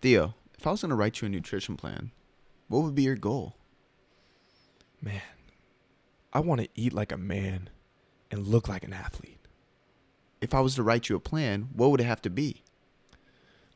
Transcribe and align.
Theo, 0.00 0.34
if 0.56 0.66
I 0.66 0.70
was 0.70 0.82
going 0.82 0.90
to 0.90 0.96
write 0.96 1.20
you 1.20 1.26
a 1.26 1.28
nutrition 1.28 1.76
plan, 1.76 2.12
what 2.68 2.82
would 2.82 2.94
be 2.94 3.02
your 3.02 3.16
goal? 3.16 3.56
Man, 5.00 5.22
I 6.32 6.40
want 6.40 6.60
to 6.60 6.68
eat 6.74 6.92
like 6.92 7.12
a 7.12 7.16
man 7.16 7.68
and 8.30 8.46
look 8.46 8.68
like 8.68 8.84
an 8.84 8.92
athlete. 8.92 9.38
If 10.40 10.54
I 10.54 10.60
was 10.60 10.76
to 10.76 10.82
write 10.82 11.08
you 11.08 11.16
a 11.16 11.20
plan, 11.20 11.68
what 11.72 11.90
would 11.90 12.00
it 12.00 12.04
have 12.04 12.22
to 12.22 12.30
be? 12.30 12.62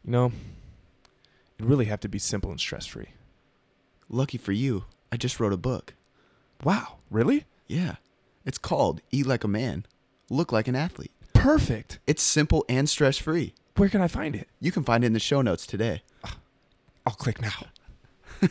You 0.04 0.12
know, 0.12 0.32
it'd 1.58 1.68
really 1.68 1.86
have 1.86 2.00
to 2.00 2.08
be 2.08 2.18
simple 2.18 2.50
and 2.50 2.60
stress 2.60 2.86
free. 2.86 3.10
Lucky 4.08 4.38
for 4.38 4.52
you, 4.52 4.84
I 5.10 5.16
just 5.16 5.40
wrote 5.40 5.52
a 5.52 5.56
book. 5.56 5.94
Wow, 6.62 6.98
really? 7.10 7.46
Yeah. 7.66 7.96
It's 8.44 8.58
called 8.58 9.00
Eat 9.10 9.26
Like 9.26 9.44
a 9.44 9.48
Man, 9.48 9.86
Look 10.28 10.52
Like 10.52 10.68
an 10.68 10.76
Athlete. 10.76 11.12
Perfect. 11.32 11.98
It's 12.06 12.22
simple 12.22 12.64
and 12.68 12.88
stress 12.88 13.18
free. 13.18 13.54
Where 13.76 13.88
can 13.88 14.00
I 14.00 14.08
find 14.08 14.36
it? 14.36 14.48
You 14.60 14.70
can 14.70 14.84
find 14.84 15.02
it 15.02 15.08
in 15.08 15.12
the 15.12 15.18
show 15.20 15.42
notes 15.42 15.66
today. 15.66 16.02
I'll 17.06 17.14
click 17.14 17.40
now. 17.40 17.66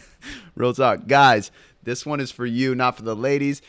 Real 0.56 0.74
talk. 0.74 1.08
Guys, 1.08 1.52
this 1.84 2.06
one 2.06 2.20
is 2.20 2.32
for 2.32 2.46
you, 2.46 2.76
not 2.76 2.98
for 2.98 3.04
the 3.04 3.16
ladies. 3.16 3.62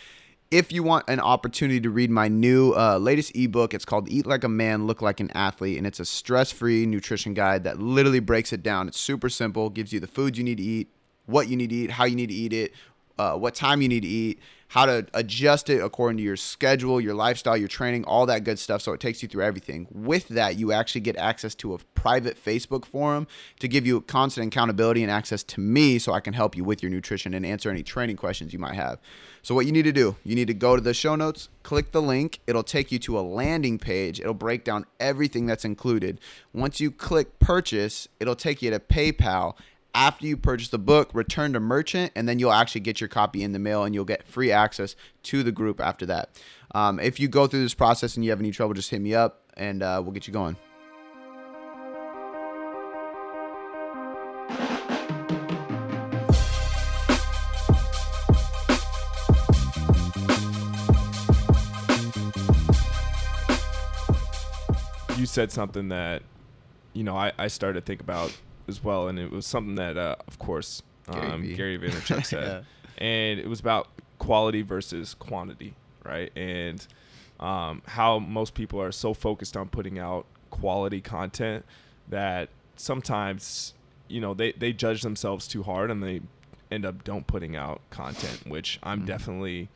If 0.51 0.71
you 0.71 0.83
want 0.83 1.09
an 1.09 1.19
opportunity 1.19 1.81
to 1.81 1.89
read 1.89 2.11
my 2.11 2.29
new 2.29 2.75
uh, 2.75 2.99
latest 2.99 3.35
ebook, 3.35 3.73
it's 3.73 3.87
called 3.87 4.09
Eat 4.11 4.27
Like 4.27 4.45
a 4.45 4.49
Man, 4.49 4.87
Look 4.87 5.01
Like 5.01 5.19
an 5.21 5.31
Athlete, 5.35 5.79
and 5.79 5.87
it's 5.87 5.99
a 5.99 6.05
stress 6.05 6.53
free 6.53 6.85
nutrition 6.85 7.33
guide 7.33 7.65
that 7.65 7.79
literally 7.81 8.21
breaks 8.21 8.53
it 8.53 8.63
down. 8.63 8.87
It's 8.87 9.01
super 9.01 9.31
simple, 9.31 9.71
gives 9.71 9.93
you 9.95 10.01
the 10.01 10.07
foods 10.07 10.37
you 10.37 10.45
need 10.45 10.59
to 10.59 10.63
eat, 10.63 10.89
what 11.25 11.49
you 11.49 11.57
need 11.57 11.71
to 11.71 11.77
eat, 11.77 11.91
how 11.93 12.05
you 12.05 12.17
need 12.17 12.29
to 12.29 12.35
eat 12.35 12.53
it, 12.53 12.73
uh, 13.19 13.35
what 13.35 13.55
time 13.55 13.81
you 13.81 13.89
need 13.89 14.03
to 14.03 14.09
eat, 14.09 14.41
how 14.73 14.87
to 14.87 15.07
adjust 15.13 15.69
it 15.69 15.85
according 15.85 16.17
to 16.17 16.23
your 16.23 16.35
schedule, 16.35 16.99
your 16.99 17.13
lifestyle, 17.13 17.59
your 17.59 17.69
training, 17.69 18.05
all 18.07 18.25
that 18.25 18.43
good 18.43 18.59
stuff. 18.59 18.81
So 18.81 18.95
it 18.95 19.01
takes 19.01 19.23
you 19.23 19.29
through 19.29 19.45
everything. 19.45 19.87
With 19.93 20.29
that, 20.29 20.57
you 20.57 20.73
actually 20.73 21.03
get 21.03 21.15
access 21.19 21.55
to 21.57 21.75
a 21.75 21.79
private 21.95 22.43
Facebook 22.43 22.87
forum 22.87 23.27
to 23.61 23.69
give 23.69 23.87
you 23.87 24.01
constant 24.01 24.47
accountability 24.47 25.03
and 25.03 25.13
access 25.13 25.43
to 25.43 25.61
me 25.61 25.99
so 25.99 26.15
I 26.15 26.21
can 26.21 26.33
help 26.33 26.57
you 26.57 26.65
with 26.65 26.83
your 26.83 26.89
nutrition 26.89 27.35
and 27.35 27.45
answer 27.45 27.69
any 27.69 27.83
training 27.83 28.17
questions 28.17 28.55
you 28.55 28.59
might 28.59 28.75
have. 28.75 28.99
So, 29.43 29.55
what 29.55 29.67
you 29.67 29.73
need 29.73 29.83
to 29.83 29.93
do, 29.93 30.17
you 30.25 30.35
need 30.35 30.47
to 30.47 30.55
go 30.55 30.75
to 30.75 30.81
the 30.81 30.95
show 30.95 31.17
notes, 31.17 31.51
click 31.65 31.93
the 31.93 32.01
link. 32.01 32.41
It'll 32.47 32.63
take 32.63 32.91
you 32.91 32.99
to 33.01 33.19
a 33.19 33.21
landing 33.21 33.79
page. 33.79 34.21
It'll 34.21 34.33
break 34.33 34.65
down 34.65 34.87
everything 34.99 35.45
that's 35.45 35.67
included. 35.67 36.19
Once 36.55 36.81
you 36.81 36.91
click 36.91 37.39
purchase, 37.41 38.09
it'll 38.21 38.37
take 38.37 38.63
you 38.63 38.71
to 38.71 38.79
PayPal 38.79 39.55
after 39.95 40.27
you 40.27 40.37
purchase 40.37 40.69
the 40.69 40.79
book, 40.79 41.11
return 41.13 41.53
to 41.53 41.61
merchant, 41.61 42.13
and 42.17 42.29
then 42.29 42.39
you'll 42.39 42.53
actually 42.53 42.81
get 42.81 43.01
your 43.01 43.09
copy 43.09 43.43
in 43.43 43.53
the 43.53 43.59
mail 43.59 43.85
and 43.85 43.95
you'll 43.95 44.05
get 44.05 44.27
free 44.27 44.51
access 44.51 44.97
to 45.25 45.43
the 45.43 45.53
group 45.53 45.81
after 45.81 46.07
that. 46.07 46.41
Um, 46.75 46.99
if 46.99 47.21
you 47.21 47.29
go 47.29 47.47
through 47.47 47.63
this 47.63 47.75
process 47.75 48.17
and 48.17 48.25
you 48.25 48.31
have 48.31 48.41
any 48.41 48.51
trouble, 48.51 48.75
just 48.75 48.91
hit 48.91 49.01
me 49.01 49.15
up 49.15 49.43
and 49.55 49.83
uh, 49.83 50.01
we'll 50.03 50.13
get 50.13 50.27
you 50.27 50.33
going. 50.33 50.57
You 65.19 65.27
said 65.27 65.53
something 65.53 65.91
that, 65.91 66.23
you 66.95 67.05
know, 67.05 67.17
I, 67.17 67.33
I 67.39 67.47
started 67.47 67.81
to 67.81 67.87
think 67.87 68.01
about 68.01 68.37
as 68.69 68.83
well, 68.83 69.09
and 69.09 69.19
it 69.19 69.31
was 69.31 69.47
something 69.47 69.75
that, 69.77 69.97
uh, 69.97 70.17
of 70.27 70.39
course, 70.39 70.83
Gary 71.11 71.27
um, 71.27 71.43
Vee. 71.43 71.55
Gary 71.55 71.79
Vaynerchuk 71.79 72.25
said, 72.27 72.65
and 72.99 73.41
it 73.41 73.49
was 73.49 73.61
about 73.61 73.89
quality 74.19 74.63
versus 74.63 75.15
quantity, 75.15 75.75
right? 76.05 76.31
And 76.37 76.87
um, 77.41 77.83
how 77.87 78.19
most 78.21 78.55
people 78.55 78.81
are 78.81 78.93
so 78.93 79.15
focused 79.15 79.57
on 79.57 79.69
putting 79.69 79.99
out 79.99 80.27
quality 80.51 81.01
content 81.01 81.65
that 82.09 82.49
sometimes, 82.77 83.75
you 84.09 84.21
know, 84.21 84.35
they 84.35 84.53
they 84.53 84.73
judge 84.73 85.03
themselves 85.03 85.49
too 85.49 85.63
hard 85.63 85.91
and 85.91 86.03
they 86.03 86.21
end 86.71 86.85
up 86.87 87.05
don't 87.05 87.27
putting 87.27 87.57
out 87.57 87.81
content, 87.91 88.41
which 88.47 88.79
I'm 88.83 89.03
Mhm. 89.03 89.07
definitely 89.07 89.69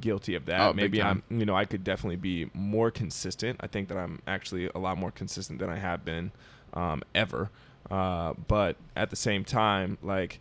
guilty 0.00 0.34
of 0.34 0.44
that. 0.46 0.60
Oh, 0.60 0.72
Maybe 0.72 1.00
I'm, 1.02 1.22
you 1.30 1.44
know, 1.46 1.54
I 1.56 1.64
could 1.64 1.84
definitely 1.84 2.16
be 2.16 2.50
more 2.52 2.90
consistent. 2.90 3.58
I 3.60 3.68
think 3.68 3.88
that 3.88 3.96
I'm 3.98 4.20
actually 4.26 4.68
a 4.74 4.78
lot 4.78 4.98
more 4.98 5.10
consistent 5.10 5.58
than 5.60 5.70
I 5.70 5.76
have 5.78 6.04
been 6.04 6.32
um, 6.74 7.02
ever. 7.14 7.50
Uh, 7.90 8.34
but 8.48 8.76
at 8.96 9.10
the 9.10 9.16
same 9.16 9.44
time, 9.44 9.98
like, 10.02 10.40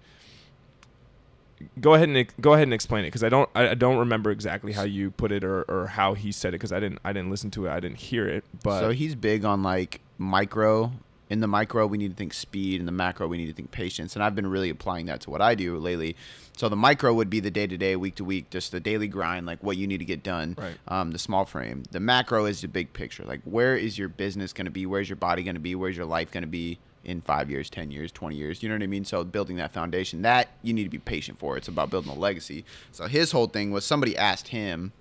go 1.80 1.94
ahead 1.94 2.10
and 2.10 2.28
go 2.42 2.54
ahead 2.54 2.64
and 2.64 2.74
explain 2.74 3.04
it 3.04 3.08
because 3.08 3.24
I 3.24 3.30
don't 3.30 3.50
I, 3.56 3.74
don't 3.74 3.98
remember 3.98 4.32
exactly 4.32 4.74
how 4.74 4.84
you 4.84 5.12
put 5.12 5.32
it 5.32 5.44
or, 5.44 5.64
or 5.64 5.88
how 5.88 6.14
he 6.14 6.32
said 6.32 6.50
it 6.50 6.58
because 6.58 6.72
I 6.72 6.80
didn't 6.80 7.00
I 7.04 7.14
didn't 7.14 7.30
listen 7.30 7.52
to 7.52 7.68
it 7.68 7.72
I 7.72 7.80
didn't 7.80 8.00
hear 8.00 8.28
it. 8.28 8.44
But 8.64 8.80
so 8.80 8.90
he's 8.92 9.16
big 9.16 9.46
on 9.46 9.64
like 9.64 10.02
micro. 10.18 10.92
In 11.30 11.40
the 11.40 11.48
micro, 11.48 11.88
we 11.88 11.98
need 11.98 12.12
to 12.12 12.16
think 12.16 12.32
speed. 12.32 12.80
In 12.80 12.86
the 12.86 12.92
macro, 12.92 13.28
we 13.28 13.38
need 13.38 13.48
to 13.48 13.54
think 13.54 13.72
patience. 13.72 14.16
And 14.16 14.22
I've 14.22 14.36
been 14.36 14.46
really 14.46 14.70
applying 14.70 15.08
that 15.08 15.22
to 15.22 15.32
what 15.32 15.42
I 15.42 15.56
do 15.56 15.78
lately. 15.80 16.16
So 16.56 16.70
the 16.70 16.76
micro 16.76 17.12
would 17.12 17.30
be 17.30 17.40
the 17.40 17.50
day 17.50 17.66
to 17.66 17.76
day, 17.76 17.96
week 17.96 18.16
to 18.16 18.24
week, 18.24 18.52
just 18.52 18.72
the 18.72 18.80
daily 18.80 19.08
grind, 19.08 19.48
like 19.48 19.64
what 19.64 19.76
you 19.78 19.88
need 19.88 19.98
to 19.98 20.06
get 20.06 20.22
done. 20.22 20.56
Right. 20.60 20.76
Um, 20.88 21.10
the 21.10 21.18
small 21.18 21.46
frame. 21.46 21.84
The 21.90 22.00
macro 22.00 22.46
is 22.46 22.62
the 22.62 22.68
big 22.68 22.94
picture. 22.94 23.24
Like 23.24 23.42
where 23.46 23.76
is 23.76 23.98
your 23.98 24.10
business 24.10 24.54
going 24.54 24.66
to 24.66 24.72
be? 24.72 24.86
Where's 24.86 25.10
your 25.10 25.16
body 25.16 25.42
going 25.42 25.56
to 25.56 25.62
be? 25.62 25.74
Where's 25.74 25.98
your 25.98 26.06
life 26.06 26.30
going 26.30 26.44
to 26.44 26.48
be 26.48 26.78
in 27.04 27.22
five 27.22 27.50
years, 27.50 27.70
ten 27.70 27.92
years, 27.92 28.12
twenty 28.12 28.36
years? 28.36 28.64
You 28.64 28.70
know 28.70 28.76
what 28.76 28.84
I 28.84 28.88
mean? 28.88 29.06
So 29.06 29.24
building 29.24 29.58
that 29.58 29.74
foundation, 29.74 30.22
that 30.22 30.50
you 30.62 30.74
need 30.74 30.84
to 30.84 30.90
be 30.90 31.00
patient 31.00 31.38
for. 31.38 31.58
It's 31.58 31.68
about 31.68 31.90
building 31.90 32.12
a 32.12 32.16
legacy. 32.16 32.66
So 32.92 33.08
his 33.08 33.32
whole 33.32 33.48
thing 33.48 33.72
was 33.72 33.86
somebody 33.86 34.18
asked 34.18 34.50
him 34.50 34.94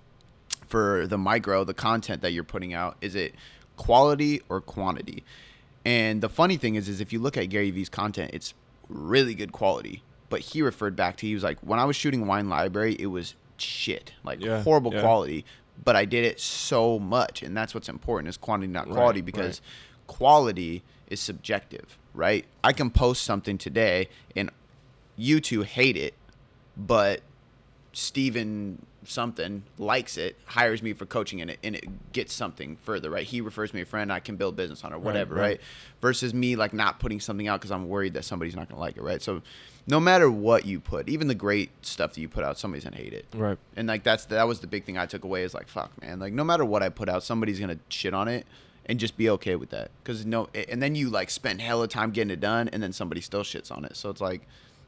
for 0.67 1.07
the 1.07 1.17
micro, 1.17 1.63
the 1.63 1.73
content 1.73 2.21
that 2.21 2.31
you're 2.31 2.43
putting 2.43 2.73
out, 2.73 2.97
is 3.01 3.15
it 3.15 3.35
quality 3.77 4.41
or 4.49 4.59
quantity? 4.61 5.23
And 5.85 6.21
the 6.21 6.29
funny 6.29 6.57
thing 6.57 6.75
is, 6.75 6.87
is 6.87 7.01
if 7.01 7.11
you 7.11 7.19
look 7.19 7.37
at 7.37 7.45
Gary 7.49 7.69
Vee's 7.71 7.89
content, 7.89 8.31
it's 8.33 8.53
really 8.89 9.35
good 9.35 9.51
quality. 9.51 10.03
But 10.29 10.39
he 10.41 10.61
referred 10.61 10.95
back 10.95 11.17
to 11.17 11.27
he 11.27 11.33
was 11.33 11.43
like, 11.43 11.59
when 11.59 11.79
I 11.79 11.85
was 11.85 11.95
shooting 11.95 12.25
Wine 12.25 12.49
Library, 12.49 12.95
it 12.97 13.07
was 13.07 13.35
shit, 13.57 14.13
like 14.23 14.41
Yeah, 14.41 14.63
horrible 14.63 14.93
yeah. 14.93 15.01
quality. 15.01 15.45
But 15.83 15.95
I 15.95 16.05
did 16.05 16.23
it 16.23 16.39
so 16.39 16.99
much, 16.99 17.43
and 17.43 17.55
that's 17.57 17.73
what's 17.75 17.89
important 17.89 18.29
is 18.29 18.37
quantity, 18.37 18.71
not 18.71 18.87
Right, 18.87 18.93
quality, 18.93 19.21
because 19.21 19.61
quality 20.07 20.83
is 21.07 21.19
subjective, 21.19 21.97
right? 22.13 22.45
I 22.63 22.73
can 22.73 22.89
post 22.89 23.23
something 23.23 23.57
today, 23.57 24.09
and 24.35 24.49
you 25.15 25.39
two 25.39 25.61
hate 25.61 25.97
it, 25.97 26.13
but 26.75 27.21
Steven 27.93 28.85
something 29.05 29.63
likes 29.77 30.17
it, 30.17 30.37
hires 30.45 30.81
me 30.81 30.93
for 30.93 31.05
coaching 31.05 31.39
in 31.39 31.49
it, 31.49 31.59
and 31.63 31.75
it 31.75 32.13
gets 32.13 32.33
something 32.33 32.77
further, 32.77 33.09
right? 33.09 33.25
He 33.25 33.41
refers 33.41 33.73
me 33.73 33.81
a 33.81 33.85
friend, 33.85 34.11
I 34.11 34.19
can 34.19 34.35
build 34.35 34.55
business 34.55 34.83
on 34.83 34.93
or 34.93 34.99
whatever, 34.99 35.35
right? 35.35 35.41
right. 35.41 35.61
Versus 36.01 36.33
me 36.33 36.55
like 36.55 36.73
not 36.73 36.99
putting 36.99 37.19
something 37.19 37.47
out 37.47 37.59
because 37.59 37.71
I'm 37.71 37.87
worried 37.87 38.13
that 38.13 38.25
somebody's 38.25 38.55
not 38.55 38.69
gonna 38.69 38.81
like 38.81 38.97
it, 38.97 39.03
right? 39.03 39.21
So 39.21 39.41
no 39.87 39.99
matter 39.99 40.29
what 40.29 40.65
you 40.65 40.79
put, 40.79 41.09
even 41.09 41.27
the 41.27 41.35
great 41.35 41.69
stuff 41.85 42.13
that 42.13 42.21
you 42.21 42.29
put 42.29 42.43
out, 42.43 42.57
somebody's 42.57 42.83
gonna 42.83 42.97
hate 42.97 43.13
it. 43.13 43.25
right 43.33 43.57
And 43.75 43.87
like 43.87 44.03
that's 44.03 44.25
that 44.25 44.47
was 44.47 44.59
the 44.59 44.67
big 44.67 44.85
thing 44.85 44.97
I 44.97 45.05
took 45.05 45.23
away 45.23 45.43
is 45.43 45.53
like 45.53 45.67
fuck 45.67 45.91
man, 46.01 46.19
like 46.19 46.33
no 46.33 46.43
matter 46.43 46.65
what 46.65 46.83
I 46.83 46.89
put 46.89 47.09
out, 47.09 47.23
somebody's 47.23 47.59
gonna 47.59 47.79
shit 47.89 48.13
on 48.13 48.27
it. 48.27 48.45
And 48.85 48.99
just 48.99 49.15
be 49.15 49.29
okay 49.29 49.55
with 49.55 49.69
that, 49.69 49.91
because 50.03 50.25
no, 50.25 50.49
and 50.53 50.81
then 50.83 50.93
you 50.93 51.09
like 51.09 51.29
spend 51.29 51.61
hella 51.61 51.87
time 51.87 52.11
getting 52.11 52.31
it 52.31 52.41
done, 52.41 52.67
and 52.67 52.83
then 52.83 52.91
somebody 52.91 53.21
still 53.21 53.43
shits 53.43 53.71
on 53.71 53.85
it. 53.85 53.95
So 53.95 54.09
it's 54.09 54.19
like, 54.19 54.41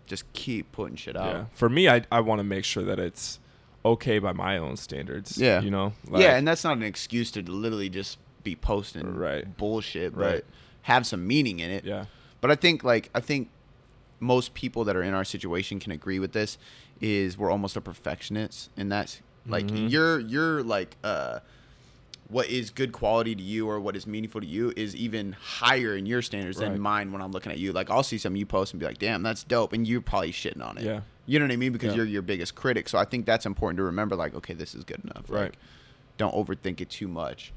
just 0.05 0.31
keep 0.33 0.71
putting 0.73 0.97
shit 0.97 1.15
out. 1.15 1.25
yeah 1.33 1.45
for 1.53 1.69
me 1.69 1.87
I 1.89 2.01
I 2.11 2.19
want 2.19 2.39
to 2.39 2.43
make 2.43 2.65
sure 2.65 2.83
that 2.83 2.99
it's 2.99 3.39
okay 3.85 4.19
by 4.19 4.33
my 4.33 4.57
own 4.57 4.75
standards. 4.77 5.37
Yeah. 5.37 5.61
you 5.61 5.71
know. 5.71 5.93
yeah, 6.13 6.35
and 6.35 6.45
that's 6.47 6.63
not 6.63 6.75
an 6.77 6.83
excuse 6.83 7.31
to 7.31 7.41
literally 7.41 7.87
just 7.89 8.17
be 8.43 8.55
posting 8.55 9.15
Right. 9.15 9.55
bullshit, 9.57 10.13
but 10.13 10.21
Right. 10.33 10.45
have 10.83 11.07
some 11.07 11.25
meaning 11.25 11.59
in 11.61 11.71
it. 11.71 11.85
yeah 11.85 12.05
But 12.41 12.51
I 12.51 12.55
think 12.55 12.83
like 12.83 13.09
I 13.15 13.21
think 13.21 13.49
most 14.19 14.53
people 14.53 14.83
that 14.85 14.95
are 14.97 15.03
in 15.03 15.13
our 15.13 15.23
situation 15.25 15.79
can 15.79 15.91
agree 15.93 16.19
with 16.19 16.33
this 16.33 16.57
is 17.01 17.37
we're 17.37 17.49
almost 17.51 17.75
a 17.77 17.81
perfectionist 17.81 18.69
and 18.77 18.91
that's 18.91 19.21
like 19.47 19.65
Mhm. 19.67 19.89
you're 19.89 20.19
you're 20.19 20.63
like 20.63 20.97
uh 21.03 21.39
what 22.27 22.47
is 22.47 22.71
good 22.71 22.91
quality 22.91 23.35
to 23.35 23.43
you 23.43 23.67
or 23.69 23.79
what 23.79 23.95
is 23.95 24.07
meaningful 24.07 24.41
to 24.41 24.47
you 24.47 24.73
is 24.75 24.95
even 24.95 25.33
higher 25.33 25.95
in 25.95 26.05
your 26.05 26.21
standards 26.21 26.57
Right. 26.57 26.71
than 26.71 26.81
mine 26.81 27.11
when 27.11 27.21
I'm 27.21 27.31
looking 27.31 27.51
at 27.51 27.59
you. 27.59 27.71
Like 27.71 27.89
I'll 27.91 28.01
see 28.03 28.17
something 28.17 28.39
you 28.39 28.45
post 28.47 28.73
and 28.73 28.79
be 28.79 28.85
like, 28.85 28.97
"Damn, 28.97 29.21
that's 29.21 29.43
dope," 29.43 29.73
and 29.73 29.87
you're 29.87 30.01
probably 30.01 30.31
shitting 30.31 30.65
on 30.65 30.77
it. 30.77 30.83
Yeah. 30.85 31.01
You 31.27 31.39
know 31.39 31.45
what 31.45 31.51
I 31.53 31.57
mean? 31.57 31.71
Because 31.71 31.89
Yeah. 31.91 31.97
you're 31.97 32.05
your 32.05 32.21
biggest 32.23 32.55
critic. 32.55 32.89
So 32.89 32.97
I 32.97 33.05
think 33.05 33.25
that's 33.25 33.45
important 33.45 33.77
to 33.77 33.83
remember. 33.83 34.15
Like, 34.15 34.33
okay, 34.35 34.53
this 34.53 34.73
is 34.75 34.83
good 34.83 35.01
enough. 35.03 35.25
Right. 35.29 35.41
Like, 35.51 35.57
don't 36.17 36.33
overthink 36.33 36.81
it 36.81 36.89
too 36.89 37.07
much. 37.07 37.51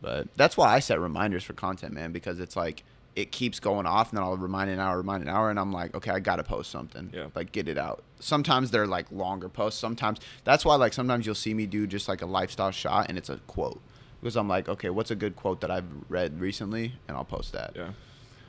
But 0.00 0.28
that's 0.36 0.56
why 0.56 0.72
I 0.74 0.80
set 0.80 0.98
reminders 1.00 1.44
for 1.44 1.52
content, 1.52 1.92
man, 1.92 2.12
because 2.12 2.40
it's 2.40 2.56
like 2.56 2.84
it 3.14 3.30
keeps 3.30 3.60
going 3.60 3.84
off, 3.86 4.08
and 4.10 4.16
then 4.16 4.24
I'll 4.24 4.36
remind 4.38 4.70
an 4.70 4.78
hour, 4.78 4.96
remind 4.96 5.22
an 5.22 5.28
hour, 5.28 5.50
and 5.50 5.58
I'm 5.60 5.70
like, 5.70 5.94
okay, 5.94 6.10
I 6.10 6.18
gotta 6.18 6.42
post 6.42 6.70
something. 6.70 7.10
Yeah. 7.14 7.26
Like 7.34 7.52
get 7.52 7.68
it 7.68 7.76
out. 7.76 8.02
Sometimes 8.20 8.70
they're 8.70 8.86
like 8.86 9.12
longer 9.12 9.48
posts. 9.50 9.78
Sometimes 9.78 10.18
that's 10.44 10.64
why 10.64 10.76
like 10.76 10.92
sometimes 10.94 11.26
you'll 11.26 11.34
see 11.34 11.52
me 11.54 11.66
do 11.66 11.86
just 11.86 12.08
like 12.08 12.22
a 12.22 12.26
lifestyle 12.26 12.70
shot, 12.70 13.06
and 13.10 13.18
it's 13.18 13.28
a 13.28 13.36
quote 13.46 13.80
because 14.22 14.36
I'm 14.36 14.48
like, 14.48 14.68
okay, 14.68 14.88
what's 14.88 15.10
a 15.10 15.16
good 15.16 15.36
quote 15.36 15.60
that 15.60 15.70
I've 15.70 15.84
read 16.08 16.40
recently, 16.40 16.94
and 17.08 17.16
I'll 17.16 17.24
post 17.24 17.52
that. 17.52 17.72
Yeah. 17.74 17.90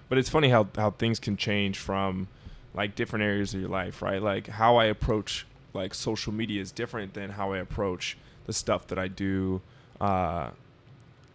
But 0.08 0.20
it's 0.20 0.30
funny 0.30 0.50
how, 0.50 0.68
how 0.76 0.92
things 0.92 1.20
can 1.20 1.36
change 1.36 1.80
from 1.80 2.28
like 2.76 2.96
different 2.96 3.26
areas 3.26 3.54
of 3.56 3.62
your 3.62 3.70
life, 3.70 4.02
right? 4.02 4.22
Like 4.22 4.48
how 4.48 4.78
I 4.78 4.86
approach 4.86 5.46
like 5.74 5.94
social 5.94 6.32
media 6.32 6.62
is 6.62 6.72
different 6.72 7.16
than 7.16 7.32
how 7.32 7.54
I 7.54 7.58
approach 7.58 8.18
the 8.46 8.54
stuff 8.54 8.88
that 8.88 9.00
I 9.00 9.08
do 9.08 9.62
uh, 10.00 10.52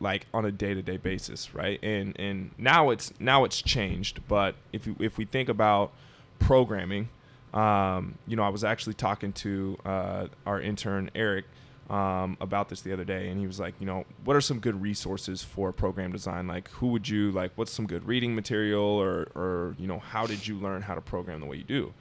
like 0.00 0.26
on 0.32 0.44
a 0.44 0.52
day-to-day 0.52 0.96
basis 0.96 1.54
right 1.54 1.82
and 1.82 2.18
and 2.20 2.50
now 2.56 2.90
it's 2.90 3.12
now 3.18 3.44
it's 3.44 3.60
changed 3.60 4.20
but 4.28 4.54
if 4.72 4.86
you, 4.86 4.94
if 5.00 5.18
we 5.18 5.24
think 5.24 5.48
about 5.48 5.92
programming 6.38 7.08
um, 7.52 8.16
you 8.26 8.36
know 8.36 8.42
i 8.42 8.48
was 8.48 8.62
actually 8.62 8.94
talking 8.94 9.32
to 9.32 9.76
uh, 9.84 10.26
our 10.46 10.60
intern 10.60 11.10
eric 11.14 11.44
um, 11.90 12.36
about 12.40 12.68
this 12.68 12.82
the 12.82 12.92
other 12.92 13.04
day 13.04 13.28
and 13.28 13.40
he 13.40 13.46
was 13.46 13.58
like 13.58 13.74
you 13.80 13.86
know 13.86 14.04
what 14.24 14.36
are 14.36 14.40
some 14.40 14.60
good 14.60 14.80
resources 14.82 15.42
for 15.42 15.72
program 15.72 16.12
design 16.12 16.46
like 16.46 16.68
who 16.70 16.88
would 16.88 17.08
you 17.08 17.30
like 17.32 17.50
what's 17.56 17.72
some 17.72 17.86
good 17.86 18.06
reading 18.06 18.34
material 18.34 18.82
or 18.82 19.28
or 19.34 19.74
you 19.78 19.86
know 19.86 19.98
how 19.98 20.26
did 20.26 20.46
you 20.46 20.56
learn 20.56 20.82
how 20.82 20.94
to 20.94 21.00
program 21.00 21.40
the 21.40 21.46
way 21.46 21.56
you 21.56 21.64
do 21.64 21.94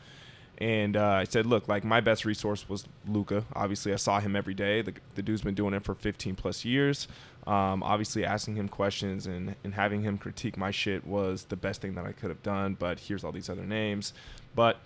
and 0.59 0.97
uh, 0.97 1.05
I 1.05 1.25
said, 1.25 1.45
look, 1.45 1.67
like 1.67 1.83
my 1.83 2.01
best 2.01 2.25
resource 2.25 2.67
was 2.67 2.85
Luca. 3.07 3.45
Obviously, 3.53 3.93
I 3.93 3.97
saw 3.97 4.19
him 4.19 4.35
every 4.35 4.55
day. 4.55 4.81
The, 4.81 4.93
the 5.13 5.21
dude's 5.21 5.43
been 5.43 5.53
doing 5.53 5.73
it 5.75 5.83
for 5.83 5.93
15 5.93 6.35
plus 6.35 6.65
years. 6.65 7.07
Um, 7.45 7.83
obviously, 7.83 8.25
asking 8.25 8.55
him 8.55 8.67
questions 8.67 9.27
and, 9.27 9.55
and 9.63 9.75
having 9.75 10.01
him 10.01 10.17
critique 10.17 10.57
my 10.57 10.71
shit 10.71 11.05
was 11.05 11.43
the 11.45 11.55
best 11.55 11.81
thing 11.81 11.93
that 11.93 12.05
I 12.05 12.11
could 12.11 12.29
have 12.29 12.41
done. 12.41 12.73
But 12.73 12.99
here's 12.99 13.23
all 13.23 13.31
these 13.31 13.49
other 13.49 13.65
names. 13.65 14.13
But 14.55 14.77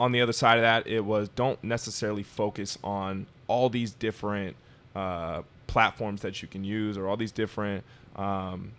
on 0.00 0.10
the 0.10 0.20
other 0.20 0.32
side 0.32 0.58
of 0.58 0.62
that, 0.62 0.88
it 0.88 1.04
was 1.04 1.28
don't 1.28 1.62
necessarily 1.62 2.24
focus 2.24 2.76
on 2.82 3.26
all 3.48 3.68
these 3.68 3.92
different 3.92 4.56
uh, 4.94 5.42
platforms 5.66 6.22
that 6.22 6.40
you 6.42 6.48
can 6.48 6.64
use 6.64 6.96
or 6.96 7.08
all 7.08 7.16
these 7.16 7.32
different, 7.32 7.84
um, 8.16 8.72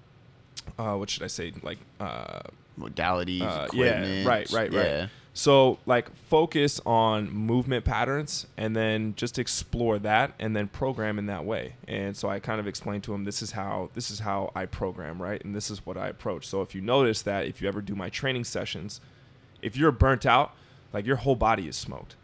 uh, 0.78 0.96
what 0.96 1.10
should 1.10 1.24
I 1.24 1.28
say, 1.28 1.52
like 1.62 1.80
uh, 2.00 2.40
modalities, 2.80 3.42
uh, 3.42 3.68
yeah, 3.74 3.86
equipment. 3.86 4.28
right, 4.28 4.52
right, 4.52 4.74
right. 4.74 4.86
Yeah. 4.86 5.08
So 5.34 5.80
like 5.86 6.14
focus 6.28 6.82
on 6.86 7.32
movement 7.32 7.86
patterns 7.86 8.48
and 8.58 8.76
then 8.76 9.14
just 9.16 9.40
explore 9.40 9.98
that 10.00 10.34
and 10.40 10.56
then 10.56 10.68
program 10.68 11.18
in 11.18 11.28
that 11.28 11.46
way. 11.46 11.76
And 11.88 12.18
so 12.18 12.28
I 12.28 12.40
kind 12.40 12.60
of 12.60 12.68
explained 12.68 13.04
to 13.04 13.14
him 13.14 13.24
this 13.24 13.42
is 13.42 13.52
how 13.52 13.90
this 13.94 14.12
is 14.12 14.20
how 14.20 14.52
I 14.56 14.66
program, 14.66 15.22
right? 15.22 15.42
And 15.44 15.56
this 15.56 15.72
is 15.72 15.86
what 15.86 15.98
I 15.98 16.10
approach. 16.10 16.46
So 16.48 16.62
if 16.62 16.76
you 16.76 16.82
notice 16.82 17.22
that 17.22 17.46
if 17.46 17.62
you 17.62 17.68
ever 17.68 17.82
do 17.82 17.96
my 17.96 18.10
training 18.10 18.44
sessions, 18.44 19.00
if 19.62 19.78
you're 19.78 19.92
burnt 19.92 20.26
out, 20.26 20.54
like 20.92 21.06
your 21.06 21.18
whole 21.18 21.36
body 21.36 21.68
is 21.68 21.78
smoked. 21.78 22.16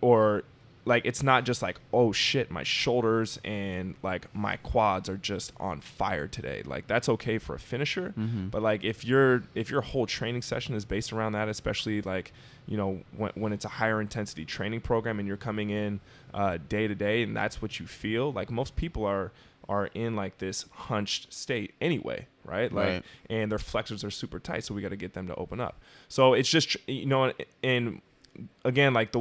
Or 0.00 0.44
like 0.88 1.04
it's 1.04 1.22
not 1.22 1.44
just 1.44 1.60
like 1.62 1.78
oh 1.92 2.10
shit 2.12 2.50
my 2.50 2.62
shoulders 2.62 3.38
and 3.44 3.94
like 4.02 4.32
my 4.34 4.56
quads 4.56 5.08
are 5.08 5.16
just 5.16 5.52
on 5.60 5.80
fire 5.80 6.26
today 6.26 6.62
like 6.64 6.86
that's 6.86 7.08
okay 7.08 7.38
for 7.38 7.54
a 7.54 7.58
finisher 7.58 8.14
Mhm. 8.18 8.50
but 8.50 8.62
like 8.62 8.82
if 8.84 9.04
your 9.04 9.42
if 9.54 9.70
your 9.70 9.82
whole 9.82 10.06
training 10.06 10.42
session 10.42 10.74
is 10.74 10.84
based 10.84 11.12
around 11.12 11.32
that 11.32 11.48
especially 11.48 12.00
like 12.02 12.32
you 12.66 12.76
know 12.76 13.00
when, 13.16 13.30
when 13.34 13.52
it's 13.52 13.64
a 13.64 13.68
higher 13.80 14.00
intensity 14.00 14.44
training 14.44 14.80
program 14.80 15.18
and 15.18 15.28
you're 15.28 15.36
coming 15.36 15.70
in 15.70 16.00
uh, 16.34 16.58
day 16.68 16.88
to 16.88 16.94
day 16.94 17.22
and 17.22 17.36
that's 17.36 17.60
what 17.62 17.78
you 17.80 17.86
feel 17.86 18.32
like 18.32 18.50
most 18.50 18.74
people 18.76 19.04
are 19.04 19.30
are 19.68 19.86
in 19.94 20.16
like 20.16 20.38
this 20.38 20.64
hunched 20.72 21.30
state 21.32 21.74
anyway 21.80 22.26
right 22.44 22.72
like 22.72 22.86
Right. 22.88 23.04
and 23.28 23.52
their 23.52 23.58
flexors 23.58 24.02
are 24.04 24.10
super 24.10 24.38
tight 24.38 24.64
so 24.64 24.74
we 24.74 24.80
got 24.80 24.88
to 24.90 24.96
get 24.96 25.12
them 25.12 25.26
to 25.26 25.34
open 25.34 25.60
up 25.60 25.74
so 26.08 26.32
it's 26.32 26.48
just 26.48 26.76
you 26.86 27.04
know 27.06 27.32
and 27.62 28.00
again 28.64 28.94
like 28.94 29.12
the 29.12 29.20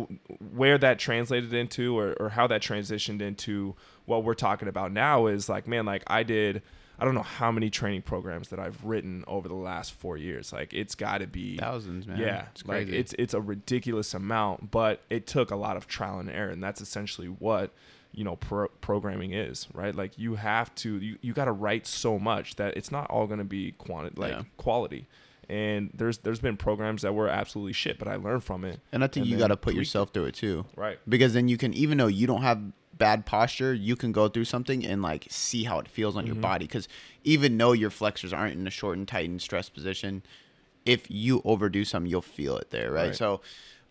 where 0.54 0.78
that 0.78 1.00
translated 1.00 1.54
into 1.54 1.98
or, 1.98 2.14
or 2.20 2.30
how 2.30 2.48
that 2.48 2.62
transitioned 2.62 3.22
into 3.22 3.76
what 4.06 4.24
we're 4.24 4.34
talking 4.34 4.68
about 4.68 4.92
now 4.92 5.28
is 5.28 5.50
like 5.50 5.68
man 5.68 5.86
like 5.86 6.04
i 6.08 6.22
did 6.24 6.62
i 7.00 7.06
don't 7.06 7.16
know 7.16 7.22
how 7.24 7.52
many 7.52 7.70
training 7.70 8.02
programs 8.02 8.50
that 8.50 8.60
i've 8.60 8.84
written 8.84 9.24
over 9.28 9.48
the 9.48 9.54
last 9.56 9.92
four 9.94 10.18
years 10.18 10.54
like 10.54 10.74
it's 10.74 10.96
got 10.96 11.20
to 11.20 11.28
be 11.28 11.58
Thousands, 11.58 12.06
man. 12.08 12.20
yeah 12.20 12.46
it's 12.52 12.66
like 12.66 12.86
crazy. 12.88 12.98
it's 12.98 13.14
it's 13.18 13.34
a 13.34 13.42
ridiculous 13.42 14.14
amount 14.14 14.70
but 14.72 15.02
it 15.10 15.26
took 15.28 15.50
a 15.52 15.56
lot 15.56 15.78
of 15.78 15.88
trial 15.88 16.20
and 16.20 16.30
error 16.30 16.50
and 16.50 16.64
that's 16.64 16.82
essentially 16.82 17.28
what 17.28 17.72
you 18.14 18.24
know 18.24 18.36
pro- 18.38 18.70
programming 18.82 19.34
is 19.34 19.68
right 19.74 19.94
like 19.96 20.18
you 20.18 20.36
have 20.36 20.74
to 20.76 20.98
you, 20.98 21.18
you 21.22 21.34
got 21.34 21.46
to 21.46 21.52
write 21.52 21.86
so 21.86 22.18
much 22.18 22.56
that 22.56 22.76
it's 22.78 22.92
not 22.92 23.10
all 23.10 23.28
going 23.28 23.40
to 23.40 23.44
be 23.46 23.72
quantity 23.74 24.20
like 24.20 24.32
Yeah. 24.34 24.44
quality 24.58 25.08
and 25.50 25.90
there's 25.94 26.18
there's 26.20 26.40
been 26.40 26.58
programs 26.58 27.02
that 27.04 27.14
were 27.14 27.28
absolutely 27.30 27.74
shit 27.74 27.98
but 27.98 28.08
i 28.08 28.16
learned 28.16 28.44
from 28.44 28.66
it 28.66 28.80
and 28.92 29.04
I 29.04 29.08
think 29.08 29.24
and 29.26 29.32
you 29.32 29.38
got 29.38 29.48
to 29.48 29.58
put 29.58 29.74
yourself 29.76 30.12
through 30.14 30.26
it 30.26 30.36
too. 30.36 30.66
right 30.76 31.00
because 31.08 31.34
then 31.34 31.48
you 31.48 31.58
can 31.58 31.74
even 31.74 31.98
though 31.98 32.08
you 32.08 32.28
don't 32.28 32.42
have 32.42 32.62
bad 32.98 33.26
posture 33.26 33.74
you 33.74 33.96
can 33.96 34.12
go 34.12 34.28
through 34.28 34.46
something 34.46 34.86
and 34.86 35.02
like 35.02 35.28
see 35.30 35.64
how 35.66 35.80
it 35.80 35.88
feels 35.88 36.16
on 36.18 36.26
your 36.26 36.36
Mhm. 36.36 36.42
body 36.42 36.66
because 36.66 36.88
even 37.24 37.58
though 37.58 37.72
your 37.72 37.90
flexors 37.92 38.34
aren't 38.34 38.56
in 38.60 38.66
a 38.68 38.72
short 38.72 38.98
and 38.98 39.08
tight 39.08 39.30
and 39.30 39.42
stressed 39.42 39.74
position 39.74 40.24
if 40.86 41.06
you 41.10 41.42
overdo 41.46 41.86
something 41.86 42.10
you'll 42.10 42.22
feel 42.22 42.58
it 42.58 42.70
there 42.72 42.92
right, 42.92 43.08
Right. 43.08 43.16
so 43.16 43.40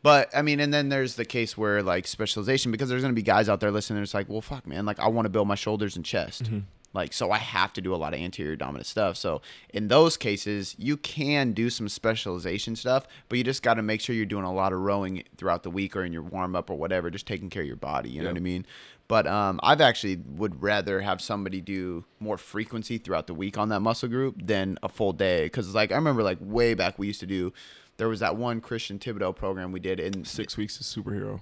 but 0.02 0.28
i 0.34 0.42
mean 0.42 0.60
and 0.60 0.74
then 0.74 0.88
there's 0.88 1.14
the 1.14 1.24
case 1.24 1.56
where 1.56 1.82
like 1.82 2.06
specialization 2.06 2.72
because 2.72 2.88
there's 2.88 3.02
going 3.02 3.14
to 3.14 3.18
be 3.18 3.22
guys 3.22 3.48
out 3.48 3.60
there 3.60 3.70
listening 3.70 4.02
it's 4.02 4.12
like 4.14 4.28
well 4.28 4.40
fuck 4.40 4.66
man 4.66 4.84
like 4.84 4.98
i 4.98 5.06
want 5.08 5.24
to 5.26 5.30
build 5.30 5.46
my 5.48 5.54
shoulders 5.54 5.94
and 5.96 6.04
chest 6.04 6.44
Mhm. 6.44 6.62
Like 6.96 7.12
so 7.12 7.30
i 7.30 7.38
have 7.38 7.72
to 7.74 7.80
do 7.80 7.94
a 7.94 7.96
lot 7.96 8.14
of 8.14 8.20
anterior 8.20 8.56
dominant 8.56 8.86
stuff. 8.86 9.16
So 9.16 9.42
in 9.72 9.88
those 9.88 10.16
cases 10.16 10.74
you 10.78 10.96
can 10.96 11.52
do 11.52 11.70
some 11.70 11.88
specialization 11.88 12.74
stuff 12.74 13.06
but 13.28 13.38
you 13.38 13.44
just 13.44 13.62
got 13.62 13.74
to 13.74 13.82
make 13.82 14.00
sure 14.00 14.14
you're 14.14 14.26
doing 14.26 14.44
a 14.44 14.52
lot 14.52 14.72
of 14.72 14.80
rowing 14.80 15.22
throughout 15.36 15.62
the 15.62 15.70
week 15.70 15.94
or 15.94 16.04
in 16.04 16.12
your 16.12 16.22
warm 16.22 16.56
up 16.56 16.70
or 16.70 16.74
whatever 16.74 17.10
just 17.10 17.26
taking 17.26 17.50
care 17.50 17.62
of 17.62 17.68
your 17.68 17.76
body 17.76 18.10
you 18.10 18.22
know 18.22 18.28
what 18.28 18.36
i 18.36 18.40
mean? 18.40 18.66
But 19.08 19.26
um, 19.28 19.60
I've 19.62 19.80
actually 19.80 20.16
would 20.16 20.62
rather 20.62 21.00
have 21.00 21.20
somebody 21.20 21.60
do 21.60 22.04
more 22.18 22.36
frequency 22.36 22.98
throughout 22.98 23.28
the 23.28 23.34
week 23.34 23.56
on 23.56 23.68
that 23.68 23.80
muscle 23.80 24.08
group 24.08 24.44
than 24.44 24.78
a 24.82 24.88
full 24.88 25.12
day. 25.12 25.44
Because 25.44 25.74
like 25.74 25.92
I 25.92 25.94
remember 25.94 26.24
like 26.24 26.38
way 26.40 26.74
back 26.74 26.98
we 26.98 27.06
used 27.06 27.20
to 27.20 27.26
do, 27.26 27.52
there 27.98 28.08
was 28.08 28.20
that 28.20 28.36
one 28.36 28.60
Christian 28.60 28.98
Thibaudeau 28.98 29.34
program 29.34 29.70
we 29.70 29.80
did, 29.80 30.00
in 30.00 30.24
six 30.24 30.56
weeks 30.56 30.80
of 30.80 30.86
superhero 30.86 31.40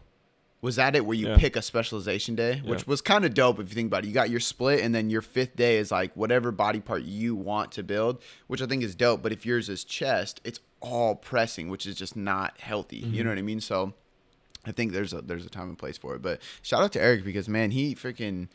was 0.65 0.77
that 0.77 0.97
it 0.97 1.05
where 1.05 1.17
you 1.17 1.29
Yeah. 1.29 1.37
pick 1.37 1.57
a 1.57 1.63
specialization 1.63 2.35
day, 2.35 2.63
which 2.65 2.81
Yeah. 2.81 2.85
was 2.87 3.01
kind 3.03 3.25
of 3.25 3.35
dope 3.35 3.59
if 3.61 3.69
you 3.69 3.75
think 3.75 3.89
about 3.89 4.05
it. 4.05 4.09
You 4.09 4.15
got 4.15 4.31
your 4.31 4.41
split, 4.41 4.81
and 4.81 4.95
then 4.95 5.11
your 5.11 5.21
fifth 5.23 5.57
day 5.57 5.77
is 5.77 5.91
like 5.91 6.17
whatever 6.17 6.51
body 6.51 6.81
part 6.81 7.03
you 7.03 7.35
want 7.35 7.71
to 7.73 7.83
build, 7.83 8.23
which 8.47 8.63
I 8.63 8.67
think 8.67 8.83
is 8.83 8.95
dope. 8.95 9.23
But 9.23 9.33
if 9.33 9.45
yours 9.45 9.69
is 9.69 9.85
chest, 9.85 10.41
it's 10.43 10.61
all 10.81 11.17
pressing, 11.17 11.69
which 11.69 11.85
is 11.87 11.97
just 11.97 12.17
not 12.17 12.59
healthy. 12.61 12.97
You 12.97 13.07
Mm-hmm. 13.07 13.23
know 13.25 13.29
what 13.31 13.39
I 13.39 13.43
mean? 13.43 13.61
So 13.61 13.93
I 14.65 14.73
think 14.73 14.93
there's 14.93 15.13
a 15.13 15.21
there's 15.21 15.45
a 15.45 15.51
time 15.51 15.69
and 15.69 15.79
place 15.79 15.99
for 15.99 16.15
it. 16.15 16.23
But 16.23 16.41
shout 16.63 16.83
out 16.83 16.93
to 16.93 17.01
Eric 17.03 17.25
because 17.25 17.49
man, 17.49 17.71
he 17.71 17.95
freaking 17.95 18.49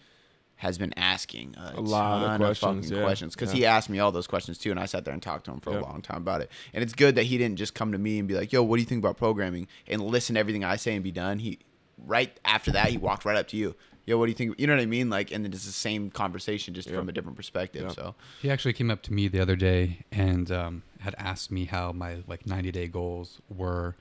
has 0.58 0.78
been 0.78 0.94
asking 0.98 1.56
a, 1.58 1.76
A 1.78 1.80
lot 1.80 2.32
of 2.34 2.38
questions, 2.42 2.86
fucking 2.88 2.98
yeah. 2.98 3.04
questions 3.04 3.34
because 3.36 3.52
Yeah. 3.54 3.56
he 3.58 3.66
asked 3.66 3.90
me 3.90 4.00
all 4.00 4.12
those 4.12 4.28
questions 4.28 4.58
too, 4.58 4.72
and 4.72 4.80
I 4.80 4.88
sat 4.88 5.06
there 5.06 5.14
and 5.14 5.24
talked 5.24 5.46
to 5.46 5.52
him 5.52 5.60
for 5.62 5.72
Yep. 5.72 5.82
a 5.82 5.86
long 5.86 6.02
time 6.02 6.18
about 6.18 6.42
it. 6.42 6.52
And 6.74 6.84
it's 6.84 6.94
good 6.94 7.16
that 7.16 7.24
he 7.24 7.38
didn't 7.38 7.58
just 7.58 7.74
come 7.76 7.92
to 7.94 7.98
me 7.98 8.20
and 8.20 8.28
be 8.28 8.34
like, 8.34 8.52
"Yo, 8.52 8.62
what 8.64 8.76
do 8.76 8.82
you 8.82 8.86
think 8.88 9.00
about 9.00 9.16
programming?" 9.16 9.68
and 9.88 10.02
listen 10.02 10.34
to 10.34 10.40
everything 10.40 10.64
I 10.66 10.76
say 10.76 10.96
and 10.96 11.04
be 11.04 11.12
done. 11.12 11.40
He 11.40 11.60
right 12.06 12.38
after 12.46 12.72
that 12.72 12.90
he 12.90 12.98
walked 12.98 13.26
right 13.26 13.38
up 13.38 13.48
to 13.50 13.58
you. 13.58 13.76
Yo, 14.06 14.18
what 14.18 14.26
do 14.26 14.32
you 14.32 14.36
think? 14.36 14.60
You 14.60 14.66
know 14.66 14.74
what 14.76 14.82
I 14.82 14.88
mean? 14.88 15.10
Like, 15.12 15.32
and 15.32 15.46
then 15.46 15.54
it's 15.54 15.66
the 15.66 15.72
same 15.72 16.10
conversation 16.10 16.74
just 16.74 16.88
Yep. 16.90 16.98
from 16.98 17.10
a 17.10 17.12
different 17.12 17.38
perspective. 17.38 17.84
Yep. 17.84 17.92
So 17.92 18.16
He 18.42 18.50
actually 18.50 18.74
came 18.74 18.90
up 18.90 19.04
to 19.04 19.14
me 19.14 19.28
the 19.28 19.40
other 19.40 19.56
day 19.56 20.00
and 20.12 20.52
um, 20.52 20.84
had 21.00 21.14
asked 21.20 21.52
me 21.52 21.66
how 21.66 21.92
my 21.92 22.24
like 22.28 22.48
90 22.48 22.72
day 22.72 22.88
goals 22.88 23.40
were, 23.50 23.96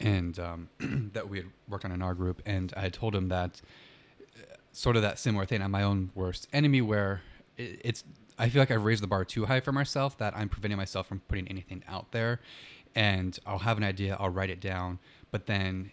and 0.00 0.36
um, 0.40 0.68
that 1.12 1.28
we 1.28 1.38
had 1.38 1.46
worked 1.68 1.84
on 1.84 1.92
in 1.92 2.02
our 2.02 2.14
group. 2.14 2.42
And 2.44 2.72
I 2.76 2.88
told 2.88 3.14
him 3.14 3.28
that 3.28 3.60
uh, 4.36 4.56
sort 4.72 4.96
of 4.96 5.02
that 5.02 5.20
similar 5.20 5.44
thing. 5.46 5.62
I'm 5.62 5.70
my 5.70 5.84
own 5.84 6.10
worst 6.16 6.48
enemy, 6.52 6.80
where 6.80 7.22
it, 7.56 7.80
it's 7.84 8.02
I 8.36 8.48
feel 8.48 8.60
like 8.60 8.72
I've 8.72 8.84
raised 8.84 9.04
the 9.04 9.06
bar 9.06 9.24
too 9.24 9.46
high 9.46 9.60
for 9.60 9.70
myself 9.70 10.18
that 10.18 10.36
I'm 10.36 10.48
preventing 10.48 10.78
myself 10.78 11.06
from 11.06 11.20
putting 11.28 11.46
anything 11.46 11.84
out 11.86 12.10
there. 12.10 12.40
And 12.96 13.38
I'll 13.46 13.58
have 13.60 13.76
an 13.76 13.84
idea, 13.84 14.16
I'll 14.18 14.30
write 14.30 14.50
it 14.50 14.60
down, 14.60 14.98
but 15.30 15.46
then 15.46 15.92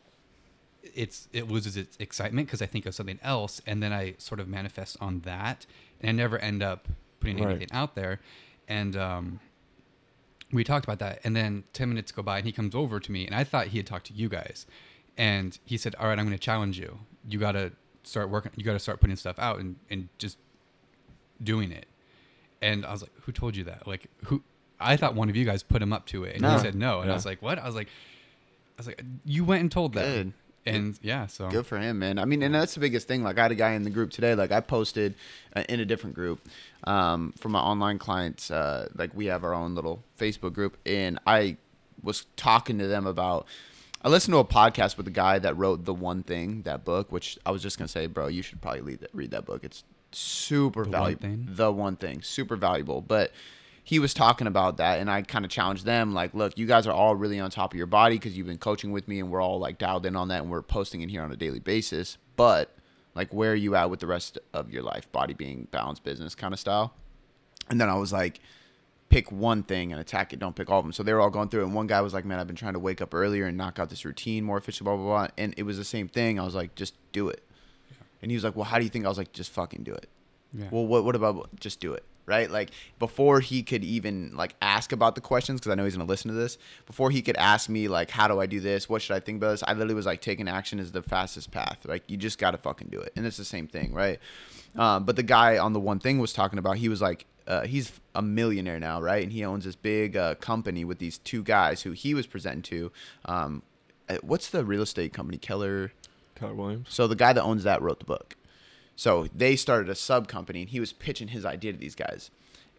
it's 0.84 1.28
it 1.32 1.48
loses 1.50 1.78
its 1.78 1.96
excitement 2.00 2.48
because 2.48 2.62
I 2.62 2.66
think 2.66 2.86
of 2.86 2.96
something 2.96 3.20
else, 3.24 3.62
and 3.66 3.82
then 3.84 3.94
I 3.94 4.16
sort 4.18 4.40
of 4.40 4.48
manifest 4.48 4.98
on 5.00 5.22
that, 5.22 5.66
and 6.00 6.10
I 6.10 6.12
never 6.14 6.38
end 6.40 6.62
up 6.64 6.88
putting 7.20 7.38
Right. 7.38 7.52
anything 7.52 7.68
out 7.72 7.96
there. 7.96 8.20
And 8.68 8.96
um, 8.96 9.40
we 10.52 10.64
talked 10.64 10.86
about 10.86 11.00
that, 11.00 11.20
and 11.24 11.36
then 11.36 11.64
ten 11.74 11.90
minutes 11.90 12.12
go 12.12 12.22
by, 12.24 12.38
and 12.38 12.46
he 12.46 12.52
comes 12.52 12.74
over 12.76 13.00
to 13.00 13.12
me, 13.12 13.26
and 13.26 13.36
I 13.36 13.44
thought 13.44 13.68
he 13.68 13.78
had 13.78 13.86
talked 13.88 14.08
to 14.08 14.14
you 14.14 14.28
guys, 14.30 14.66
and 15.18 15.58
he 15.66 15.78
said, 15.78 15.96
"All 15.96 16.08
right, 16.08 16.18
I'm 16.18 16.26
going 16.26 16.38
to 16.38 16.44
challenge 16.44 16.80
you. 16.80 17.00
You 17.30 17.38
got 17.40 17.52
to 17.54 17.72
start 18.04 18.30
working. 18.30 18.52
You 18.56 18.64
got 18.64 18.74
to 18.74 18.80
start 18.80 19.00
putting 19.02 19.16
stuff 19.16 19.38
out 19.40 19.60
and 19.60 19.76
and 19.90 20.10
just 20.18 20.38
doing 21.44 21.72
it." 21.72 21.86
And 22.62 22.86
I 22.86 22.92
was 22.92 23.02
like, 23.02 23.12
"Who 23.22 23.32
told 23.32 23.56
you 23.56 23.64
that? 23.66 23.88
Like 23.88 24.08
who?" 24.26 24.42
I 24.80 24.98
thought 24.98 25.14
one 25.14 25.30
of 25.30 25.36
you 25.36 25.46
guys 25.46 25.62
put 25.64 25.82
him 25.82 25.94
up 25.94 26.06
to 26.08 26.24
it, 26.24 26.34
and 26.34 26.42
No. 26.42 26.54
he 26.54 26.60
said 26.60 26.74
no, 26.76 27.02
and. 27.02 27.12
I 27.12 27.14
was 27.14 27.26
like, 27.26 27.42
"What?" 27.42 27.60
I 27.60 27.66
was 27.66 27.76
like, 27.76 27.88
"I 27.88 28.78
was 28.78 28.88
like, 28.88 29.04
you 29.26 29.44
went 29.46 29.62
and 29.62 29.72
told 29.72 29.94
them." 29.94 30.04
good. 30.06 30.34
And 30.66 31.00
yeah, 31.02 31.28
so 31.28 31.50
Good 31.50 31.66
for 31.66 31.78
him, 31.78 32.00
man. 32.00 32.20
I 32.20 32.26
mean, 32.26 32.44
and 32.44 32.54
that's 32.54 32.74
the 32.74 32.80
biggest 32.80 33.08
thing. 33.08 33.24
Like, 33.24 33.38
I 33.38 33.44
had 33.44 33.52
a 33.52 33.56
guy 33.56 33.72
in 33.72 33.84
the 33.84 33.90
group 33.90 34.12
today. 34.12 34.36
Like, 34.36 34.52
I 34.52 34.60
posted 34.60 35.16
uh, 35.56 35.64
in 35.68 35.80
a 35.80 35.86
different 35.86 36.16
group 36.16 36.48
um, 36.86 37.34
for 37.38 37.50
my 37.50 37.60
online 37.60 37.98
clients. 37.98 38.52
Uh, 38.52 38.88
like, 38.96 39.12
we 39.16 39.26
have 39.28 39.44
our 39.44 39.54
own 39.54 39.76
little 39.76 40.04
Facebook 40.20 40.54
group, 40.54 40.78
and 40.86 41.20
I 41.26 41.58
was 42.04 42.26
talking 42.36 42.78
to 42.80 42.88
them 42.88 43.06
about. 43.06 43.48
I 44.04 44.10
listened 44.10 44.34
to 44.34 44.40
a 44.40 44.46
podcast 44.46 44.98
with 44.98 45.06
the 45.06 45.12
guy 45.12 45.38
that 45.40 45.56
wrote 45.58 45.86
the 45.86 45.94
one 45.94 46.24
thing 46.24 46.64
that 46.64 46.84
book, 46.84 47.12
which 47.12 47.38
I 47.46 47.52
was 47.52 47.62
just 47.62 47.78
gonna 47.78 47.88
say, 47.88 48.08
bro, 48.08 48.28
you 48.28 48.42
should 48.42 48.60
probably 48.60 48.82
read 48.82 49.00
that, 49.02 49.10
read 49.14 49.32
that 49.32 49.46
book. 49.46 49.64
It's 49.64 49.84
super 50.12 50.84
The 50.84 50.90
valuable. 50.90 51.30
The 51.46 51.72
one 51.72 51.96
thing, 51.98 52.24
super 52.24 52.56
valuable. 52.56 53.02
But 53.02 53.32
he 53.84 54.00
was 54.00 54.14
talking 54.14 54.48
about 54.48 54.78
that 54.78 55.00
and 55.00 55.10
i 55.10 55.22
kind 55.22 55.44
of 55.44 55.52
challenged 55.52 55.86
them 55.86 56.14
like 56.14 56.34
look 56.34 56.58
you 56.58 56.66
guys 56.66 56.86
are 56.88 56.94
all 56.94 57.16
really 57.16 57.40
on 57.40 57.50
top 57.50 57.74
of 57.74 57.78
your 57.78 57.88
body 57.88 58.16
because 58.16 58.38
you've 58.38 58.48
been 58.48 58.58
coaching 58.58 58.92
with 58.92 59.08
me 59.08 59.20
and 59.20 59.32
we're 59.32 59.42
all 59.42 59.60
like 59.60 59.78
dialed 59.78 60.06
in 60.06 60.16
on 60.16 60.28
that 60.28 60.42
and 60.42 60.52
we're 60.52 60.62
posting 60.62 61.02
in 61.02 61.10
here 61.10 61.22
on 61.22 61.32
a 61.32 61.36
daily 61.36 61.60
basis 61.60 62.18
but 62.36 62.76
like 63.16 63.34
where 63.34 63.52
are 63.52 63.56
you 63.56 63.76
at 63.76 63.90
with 63.90 64.00
the 64.00 64.08
rest 64.08 64.38
of 64.54 64.72
your 64.72 64.84
life 64.84 65.12
body 65.12 65.34
being 65.34 65.68
balanced 65.72 66.04
business 66.04 66.36
kind 66.36 66.54
of 66.54 66.60
style 66.60 66.94
And 67.70 67.80
then 67.80 67.90
I 67.90 67.96
was 67.96 68.12
like, 68.12 68.40
pick 69.10 69.32
one 69.32 69.64
thing 69.64 69.92
and 69.92 70.00
attack 70.02 70.34
it. 70.34 70.40
Don't 70.40 70.56
pick 70.56 70.70
all 70.70 70.80
of 70.80 70.86
them. 70.86 70.94
So 70.94 71.04
they 71.04 71.14
were 71.14 71.22
all 71.22 71.30
going 71.30 71.50
through 71.50 71.62
it. 71.62 71.66
And 71.66 71.76
one 71.76 71.88
guy 71.88 72.02
was 72.02 72.14
like, 72.14 72.26
man, 72.26 72.40
I've 72.40 72.48
been 72.48 72.56
trying 72.56 72.74
to 72.74 72.80
wake 72.80 73.02
up 73.02 73.14
earlier 73.14 73.46
and 73.46 73.58
knock 73.58 73.80
out 73.80 73.90
this 73.90 74.04
routine 74.04 74.44
more 74.44 74.58
efficient, 74.58 74.86
blah, 74.86 74.96
blah, 74.96 75.06
blah. 75.06 75.28
And 75.38 75.54
it 75.58 75.64
was 75.64 75.78
the 75.78 75.84
same 75.86 76.08
thing. 76.08 76.40
I 76.40 76.44
was 76.44 76.56
like, 76.56 76.76
just 76.76 76.96
do 77.12 77.30
it. 77.30 77.44
And 78.22 78.32
he 78.32 78.36
was 78.36 78.44
like, 78.44 78.56
well, 78.56 78.66
how 78.66 78.78
do 78.78 78.84
you 78.84 78.90
think? 78.90 79.06
I 79.06 79.10
was 79.10 79.18
like, 79.18 79.32
just 79.34 79.52
fucking 79.52 79.84
do 79.84 79.94
it. 79.94 80.08
Yeah. 80.54 80.68
Well, 80.72 80.86
what, 80.86 81.04
what 81.06 81.16
about 81.16 81.50
just 81.60 81.80
do 81.80 81.94
it? 81.94 82.04
Right? 82.32 82.50
Like 82.50 82.72
before 82.98 83.42
he 83.42 83.62
could 83.62 83.84
even 83.84 84.32
like 84.36 84.56
ask 84.62 84.94
about 84.94 85.16
the 85.16 85.22
questions, 85.22 85.60
because 85.60 85.72
I 85.72 85.76
know 85.76 85.84
he's 85.84 85.98
to 85.98 86.04
listen 86.04 86.30
to 86.30 86.38
this, 86.38 86.58
before 86.86 87.12
he 87.12 87.22
could 87.22 87.36
ask 87.36 87.70
me 87.70 87.90
like, 87.90 88.10
how 88.10 88.28
do 88.30 88.40
I 88.40 88.46
do 88.46 88.62
this? 88.62 88.88
What 88.88 89.02
should 89.02 89.18
I 89.18 89.20
think 89.20 89.38
about 89.38 89.52
this? 89.52 89.64
I 89.68 89.74
literally 89.74 89.96
was 89.96 90.06
like, 90.06 90.22
taking 90.22 90.48
action 90.48 90.80
is 90.80 90.94
the 90.94 91.04
fastest 91.04 91.52
path. 91.52 91.80
Like 91.86 92.04
you 92.08 92.16
just 92.16 92.40
got 92.40 92.52
to 92.52 92.58
fucking 92.58 92.88
do 92.90 93.00
it. 93.00 93.12
And 93.18 93.26
it's 93.26 93.38
the 93.38 93.46
same 93.46 93.68
thing. 93.68 93.94
Right? 93.94 94.20
Um, 94.78 95.04
but 95.04 95.18
the 95.18 95.24
guy 95.24 95.58
on 95.58 95.74
the 95.74 95.80
one 95.82 96.00
thing 96.00 96.20
was 96.20 96.32
talking 96.32 96.58
about, 96.58 96.78
he 96.78 96.88
was 96.88 97.02
like, 97.02 97.26
uh, 97.48 97.64
he's 97.64 97.92
a 98.16 98.22
millionaire 98.22 98.80
now, 98.80 99.02
right? 99.02 99.24
And 99.24 99.34
he 99.34 99.44
owns 99.44 99.66
this 99.66 99.76
big 99.76 100.16
uh, 100.16 100.36
company 100.36 100.86
with 100.86 101.00
these 101.00 101.18
two 101.18 101.44
guys 101.44 101.82
who 101.82 101.92
he 101.92 102.14
was 102.14 102.26
presenting 102.26 102.62
to. 102.64 102.92
Um, 103.26 103.64
uh, 104.08 104.18
what's 104.22 104.50
the 104.50 104.64
real 104.64 104.84
estate 104.84 105.12
company? 105.12 105.38
Keller. 105.38 105.92
Keller 106.36 106.54
Williams. 106.54 106.88
So 106.90 107.08
the 107.08 107.16
guy 107.16 107.34
that 107.34 107.44
owns 107.44 107.64
that 107.64 107.82
wrote 107.82 108.00
the 108.00 108.06
book. 108.06 108.36
So 108.96 109.28
they 109.34 109.56
started 109.56 109.90
a 109.90 109.96
sub 109.96 110.28
company, 110.28 110.62
and 110.62 110.70
he 110.70 110.80
was 110.80 110.94
pitching 110.94 111.30
his 111.30 111.46
idea 111.46 111.72
to 111.72 111.78
these 111.78 111.96
guys. 111.96 112.30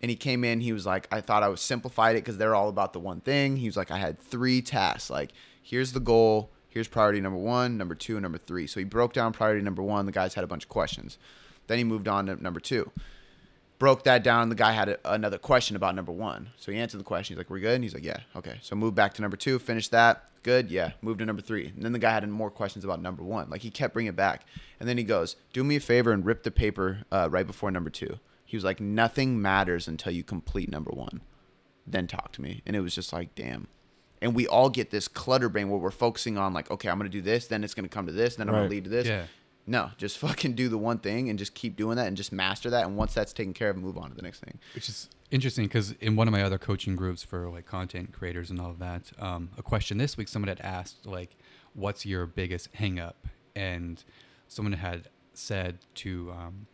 And 0.00 0.10
he 0.10 0.16
came 0.16 0.44
in, 0.44 0.60
he 0.60 0.72
was 0.72 0.84
like, 0.84 1.06
I 1.12 1.20
thought 1.20 1.42
I 1.42 1.48
was 1.48 1.60
simplified 1.60 2.16
it 2.16 2.24
because 2.24 2.38
they're 2.38 2.54
all 2.54 2.68
about 2.68 2.92
the 2.92 3.00
one 3.00 3.20
thing. 3.20 3.56
He 3.56 3.66
was 3.66 3.76
like, 3.76 3.90
I 3.90 3.98
had 3.98 4.18
three 4.18 4.60
tasks. 4.60 5.10
Like, 5.10 5.32
here's 5.62 5.92
the 5.92 6.00
goal, 6.00 6.50
here's 6.68 6.88
priority 6.88 7.20
number 7.20 7.38
one, 7.38 7.78
number 7.78 7.94
two, 7.94 8.20
number 8.20 8.38
three. 8.38 8.66
So 8.66 8.80
he 8.80 8.84
broke 8.84 9.12
down 9.12 9.32
priority 9.32 9.62
number 9.62 9.82
one. 9.82 10.06
The 10.06 10.12
guys 10.12 10.34
had 10.34 10.42
a 10.44 10.48
bunch 10.48 10.64
of 10.64 10.68
questions. 10.68 11.18
Then 11.68 11.78
he 11.78 11.84
moved 11.84 12.08
on 12.08 12.26
to 12.26 12.42
number 12.42 12.60
two 12.60 12.90
broke 13.82 14.04
that 14.04 14.22
down. 14.22 14.48
The 14.48 14.54
guy 14.54 14.70
had 14.70 14.90
a, 14.90 15.12
another 15.12 15.38
question 15.38 15.74
about 15.74 15.96
number 15.96 16.12
one. 16.12 16.50
So 16.56 16.70
he 16.70 16.78
answered 16.78 16.98
the 16.98 17.04
question. 17.04 17.34
He's 17.34 17.38
like, 17.38 17.50
We're 17.50 17.58
good? 17.58 17.74
And 17.74 17.82
he's 17.82 17.94
like, 17.94 18.04
Yeah, 18.04 18.18
okay. 18.36 18.58
So 18.62 18.76
move 18.76 18.94
back 18.94 19.12
to 19.14 19.22
number 19.22 19.36
two, 19.36 19.58
finish 19.58 19.88
that. 19.88 20.28
Good, 20.44 20.70
yeah. 20.70 20.92
Move 21.02 21.18
to 21.18 21.26
number 21.26 21.42
three. 21.42 21.66
And 21.74 21.84
then 21.84 21.90
the 21.90 21.98
guy 21.98 22.12
had 22.12 22.28
more 22.28 22.48
questions 22.48 22.84
about 22.84 23.02
number 23.02 23.24
one. 23.24 23.50
Like 23.50 23.62
he 23.62 23.70
kept 23.70 23.92
bringing 23.92 24.10
it 24.10 24.16
back. 24.16 24.46
And 24.78 24.88
then 24.88 24.98
he 24.98 25.02
goes, 25.02 25.34
Do 25.52 25.64
me 25.64 25.74
a 25.74 25.80
favor 25.80 26.12
and 26.12 26.24
rip 26.24 26.44
the 26.44 26.52
paper 26.52 27.00
uh, 27.10 27.26
right 27.28 27.44
before 27.44 27.72
number 27.72 27.90
two. 27.90 28.20
He 28.44 28.56
was 28.56 28.62
like, 28.62 28.80
Nothing 28.80 29.42
matters 29.42 29.88
until 29.88 30.12
you 30.12 30.22
complete 30.22 30.70
number 30.70 30.92
one. 30.92 31.20
Then 31.84 32.06
talk 32.06 32.30
to 32.34 32.40
me. 32.40 32.62
And 32.64 32.76
it 32.76 32.80
was 32.82 32.94
just 32.94 33.12
like, 33.12 33.34
Damn. 33.34 33.66
And 34.20 34.32
we 34.36 34.46
all 34.46 34.70
get 34.70 34.92
this 34.92 35.08
clutter 35.08 35.48
brain 35.48 35.68
where 35.68 35.80
we're 35.80 35.90
focusing 35.90 36.38
on, 36.38 36.52
like, 36.52 36.70
okay, 36.70 36.88
I'm 36.88 36.96
going 36.98 37.10
to 37.10 37.18
do 37.18 37.20
this, 37.20 37.48
then 37.48 37.64
it's 37.64 37.74
going 37.74 37.88
to 37.88 37.92
come 37.92 38.06
to 38.06 38.12
this, 38.12 38.36
then 38.36 38.48
I'm 38.48 38.54
gonna 38.54 38.68
lead 38.68 38.84
to 38.84 38.90
this. 38.90 39.08
Yeah. 39.08 39.24
No, 39.66 39.90
just 39.96 40.18
fucking 40.26 40.54
do 40.54 40.68
the 40.68 40.78
one 40.78 40.98
thing 40.98 41.28
and 41.28 41.38
just 41.38 41.54
keep 41.54 41.76
doing 41.76 41.96
that 41.96 42.06
and 42.08 42.16
just 42.16 42.32
master 42.32 42.70
that. 42.70 42.84
And 42.86 42.96
once 42.96 43.14
that's 43.14 43.32
taken 43.32 43.52
care 43.54 43.70
of, 43.70 43.76
move 43.76 43.96
on 43.96 44.10
to 44.10 44.16
the 44.16 44.22
next 44.22 44.40
thing. 44.40 44.58
which 44.74 44.88
is 44.88 45.08
interesting 45.30 45.64
because 45.64 45.92
in 45.92 46.14
one 46.14 46.28
of 46.28 46.32
my 46.32 46.42
other 46.42 46.58
coaching 46.58 46.94
groups 46.94 47.22
for 47.22 47.48
like 47.48 47.64
content 47.64 48.12
creators 48.12 48.50
and 48.50 48.60
all 48.60 48.70
of 48.70 48.78
that 48.78 49.10
um, 49.18 49.48
a 49.56 49.62
question 49.62 49.96
this 49.96 50.16
week 50.16 50.28
someone 50.28 50.48
had 50.48 50.60
asked 50.60 51.06
like 51.06 51.36
what's 51.72 52.04
your 52.04 52.26
biggest 52.26 52.68
hang 52.74 53.00
up 53.00 53.26
and 53.56 54.04
someone 54.46 54.74
had 54.74 55.08
said 55.32 55.78
to 55.94 56.30
um, 56.32 56.66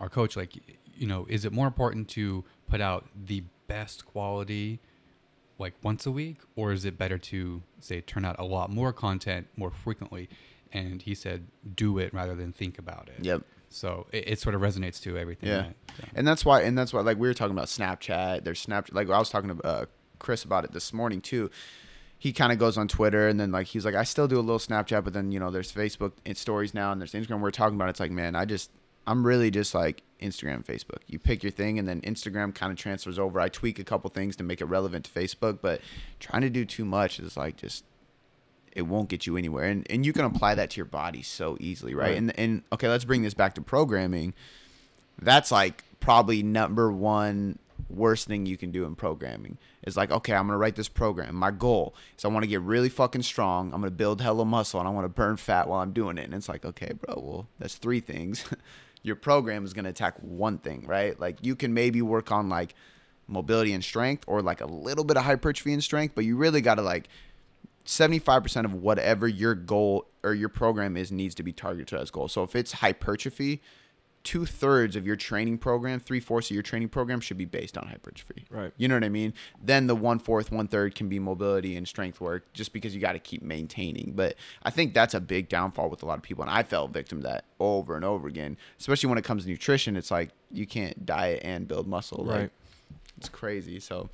our 0.00 0.08
coach 0.08 0.36
like 0.38 0.54
you 0.94 1.06
know 1.06 1.26
is 1.28 1.44
it 1.44 1.52
more 1.52 1.66
important 1.66 2.08
to 2.08 2.42
put 2.66 2.80
out 2.80 3.06
the 3.26 3.42
best 3.66 4.06
quality 4.06 4.80
like 5.58 5.74
once 5.82 6.06
a 6.06 6.10
week 6.10 6.38
or 6.56 6.72
is 6.72 6.86
it 6.86 6.96
better 6.96 7.18
to 7.18 7.62
say 7.78 8.00
turn 8.00 8.24
out 8.24 8.36
a 8.38 8.44
lot 8.44 8.70
more 8.70 8.90
content 8.90 9.46
more 9.54 9.70
frequently 9.70 10.30
and 10.72 11.02
he 11.02 11.14
said 11.14 11.46
do 11.74 11.98
it 11.98 12.12
rather 12.12 12.34
than 12.34 12.52
think 12.52 12.78
about 12.78 13.08
it 13.08 13.24
Yep. 13.24 13.42
so 13.70 14.06
it, 14.12 14.28
it 14.28 14.38
sort 14.38 14.54
of 14.54 14.60
resonates 14.60 15.00
to 15.02 15.16
everything 15.18 15.48
Yeah. 15.48 15.56
that- 15.62 15.74
so. 15.98 16.04
And 16.14 16.26
that's 16.28 16.44
why, 16.44 16.60
and 16.62 16.78
that's 16.78 16.92
why, 16.92 17.00
like 17.00 17.18
we 17.18 17.26
were 17.26 17.34
talking 17.34 17.56
about 17.56 17.66
Snapchat. 17.66 18.44
There's 18.44 18.64
Snapchat. 18.64 18.94
Like 18.94 19.10
I 19.10 19.18
was 19.18 19.30
talking 19.30 19.56
to 19.56 19.66
uh, 19.66 19.84
Chris 20.20 20.44
about 20.44 20.64
it 20.64 20.70
this 20.72 20.92
morning 20.92 21.20
too. 21.20 21.50
He 22.20 22.32
kind 22.32 22.52
of 22.52 22.58
goes 22.58 22.76
on 22.78 22.86
Twitter, 22.86 23.26
and 23.28 23.38
then 23.40 23.50
like 23.50 23.66
he's 23.68 23.84
like, 23.84 23.96
I 23.96 24.04
still 24.04 24.28
do 24.28 24.36
a 24.36 24.40
little 24.40 24.58
Snapchat, 24.60 25.02
but 25.02 25.12
then 25.12 25.32
you 25.32 25.40
know, 25.40 25.50
there's 25.50 25.72
Facebook 25.72 26.12
and 26.24 26.36
stories 26.36 26.72
now, 26.74 26.92
and 26.92 27.00
there's 27.00 27.12
Instagram. 27.14 27.40
We're 27.40 27.50
talking 27.50 27.74
about. 27.74 27.86
it. 27.88 27.90
It's 27.90 28.00
like, 28.00 28.10
man, 28.12 28.36
I 28.36 28.44
just, 28.44 28.70
I'm 29.08 29.26
really 29.26 29.50
just 29.50 29.74
like 29.74 30.02
Instagram, 30.20 30.64
Facebook. 30.64 30.98
You 31.08 31.18
pick 31.18 31.42
your 31.42 31.50
thing, 31.52 31.78
and 31.80 31.88
then 31.88 32.00
Instagram 32.02 32.54
kind 32.54 32.70
of 32.70 32.78
transfers 32.78 33.18
over. 33.18 33.40
I 33.40 33.48
tweak 33.48 33.78
a 33.80 33.84
couple 33.84 34.08
things 34.10 34.36
to 34.36 34.44
make 34.44 34.60
it 34.60 34.66
relevant 34.66 35.04
to 35.06 35.10
Facebook, 35.10 35.58
but 35.62 35.80
trying 36.20 36.42
to 36.42 36.50
do 36.50 36.64
too 36.64 36.84
much 36.84 37.18
is 37.18 37.36
like 37.36 37.56
just 37.56 37.84
it 38.78 38.86
won't 38.86 39.08
get 39.08 39.26
you 39.26 39.36
anywhere. 39.36 39.64
And 39.64 39.86
and 39.90 40.06
you 40.06 40.12
can 40.12 40.24
apply 40.24 40.54
that 40.54 40.70
to 40.70 40.76
your 40.76 40.86
body 40.86 41.22
so 41.22 41.56
easily, 41.60 41.94
right? 41.94 42.10
Right. 42.10 42.16
And 42.16 42.38
and 42.38 42.62
okay, 42.72 42.88
let's 42.88 43.04
bring 43.04 43.22
this 43.22 43.34
back 43.34 43.54
to 43.54 43.60
programming. 43.60 44.34
That's 45.20 45.50
like 45.50 45.82
probably 45.98 46.44
number 46.44 46.92
one 46.92 47.58
worst 47.88 48.28
thing 48.28 48.46
you 48.46 48.56
can 48.56 48.70
do 48.70 48.84
in 48.84 48.94
programming. 48.94 49.58
Is 49.82 49.96
like, 49.96 50.12
okay, 50.12 50.32
I'm 50.32 50.46
gonna 50.46 50.58
write 50.58 50.76
this 50.76 50.88
program. 50.88 51.34
My 51.34 51.50
goal 51.50 51.94
is 52.16 52.24
I 52.24 52.28
want 52.28 52.44
to 52.44 52.48
get 52.48 52.60
really 52.60 52.88
fucking 52.88 53.22
strong. 53.22 53.74
I'm 53.74 53.80
gonna 53.80 53.90
build 53.90 54.20
hella 54.20 54.44
muscle 54.44 54.78
and 54.78 54.88
I 54.88 54.92
want 54.92 55.04
to 55.04 55.08
burn 55.08 55.36
fat 55.36 55.68
while 55.68 55.80
I'm 55.80 55.92
doing 55.92 56.16
it. 56.16 56.24
And 56.24 56.34
it's 56.34 56.48
like, 56.48 56.64
okay, 56.64 56.92
bro, 56.92 57.14
well, 57.20 57.48
that's 57.58 57.74
three 57.74 58.00
things. 58.00 58.44
your 59.02 59.16
program 59.16 59.64
is 59.64 59.72
gonna 59.72 59.88
attack 59.88 60.14
one 60.20 60.58
thing, 60.58 60.86
right? 60.86 61.18
Like 61.18 61.38
you 61.44 61.56
can 61.56 61.74
maybe 61.74 62.00
work 62.00 62.30
on 62.30 62.48
like 62.48 62.76
mobility 63.26 63.72
and 63.72 63.82
strength 63.82 64.24
or 64.28 64.40
like 64.40 64.60
a 64.60 64.66
little 64.66 65.04
bit 65.04 65.16
of 65.16 65.24
hypertrophy 65.24 65.72
and 65.72 65.82
strength, 65.82 66.14
but 66.14 66.24
you 66.24 66.36
really 66.36 66.60
gotta 66.60 66.82
like 66.82 67.08
75% 67.88 68.66
of 68.66 68.74
whatever 68.74 69.26
your 69.26 69.54
goal 69.54 70.06
or 70.22 70.34
your 70.34 70.50
program 70.50 70.94
is 70.94 71.10
needs 71.10 71.34
to 71.36 71.42
be 71.42 71.52
targeted 71.54 71.88
to 71.88 71.98
as 71.98 72.10
goal. 72.10 72.28
So 72.28 72.42
if 72.42 72.54
it's 72.54 72.72
hypertrophy, 72.72 73.62
two 74.24 74.44
thirds 74.44 74.94
of 74.94 75.06
your 75.06 75.16
training 75.16 75.56
program, 75.56 75.98
three 75.98 76.20
fourths 76.20 76.50
of 76.50 76.54
your 76.54 76.62
training 76.62 76.90
program 76.90 77.18
should 77.18 77.38
be 77.38 77.46
based 77.46 77.78
on 77.78 77.86
hypertrophy. 77.86 78.44
Right. 78.50 78.74
You 78.76 78.88
know 78.88 78.96
what 78.96 79.04
I 79.04 79.08
mean? 79.08 79.32
Then 79.64 79.86
the 79.86 79.94
one 79.96 80.18
fourth, 80.18 80.52
one 80.52 80.68
third 80.68 80.94
can 80.96 81.08
be 81.08 81.18
mobility 81.18 81.76
and 81.76 81.88
strength 81.88 82.20
work 82.20 82.52
just 82.52 82.74
because 82.74 82.94
you 82.94 83.00
got 83.00 83.12
to 83.12 83.18
keep 83.18 83.40
maintaining. 83.42 84.12
But 84.14 84.34
I 84.62 84.68
think 84.68 84.92
that's 84.92 85.14
a 85.14 85.20
big 85.20 85.48
downfall 85.48 85.88
with 85.88 86.02
a 86.02 86.06
lot 86.06 86.18
of 86.18 86.22
people. 86.22 86.42
And 86.42 86.50
I 86.50 86.64
fell 86.64 86.88
victim 86.88 87.22
to 87.22 87.28
that 87.28 87.44
over 87.58 87.96
and 87.96 88.04
over 88.04 88.28
again, 88.28 88.58
especially 88.78 89.08
when 89.08 89.16
it 89.16 89.24
comes 89.24 89.44
to 89.44 89.48
nutrition. 89.48 89.96
It's 89.96 90.10
like 90.10 90.28
you 90.52 90.66
can't 90.66 91.06
diet 91.06 91.40
and 91.42 91.66
build 91.66 91.86
muscle. 91.86 92.22
Like, 92.22 92.36
Right. 92.38 92.50
it's 93.16 93.30
crazy. 93.30 93.80
So, 93.80 94.10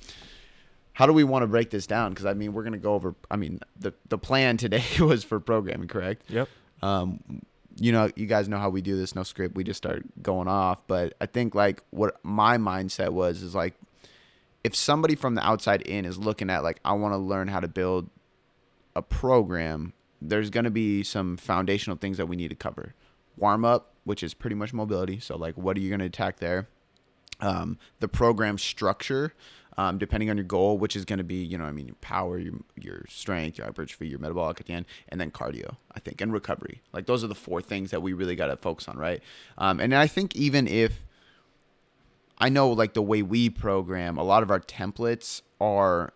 how 0.95 1.05
do 1.05 1.11
we 1.11 1.25
want 1.25 1.43
to 1.43 1.47
break 1.47 1.69
this 1.69 1.85
down? 1.85 2.11
Because 2.11 2.25
I 2.25 2.33
mean, 2.33 2.53
we're 2.53 2.63
gonna 2.63 2.77
go 2.77 2.93
over. 2.93 3.15
I 3.29 3.35
mean, 3.35 3.59
the 3.77 3.93
the 4.07 4.17
plan 4.17 4.55
today 4.55 4.83
was 4.99 5.23
for 5.23 5.39
programming, 5.39 5.89
correct? 5.89 6.23
Yep. 6.29 6.49
Um, 6.81 7.41
you 7.77 7.91
know, 7.91 8.09
you 8.15 8.25
guys 8.25 8.47
know 8.47 8.57
how 8.57 8.69
we 8.69 8.81
do 8.81 8.95
this. 8.95 9.13
No 9.13 9.23
script. 9.23 9.55
We 9.55 9.65
just 9.65 9.77
start 9.77 10.05
going 10.23 10.47
off. 10.47 10.87
But 10.87 11.13
I 11.19 11.25
think 11.25 11.53
like 11.53 11.83
what 11.91 12.17
my 12.23 12.57
mindset 12.57 13.09
was 13.09 13.41
is 13.41 13.53
like, 13.53 13.73
if 14.63 14.73
somebody 14.73 15.15
from 15.15 15.35
the 15.35 15.45
outside 15.45 15.81
in 15.81 16.05
is 16.05 16.17
looking 16.17 16.49
at 16.49 16.63
like, 16.63 16.79
I 16.85 16.93
want 16.93 17.13
to 17.13 17.17
learn 17.17 17.49
how 17.49 17.59
to 17.59 17.67
build 17.67 18.09
a 18.95 19.01
program. 19.01 19.91
There's 20.21 20.49
gonna 20.49 20.71
be 20.71 21.03
some 21.03 21.35
foundational 21.35 21.97
things 21.97 22.15
that 22.15 22.27
we 22.27 22.37
need 22.37 22.47
to 22.49 22.55
cover. 22.55 22.95
Warm 23.35 23.65
up, 23.65 23.95
which 24.05 24.23
is 24.23 24.33
pretty 24.33 24.55
much 24.55 24.71
mobility. 24.71 25.19
So 25.19 25.35
like, 25.35 25.57
what 25.57 25.75
are 25.75 25.81
you 25.81 25.89
gonna 25.89 26.05
attack 26.05 26.39
there? 26.39 26.69
um, 27.39 27.77
the 27.99 28.07
program 28.07 28.57
structure, 28.57 29.33
um, 29.77 29.97
depending 29.97 30.29
on 30.29 30.37
your 30.37 30.45
goal, 30.45 30.77
which 30.77 30.95
is 30.95 31.03
going 31.05 31.17
to 31.17 31.23
be, 31.23 31.43
you 31.43 31.57
know, 31.57 31.65
I 31.65 31.71
mean, 31.71 31.87
your 31.87 31.95
power, 32.01 32.37
your 32.39 32.53
your 32.75 33.05
strength, 33.09 33.57
your 33.57 33.65
hypertrophy, 33.65 34.07
your 34.07 34.19
metabolic 34.19 34.59
at 34.59 34.67
the 34.67 34.73
end, 34.73 34.85
and 35.09 35.19
then 35.19 35.31
cardio, 35.31 35.75
I 35.93 35.99
think, 35.99 36.21
and 36.21 36.31
recovery. 36.31 36.81
Like 36.93 37.05
those 37.05 37.23
are 37.23 37.27
the 37.27 37.35
four 37.35 37.61
things 37.61 37.91
that 37.91 38.01
we 38.01 38.13
really 38.13 38.35
got 38.35 38.47
to 38.47 38.57
focus 38.57 38.87
on, 38.87 38.97
right? 38.97 39.21
Um, 39.57 39.79
and 39.79 39.93
I 39.93 40.07
think 40.07 40.35
even 40.35 40.67
if 40.67 41.05
I 42.37 42.49
know 42.49 42.69
like 42.69 42.93
the 42.93 43.01
way 43.01 43.21
we 43.21 43.49
program, 43.49 44.17
a 44.17 44.23
lot 44.23 44.43
of 44.43 44.51
our 44.51 44.59
templates 44.59 45.41
are 45.59 46.13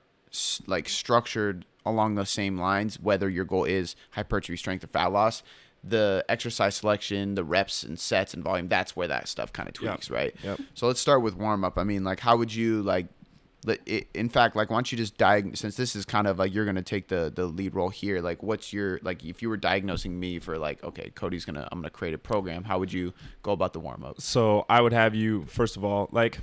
like 0.67 0.87
structured 0.89 1.65
along 1.85 2.15
those 2.15 2.29
same 2.29 2.57
lines, 2.59 2.99
whether 2.99 3.29
your 3.29 3.45
goal 3.45 3.63
is 3.63 3.95
hypertrophy, 4.11 4.57
strength, 4.57 4.83
or 4.83 4.87
fat 4.87 5.07
loss. 5.11 5.43
The 5.81 6.25
exercise 6.27 6.75
selection, 6.75 7.35
the 7.35 7.43
reps 7.45 7.83
and 7.83 7.97
sets 7.97 8.33
and 8.33 8.43
volume, 8.43 8.67
that's 8.67 8.97
where 8.97 9.07
that 9.07 9.29
stuff 9.29 9.53
kind 9.53 9.69
of 9.69 9.75
Yep. 9.81 9.91
tweaks, 9.93 10.09
right? 10.09 10.35
Yep. 10.43 10.59
So 10.73 10.87
let's 10.87 10.99
start 10.99 11.21
with 11.21 11.37
warm 11.37 11.63
up. 11.63 11.77
I 11.77 11.85
mean, 11.85 12.03
like, 12.03 12.19
how 12.19 12.35
would 12.35 12.53
you 12.53 12.81
like? 12.81 13.07
In 14.13 14.29
fact, 14.29 14.55
like, 14.55 14.69
why 14.69 14.77
don't 14.77 14.91
you 14.91 14.97
just 14.97 15.17
diagnose? 15.17 15.59
Since 15.59 15.75
this 15.75 15.95
is 15.95 16.05
kind 16.05 16.27
of 16.27 16.39
like 16.39 16.53
you're 16.53 16.65
gonna 16.65 16.81
take 16.81 17.09
the 17.09 17.31
the 17.33 17.45
lead 17.45 17.75
role 17.75 17.89
here. 17.89 18.21
Like, 18.21 18.41
what's 18.41 18.71
your 18.71 18.99
like? 19.03 19.23
If 19.23 19.41
you 19.41 19.49
were 19.49 19.57
diagnosing 19.57 20.17
me 20.19 20.39
for 20.39 20.57
like, 20.57 20.83
okay, 20.83 21.11
Cody's 21.13 21.45
gonna 21.45 21.67
I'm 21.71 21.79
gonna 21.79 21.89
create 21.89 22.13
a 22.13 22.17
program. 22.17 22.63
How 22.63 22.79
would 22.79 22.93
you 22.93 23.13
go 23.43 23.51
about 23.51 23.73
the 23.73 23.79
warm 23.79 24.03
up? 24.03 24.21
So 24.21 24.65
I 24.69 24.81
would 24.81 24.93
have 24.93 25.13
you 25.13 25.45
first 25.45 25.75
of 25.75 25.83
all 25.83 26.07
like 26.11 26.39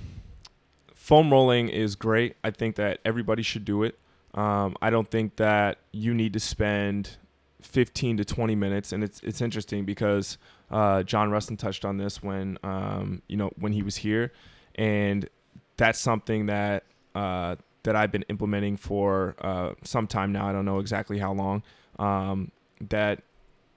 foam 0.95 1.31
rolling 1.31 1.69
is 1.69 1.95
great. 1.95 2.37
I 2.45 2.51
think 2.51 2.77
that 2.77 3.01
everybody 3.05 3.43
should 3.43 3.65
do 3.65 3.83
it. 3.83 3.99
Um, 4.35 4.77
I 4.83 4.91
don't 4.91 5.11
think 5.11 5.37
that 5.37 5.79
you 5.93 6.13
need 6.13 6.35
to 6.35 6.41
spend 6.41 7.17
15 7.63 8.19
to 8.19 8.25
20 8.25 8.55
minutes, 8.55 8.93
and 8.93 9.03
it's 9.03 9.21
it's 9.23 9.41
interesting 9.41 9.85
because 9.85 10.37
uh, 10.71 11.03
John 11.03 11.31
Rusin 11.31 11.59
touched 11.59 11.85
on 11.85 11.97
this 11.97 12.23
when 12.23 12.59
um, 12.63 13.23
you 13.29 13.37
know 13.37 13.51
when 13.59 13.73
he 13.73 13.83
was 13.83 13.97
here, 13.97 14.33
and 14.75 15.29
that's 15.77 15.99
something 15.99 16.47
that 16.47 16.85
uh, 17.17 17.57
that 17.85 17.97
I've 17.97 18.13
been 18.13 18.25
implementing 18.29 18.77
for 18.77 19.35
uh, 19.41 19.73
some 19.83 20.07
time 20.07 20.33
now. 20.33 20.47
I 20.47 20.53
don't 20.53 20.67
know 20.67 20.81
exactly 20.81 21.19
how 21.19 21.33
long. 21.33 21.63
Um, 21.99 22.51
that 22.81 23.23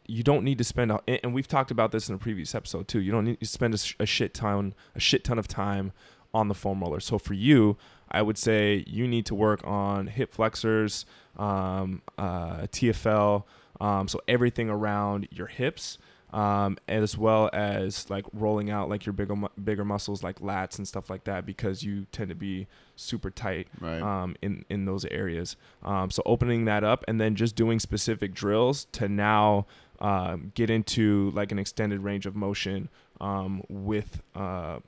you 0.07 0.23
don't 0.23 0.43
need 0.43 0.57
to 0.57 0.63
spend, 0.65 0.91
and 1.07 1.33
we've 1.33 1.47
talked 1.47 1.71
about 1.71 1.93
this 1.93 2.09
in 2.09 2.15
a 2.15 2.17
previous 2.17 2.53
episode 2.53 2.89
too. 2.89 2.99
You 2.99 3.13
don't 3.13 3.23
need 3.23 3.39
to 3.39 3.45
spend 3.45 3.73
a, 3.73 4.03
a 4.03 4.05
shit 4.05 4.33
ton, 4.33 4.73
a 4.93 4.99
shit 4.99 5.23
ton 5.23 5.39
of 5.39 5.47
time 5.47 5.93
on 6.33 6.49
the 6.49 6.53
foam 6.53 6.81
roller. 6.81 6.99
So 6.99 7.17
for 7.17 7.33
you, 7.33 7.77
I 8.11 8.21
would 8.21 8.37
say 8.37 8.83
you 8.87 9.07
need 9.07 9.25
to 9.27 9.35
work 9.35 9.61
on 9.63 10.07
hip 10.07 10.33
flexors, 10.33 11.05
um, 11.37 12.01
uh, 12.17 12.63
TFL, 12.63 13.43
um, 13.79 14.09
so 14.09 14.19
everything 14.27 14.69
around 14.69 15.29
your 15.31 15.47
hips. 15.47 15.97
Um, 16.31 16.77
as 16.87 17.17
well 17.17 17.49
as 17.53 18.07
like 18.09 18.23
rolling 18.33 18.69
out 18.69 18.87
like 18.87 19.03
your 19.05 19.13
bigger 19.13 19.35
bigger 19.63 19.83
muscles 19.83 20.21
like 20.21 20.39
lats 20.41 20.77
and 20.77 20.87
stuff 20.87 21.09
like 21.09 21.23
that 21.23 21.43
because 21.43 21.81
you 21.81 22.05
tend 22.11 22.29
to 22.29 22.35
be 22.35 22.67
super 22.95 23.31
tight 23.31 23.67
Right. 23.79 23.99
um, 24.01 24.35
in 24.41 24.63
in 24.69 24.85
those 24.85 25.05
areas. 25.05 25.55
Um, 25.81 26.11
so 26.11 26.21
opening 26.27 26.65
that 26.65 26.83
up 26.83 27.03
and 27.07 27.19
then 27.19 27.33
just 27.35 27.55
doing 27.55 27.79
specific 27.79 28.35
drills 28.35 28.85
to 28.91 29.09
now 29.09 29.65
um, 29.99 30.51
get 30.53 30.69
into 30.69 31.31
like 31.33 31.51
an 31.51 31.57
extended 31.57 32.01
range 32.01 32.25
of 32.27 32.35
motion 32.35 32.89
um, 33.19 33.63
with 33.67 34.21
uh, 34.35 34.79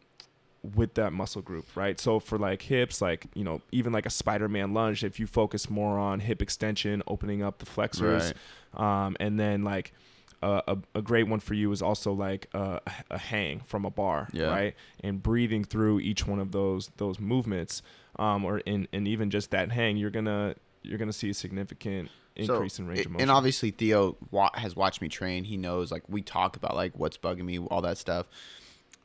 with 0.75 0.93
that 0.93 1.11
muscle 1.11 1.41
group, 1.41 1.65
right? 1.75 1.99
So 1.99 2.19
for 2.19 2.37
like 2.37 2.61
hips, 2.61 3.01
like 3.01 3.25
you 3.33 3.43
know, 3.43 3.61
even 3.71 3.91
like 3.91 4.05
a 4.05 4.11
Spider-Man 4.11 4.75
lunge, 4.75 5.03
if 5.03 5.19
you 5.19 5.25
focus 5.25 5.71
more 5.71 5.97
on 5.97 6.19
hip 6.19 6.39
extension, 6.39 7.01
opening 7.07 7.41
up 7.41 7.57
the 7.57 7.65
flexors, 7.65 8.33
um, 8.75 9.17
and 9.19 9.39
then 9.39 9.63
like. 9.63 9.91
Uh, 10.41 10.61
a, 10.67 10.77
a 10.99 11.01
great 11.03 11.27
one 11.27 11.39
for 11.39 11.53
you 11.53 11.71
is 11.71 11.81
also 11.83 12.11
like 12.11 12.47
uh, 12.55 12.79
a 13.11 13.17
hang 13.19 13.59
from 13.67 13.85
a 13.85 13.91
bar, 13.91 14.27
Yeah. 14.33 14.45
right? 14.47 14.75
And 15.01 15.21
breathing 15.21 15.63
through 15.63 15.99
each 15.99 16.25
one 16.25 16.39
of 16.39 16.51
those 16.51 16.89
those 16.97 17.19
movements, 17.19 17.83
um, 18.17 18.43
or 18.43 18.57
in 18.59 18.87
and 18.91 19.07
even 19.07 19.29
just 19.29 19.51
that 19.51 19.71
hang, 19.71 19.97
you're 19.97 20.09
gonna 20.09 20.55
you're 20.81 20.97
gonna 20.97 21.13
see 21.13 21.29
a 21.29 21.33
significant 21.35 22.09
increase 22.35 22.79
in 22.79 22.87
range 22.87 23.05
of 23.05 23.11
motion. 23.11 23.21
And 23.21 23.29
obviously 23.29 23.69
Theo 23.71 24.17
wa- 24.31 24.49
has 24.55 24.75
watched 24.75 24.99
me 25.01 25.09
train. 25.09 25.43
He 25.43 25.57
knows 25.57 25.91
like 25.91 26.03
we 26.09 26.21
talk 26.23 26.55
about 26.55 26.75
like 26.75 26.97
what's 26.97 27.17
bugging 27.17 27.43
me, 27.45 27.59
all 27.59 27.81
that 27.83 27.99
stuff. 27.99 28.25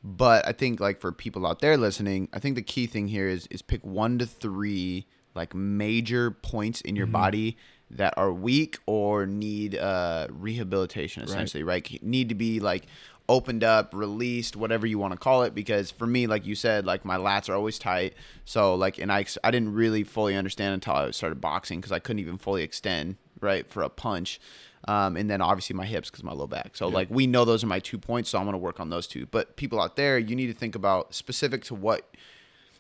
But 0.03 0.47
I 0.47 0.53
think 0.53 0.79
like 0.81 1.01
for 1.01 1.11
people 1.13 1.47
out 1.47 1.61
there 1.61 1.77
listening, 1.77 2.29
I 2.33 2.39
think 2.39 2.55
the 2.55 2.63
key 2.63 2.87
thing 2.87 3.09
here 3.09 3.29
is 3.29 3.47
is 3.49 3.61
pick 3.63 3.85
one 3.85 4.19
to 4.19 4.27
three 4.27 5.07
like 5.35 5.55
major 5.55 6.31
points 6.31 6.81
in 6.81 6.97
your 6.97 7.07
Mhm. 7.09 7.13
body 7.13 7.57
that 7.91 8.15
are 8.17 8.33
weak 8.33 8.79
or 8.87 9.27
need 9.27 9.77
uh 9.77 10.27
rehabilitation 10.31 11.23
essentially, 11.23 11.63
right? 11.63 12.03
Need 12.03 12.29
to 12.31 12.35
be 12.35 12.61
like 12.61 12.87
opened 13.29 13.65
up, 13.65 13.93
released, 13.93 14.55
whatever 14.57 14.87
you 14.87 14.99
want 14.99 15.13
to 15.13 15.19
call 15.19 15.43
it 15.43 15.55
because 15.55 15.91
for 15.91 16.07
me 16.07 16.27
like 16.27 16.47
you 16.47 16.55
said, 16.55 16.87
like 16.87 17.05
my 17.05 17.17
lats 17.17 17.49
are 17.49 17.55
always 17.55 17.79
tight. 17.79 18.15
So 18.45 18.75
like 18.75 18.99
and 18.99 19.13
I 19.13 19.25
I 19.45 19.51
didn't 19.51 19.73
really 19.75 20.05
fully 20.05 20.35
understand 20.37 20.75
until 20.75 20.95
I 20.95 21.11
started 21.13 21.41
boxing 21.41 21.81
cuz 21.81 21.93
I 21.93 21.99
couldn't 21.99 22.21
even 22.21 22.39
fully 22.39 22.63
extend, 22.63 23.17
right, 23.41 23.69
for 23.69 23.83
a 23.83 23.89
punch. 23.89 24.41
Um, 24.89 25.17
and 25.17 25.29
then 25.29 25.41
obviously 25.41 25.75
my 25.75 25.87
hips 25.87 26.11
because 26.11 26.23
my 26.23 26.33
low 26.33 26.47
back. 26.47 26.77
So 26.77 26.89
Yeah. 26.89 26.95
like 26.95 27.09
we 27.11 27.27
know 27.27 27.45
those 27.45 27.65
are 27.65 27.67
my 27.69 27.81
two 27.81 27.99
points, 27.99 28.31
so 28.31 28.39
I'm 28.39 28.45
gonna 28.45 28.59
work 28.59 28.79
on 28.79 28.91
those 28.91 29.07
two. 29.09 29.27
But 29.27 29.57
people 29.57 29.81
out 29.81 29.97
there, 29.97 30.19
you 30.19 30.37
need 30.37 30.47
to 30.47 30.55
think 30.55 30.75
about 30.77 31.15
specific 31.15 31.65
to 31.65 31.75
what 31.75 32.09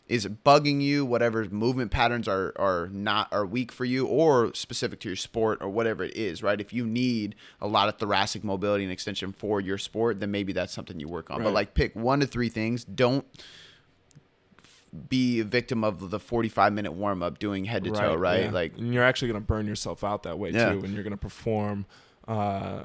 is 0.08 0.25
it 0.25 0.44
bugging 0.44 0.80
you, 0.80 1.04
whatever 1.04 1.44
movement 1.46 1.90
patterns 1.90 2.28
are 2.28 2.52
are 2.56 2.88
not 2.92 3.28
are 3.32 3.44
weak 3.44 3.72
for 3.72 3.84
you, 3.84 4.06
or 4.06 4.54
specific 4.54 5.00
to 5.00 5.08
your 5.08 5.16
sport 5.16 5.58
or 5.60 5.68
whatever 5.68 6.04
it 6.04 6.16
is, 6.16 6.42
right? 6.42 6.60
If 6.60 6.72
you 6.72 6.86
need 6.86 7.34
a 7.60 7.66
lot 7.66 7.88
of 7.88 7.98
thoracic 7.98 8.44
mobility 8.44 8.84
and 8.84 8.92
extension 8.92 9.32
for 9.32 9.60
your 9.60 9.78
sport, 9.78 10.20
then 10.20 10.30
maybe 10.30 10.52
that's 10.52 10.72
something 10.72 11.00
you 11.00 11.08
work 11.08 11.28
on. 11.30 11.42
But 11.42 11.52
like 11.52 11.75
pick 11.75 11.96
one 11.96 12.20
to 12.20 12.26
three 12.26 12.48
things. 12.48 12.84
Don't 12.84 13.25
be 15.08 15.40
a 15.40 15.44
victim 15.44 15.84
of 15.84 16.10
the 16.10 16.18
45 16.18 16.72
minute 16.72 16.92
warm 16.92 17.22
up 17.22 17.38
doing 17.38 17.64
head 17.64 17.84
to 17.84 17.90
toe, 17.90 18.14
right? 18.14 18.44
yeah. 18.44 18.50
Like 18.50 18.78
and 18.78 18.94
you're 18.94 19.04
actually 19.04 19.28
gonna 19.28 19.40
burn 19.40 19.66
yourself 19.66 20.02
out 20.04 20.22
that 20.22 20.38
way 20.38 20.50
Yeah. 20.50 20.72
too, 20.72 20.84
and 20.84 20.94
you're 20.94 21.04
gonna 21.04 21.16
perform. 21.16 21.84
Uh, 22.26 22.84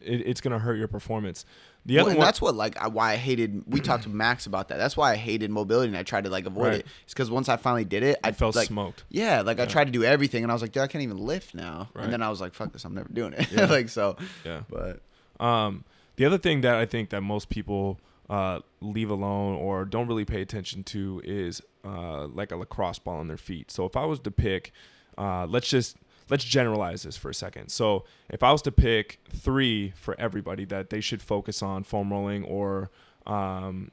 it, 0.00 0.26
it's 0.26 0.40
gonna 0.40 0.58
hurt 0.58 0.76
your 0.76 0.88
performance. 0.88 1.44
The 1.86 1.94
Well, 1.96 2.02
other 2.04 2.10
and 2.10 2.18
one, 2.18 2.26
that's 2.26 2.40
what 2.42 2.54
like 2.54 2.76
I, 2.76 2.88
why 2.88 3.12
I 3.12 3.16
hated. 3.16 3.62
We 3.66 3.80
talked 3.80 4.02
to 4.02 4.08
Max 4.10 4.44
about 4.46 4.68
that. 4.68 4.76
That's 4.76 4.96
why 4.96 5.12
I 5.12 5.16
hated 5.16 5.50
mobility 5.50 5.88
and 5.88 5.96
I 5.96 6.02
tried 6.02 6.24
to 6.24 6.30
like 6.30 6.44
avoid 6.46 6.66
Right. 6.66 6.74
it. 6.80 6.86
It's 7.04 7.14
because 7.14 7.30
once 7.30 7.48
I 7.48 7.56
finally 7.56 7.84
did 7.86 8.02
it, 8.02 8.18
I 8.22 8.28
I 8.28 8.32
felt 8.32 8.54
like 8.56 8.66
smoked. 8.68 9.04
yeah, 9.08 9.40
like 9.40 9.58
I 9.58 9.64
tried 9.66 9.84
to 9.86 9.90
do 9.92 10.04
everything 10.04 10.42
and 10.42 10.52
I 10.52 10.54
was 10.54 10.60
like, 10.62 10.72
dude, 10.72 10.82
I 10.82 10.86
can't 10.86 11.02
even 11.04 11.18
lift 11.18 11.54
now. 11.54 11.88
Right. 11.94 12.04
And 12.04 12.12
then 12.12 12.22
I 12.22 12.28
was 12.28 12.40
like, 12.40 12.52
fuck 12.54 12.72
this, 12.72 12.84
I'm 12.84 12.94
never 12.94 13.08
doing 13.08 13.32
it. 13.32 13.50
Yeah. 13.50 13.64
like 13.70 13.88
so, 13.88 14.16
Yeah. 14.44 14.62
but 14.68 15.00
Um, 15.44 15.84
the 16.16 16.24
other 16.26 16.36
thing 16.38 16.60
that 16.62 16.74
I 16.74 16.84
think 16.84 17.10
that 17.10 17.22
most 17.22 17.48
people 17.48 17.98
uh, 18.28 18.60
leave 18.82 19.08
alone 19.08 19.54
or 19.56 19.84
don't 19.86 20.06
really 20.08 20.24
pay 20.26 20.42
attention 20.42 20.84
to 20.84 21.22
is 21.24 21.62
uh, 21.84 22.26
like 22.26 22.52
a 22.52 22.56
lacrosse 22.56 22.98
ball 22.98 23.18
on 23.20 23.28
their 23.28 23.38
feet. 23.38 23.70
So 23.70 23.86
if 23.86 23.96
I 23.96 24.04
was 24.04 24.20
to 24.20 24.30
pick, 24.30 24.72
uh, 25.16 25.46
let's 25.46 25.68
just 25.68 25.96
let's 26.30 26.44
generalize 26.44 27.02
this 27.02 27.16
for 27.16 27.30
a 27.30 27.34
second. 27.34 27.70
So 27.70 28.04
if 28.28 28.42
I 28.42 28.52
was 28.52 28.62
to 28.62 28.72
pick 28.72 29.20
three 29.30 29.92
for 29.96 30.18
everybody 30.20 30.64
that 30.66 30.90
they 30.90 31.00
should 31.00 31.22
focus 31.22 31.62
on 31.62 31.84
foam 31.84 32.12
rolling 32.12 32.44
or 32.44 32.90
um, 33.26 33.90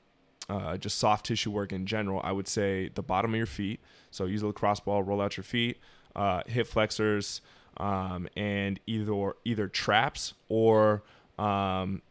uh, 0.50 0.78
just 0.78 0.98
soft 0.98 1.26
tissue 1.26 1.52
work 1.52 1.72
in 1.72 1.86
general, 1.86 2.22
I 2.24 2.32
would 2.32 2.48
say 2.48 2.90
the 2.94 3.04
bottom 3.04 3.34
of 3.34 3.38
your 3.38 3.46
feet. 3.46 3.80
So 4.12 4.26
use 4.26 4.42
a 4.42 4.48
lacrosse 4.48 4.80
ball, 4.80 5.04
roll 5.04 5.22
out 5.22 5.38
your 5.38 5.44
feet, 5.44 5.80
uh, 6.16 6.44
hip 6.48 6.68
flexors, 6.68 7.42
um, 7.78 8.28
and 8.38 8.80
either 8.88 9.34
either 9.44 9.68
traps 9.68 10.34
or 10.48 11.04
um, 11.38 12.02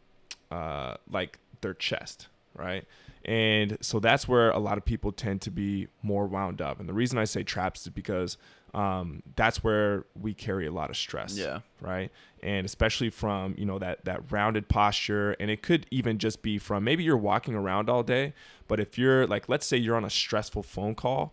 uh, 0.51 0.97
like 1.11 1.39
their 1.63 1.75
chest, 1.75 2.29
right? 2.55 2.85
And 3.25 3.79
so 3.81 4.01
that's 4.01 4.29
where 4.29 4.51
a 4.51 4.59
lot 4.59 4.77
of 4.79 4.85
people 4.85 5.13
tend 5.13 5.41
to 5.43 5.51
be 5.51 5.89
more 6.03 6.27
wound 6.27 6.61
up. 6.61 6.81
And 6.81 6.89
the 6.89 6.93
reason 6.93 7.19
I 7.19 7.25
say 7.25 7.43
traps 7.43 7.83
is 7.83 7.89
because 7.89 8.37
um, 8.75 9.23
that's 9.37 9.63
where 9.63 10.05
we 10.21 10.35
carry 10.35 10.67
a 10.67 10.73
lot 10.73 10.91
of 10.91 10.97
stress 10.97 11.39
yeah, 11.39 11.61
right 11.81 12.11
and 12.43 12.67
especially 12.67 13.09
from 13.09 13.55
you 13.57 13.65
know 13.65 13.79
that 13.79 14.05
that 14.05 14.33
rounded 14.33 14.69
posture 14.69 15.37
and 15.39 15.49
it 15.49 15.63
could 15.63 15.87
even 15.93 16.19
just 16.19 16.43
be 16.43 16.59
from 16.59 16.83
maybe 16.83 17.05
you're 17.05 17.17
walking 17.17 17.55
around 17.55 17.89
all 17.89 18.03
day 18.03 18.35
but 18.67 18.81
if 18.81 18.99
you're 18.99 19.27
like 19.29 19.49
let's 19.49 19.65
say 19.65 19.77
you're 19.77 19.97
on 19.97 20.05
a 20.05 20.11
stressful 20.11 20.63
phone 20.63 20.95
call 20.95 21.33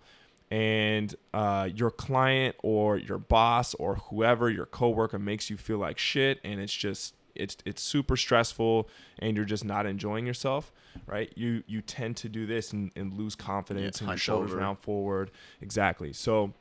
and 0.51 1.15
uh, 1.33 1.69
your 1.73 1.89
client 1.89 2.55
or 2.61 2.97
your 2.97 3.17
boss 3.17 3.73
or 3.75 3.95
whoever 3.95 4.49
your 4.49 4.65
coworker 4.65 5.17
makes 5.17 5.49
you 5.49 5.57
feel 5.57 5.77
like 5.77 5.97
shit 5.97 6.39
and 6.43 6.59
it's 6.59 6.73
just 6.73 7.15
it's 7.35 7.57
it's 7.65 7.81
super 7.81 8.17
stressful 8.17 8.89
and 9.19 9.35
you're 9.35 9.45
just 9.45 9.65
not 9.65 9.85
enjoying 9.85 10.25
yourself 10.25 10.71
right? 11.05 11.31
You 11.35 11.63
you 11.67 11.81
tend 11.81 12.17
to 12.17 12.29
do 12.29 12.45
this 12.45 12.73
and, 12.73 12.91
and 12.95 13.13
lose 13.13 13.35
confidence 13.35 13.99
and 14.01 14.09
your 14.09 14.17
shoulders 14.17 14.51
over. 14.51 14.59
round 14.59 14.79
forward. 14.79 15.31
Exactly. 15.61 16.13
So 16.13 16.53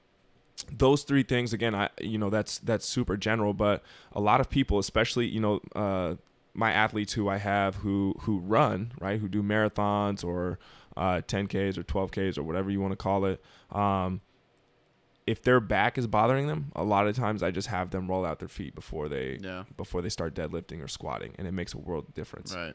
those 0.71 1.05
three 1.05 1.23
things 1.23 1.55
again 1.55 1.75
i 1.75 1.89
you 2.03 2.19
know 2.19 2.29
that's 2.29 2.59
that's 2.59 2.85
super 2.85 3.17
general 3.17 3.55
but 3.55 3.83
a 4.13 4.21
lot 4.21 4.43
of 4.43 4.51
people 4.51 4.79
especially 4.79 5.27
you 5.27 5.41
know 5.41 5.59
uh 5.75 6.15
my 6.53 6.71
athletes 6.71 7.15
who 7.15 7.31
i 7.31 7.39
have 7.39 7.77
who 7.77 8.15
who 8.21 8.39
run 8.41 8.93
right 9.01 9.21
who 9.21 9.27
do 9.27 9.43
marathons 9.43 10.23
or 10.23 10.59
uh 10.99 11.23
10ks 11.27 11.79
or 11.79 11.83
12ks 11.83 12.37
or 12.37 12.43
whatever 12.43 12.71
you 12.71 12.79
want 12.79 12.93
to 12.93 12.97
call 12.97 13.25
it 13.25 13.43
um 13.71 14.21
if 15.31 15.43
their 15.43 15.61
back 15.61 15.93
is 16.01 16.07
bothering 16.07 16.47
them 16.47 16.63
a 16.75 16.85
lot 16.85 17.07
of 17.07 17.15
times 17.17 17.43
i 17.43 17.51
just 17.51 17.69
have 17.69 17.91
them 17.91 18.05
roll 18.13 18.25
out 18.29 18.39
their 18.39 18.49
feet 18.59 18.75
before 18.75 19.07
they 19.09 19.39
yeah, 19.41 19.65
before 19.77 20.01
they 20.03 20.09
start 20.19 20.35
deadlifting 20.35 20.83
or 20.85 20.89
squatting 20.89 21.33
and 21.39 21.47
it 21.47 21.53
makes 21.61 21.73
a 21.75 21.79
world 21.79 22.05
of 22.09 22.15
difference 22.15 22.55
right. 22.55 22.75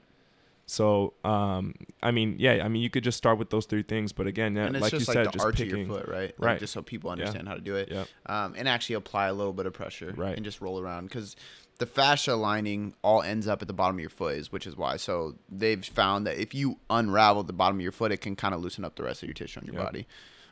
so 0.65 1.13
um 1.23 1.73
i 2.01 2.11
mean 2.11 2.35
yeah 2.39 2.63
i 2.65 2.67
mean 2.67 2.81
you 2.81 2.89
could 2.89 3.03
just 3.03 3.17
start 3.17 3.37
with 3.37 3.49
those 3.49 3.65
three 3.65 3.83
things 3.83 4.11
but 4.13 4.25
again 4.25 4.55
yeah, 4.55 4.67
like 4.69 4.91
just 4.91 4.93
you 4.93 4.97
like 4.99 5.05
said 5.15 5.25
the 5.27 5.31
just 5.31 5.45
arch 5.45 5.57
picking 5.57 5.73
of 5.73 5.87
your 5.87 5.97
foot, 5.99 6.07
right? 6.07 6.33
Like, 6.39 6.47
Right. 6.47 6.59
Just 6.59 6.73
so 6.73 6.81
people 6.81 7.09
Yeah. 7.09 7.13
understand 7.13 7.47
how 7.47 7.55
to 7.55 7.61
do 7.61 7.75
it. 7.75 7.89
yeah 7.91 8.05
um, 8.25 8.55
and 8.57 8.67
actually 8.69 8.95
apply 8.95 9.27
a 9.27 9.33
little 9.33 9.53
bit 9.53 9.65
of 9.65 9.73
pressure 9.73 10.13
Right. 10.15 10.35
and 10.35 10.43
just 10.45 10.61
roll 10.61 10.79
around 10.79 11.05
because 11.07 11.35
the 11.77 11.85
fascia 11.85 12.35
lining 12.35 12.95
all 13.03 13.21
ends 13.21 13.47
up 13.47 13.61
at 13.61 13.67
the 13.67 13.73
bottom 13.73 13.97
of 13.97 13.99
your 13.99 14.09
foot 14.09 14.35
is 14.37 14.51
which 14.51 14.65
is 14.65 14.77
why 14.77 14.95
so 14.97 15.35
they've 15.49 15.83
found 15.85 16.25
that 16.25 16.37
if 16.37 16.53
you 16.55 16.79
unravel 16.89 17.43
the 17.43 17.53
bottom 17.53 17.77
of 17.77 17.81
your 17.81 17.91
foot 17.91 18.11
it 18.13 18.21
can 18.21 18.35
kind 18.35 18.53
of 18.55 18.61
loosen 18.61 18.85
up 18.85 18.95
the 18.95 19.03
rest 19.03 19.21
of 19.23 19.27
your 19.27 19.33
tissue 19.33 19.59
on 19.59 19.65
your 19.65 19.75
Yep. 19.75 19.83
body 19.83 20.07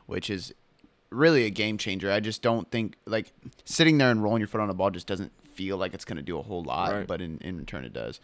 which 0.05 0.29
is 0.29 0.53
really 1.13 1.45
a 1.45 1.49
game 1.49 1.77
changer 1.77 2.11
i 2.11 2.19
just 2.19 2.41
don't 2.41 2.69
think 2.71 2.95
like 3.05 3.31
sitting 3.65 3.97
there 3.97 4.09
and 4.11 4.21
rolling 4.23 4.39
your 4.41 4.47
foot 4.47 4.61
on 4.61 4.69
a 4.69 4.73
ball 4.73 4.89
just 4.89 5.07
doesn't 5.07 5.31
feel 5.53 5.77
like 5.77 5.93
it's 5.93 6.05
going 6.05 6.17
to 6.17 6.23
do 6.23 6.37
a 6.39 6.41
whole 6.41 6.63
lot 6.63 6.91
Right. 6.91 7.07
but 7.07 7.21
in, 7.21 7.37
in 7.39 7.57
return 7.57 7.85
it 7.85 7.93
does 7.93 8.19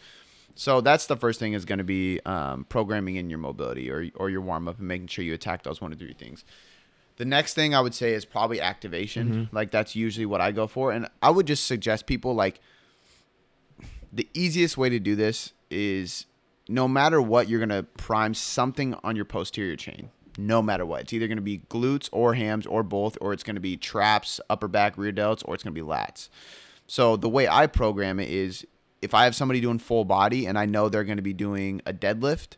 so 0.56 0.82
that's 0.82 1.06
the 1.06 1.16
first 1.16 1.40
thing 1.40 1.54
is 1.54 1.64
going 1.64 1.78
to 1.78 1.84
be 1.86 2.20
um, 2.26 2.66
programming 2.68 3.16
in 3.16 3.30
your 3.30 3.40
mobility 3.40 3.90
or, 3.90 4.10
or 4.16 4.30
your 4.30 4.42
warm 4.42 4.68
up 4.68 4.80
and 4.80 4.88
making 4.88 5.08
sure 5.08 5.24
you 5.24 5.34
attack 5.34 5.64
those 5.64 5.80
one 5.80 5.94
or 5.94 5.96
three 5.96 6.14
things 6.14 6.44
the 7.18 7.26
next 7.26 7.54
thing 7.54 7.76
I 7.76 7.82
would 7.82 7.94
say 7.94 8.14
is 8.14 8.24
probably 8.24 8.62
activation. 8.62 9.30
Mhm. 9.30 9.54
Like 9.54 9.72
that's 9.72 9.94
usually 9.94 10.26
what 10.26 10.40
I 10.40 10.54
go 10.54 10.68
for, 10.68 10.94
and 10.94 11.10
I 11.22 11.30
would 11.32 11.48
just 11.48 11.66
suggest 11.68 12.06
people 12.06 12.34
like 12.34 12.62
the 14.14 14.26
easiest 14.34 14.78
way 14.78 14.88
to 14.90 15.00
do 15.00 15.18
this 15.18 15.52
is 15.70 16.26
no 16.70 16.88
matter 16.88 17.22
what, 17.22 17.50
you're 17.50 17.60
gonna 17.60 17.84
prime 17.84 18.34
something 18.34 18.96
on 19.04 19.16
your 19.18 19.26
posterior 19.26 19.76
chain. 19.76 20.12
No 20.48 20.62
matter 20.62 20.86
what, 20.86 21.02
it's 21.02 21.14
either 21.14 21.28
gonna 21.28 21.42
be 21.42 21.60
glutes 21.70 22.10
or 22.12 22.34
hams 22.36 22.66
or 22.66 22.84
both, 22.84 23.18
or 23.22 23.34
it's 23.34 23.44
gonna 23.44 23.60
be 23.60 23.76
traps, 23.78 24.40
upper 24.50 24.68
back, 24.68 24.98
rear 24.98 25.12
delts, 25.12 25.42
or 25.46 25.54
it's 25.56 25.64
gonna 25.64 25.74
be 25.74 25.82
lats. 25.82 26.30
So 26.88 27.16
the 27.18 27.30
way 27.30 27.48
I 27.48 27.68
program 27.68 28.20
it 28.20 28.30
is 28.30 28.66
if 29.02 29.14
I 29.14 29.24
have 29.26 29.36
somebody 29.36 29.62
doing 29.62 29.80
full 29.80 30.06
body 30.06 30.46
and 30.46 30.58
I 30.58 30.66
know 30.66 30.90
they're 30.90 31.04
gonna 31.04 31.22
be 31.22 31.34
doing 31.34 31.82
a 31.86 31.94
deadlift, 31.94 32.58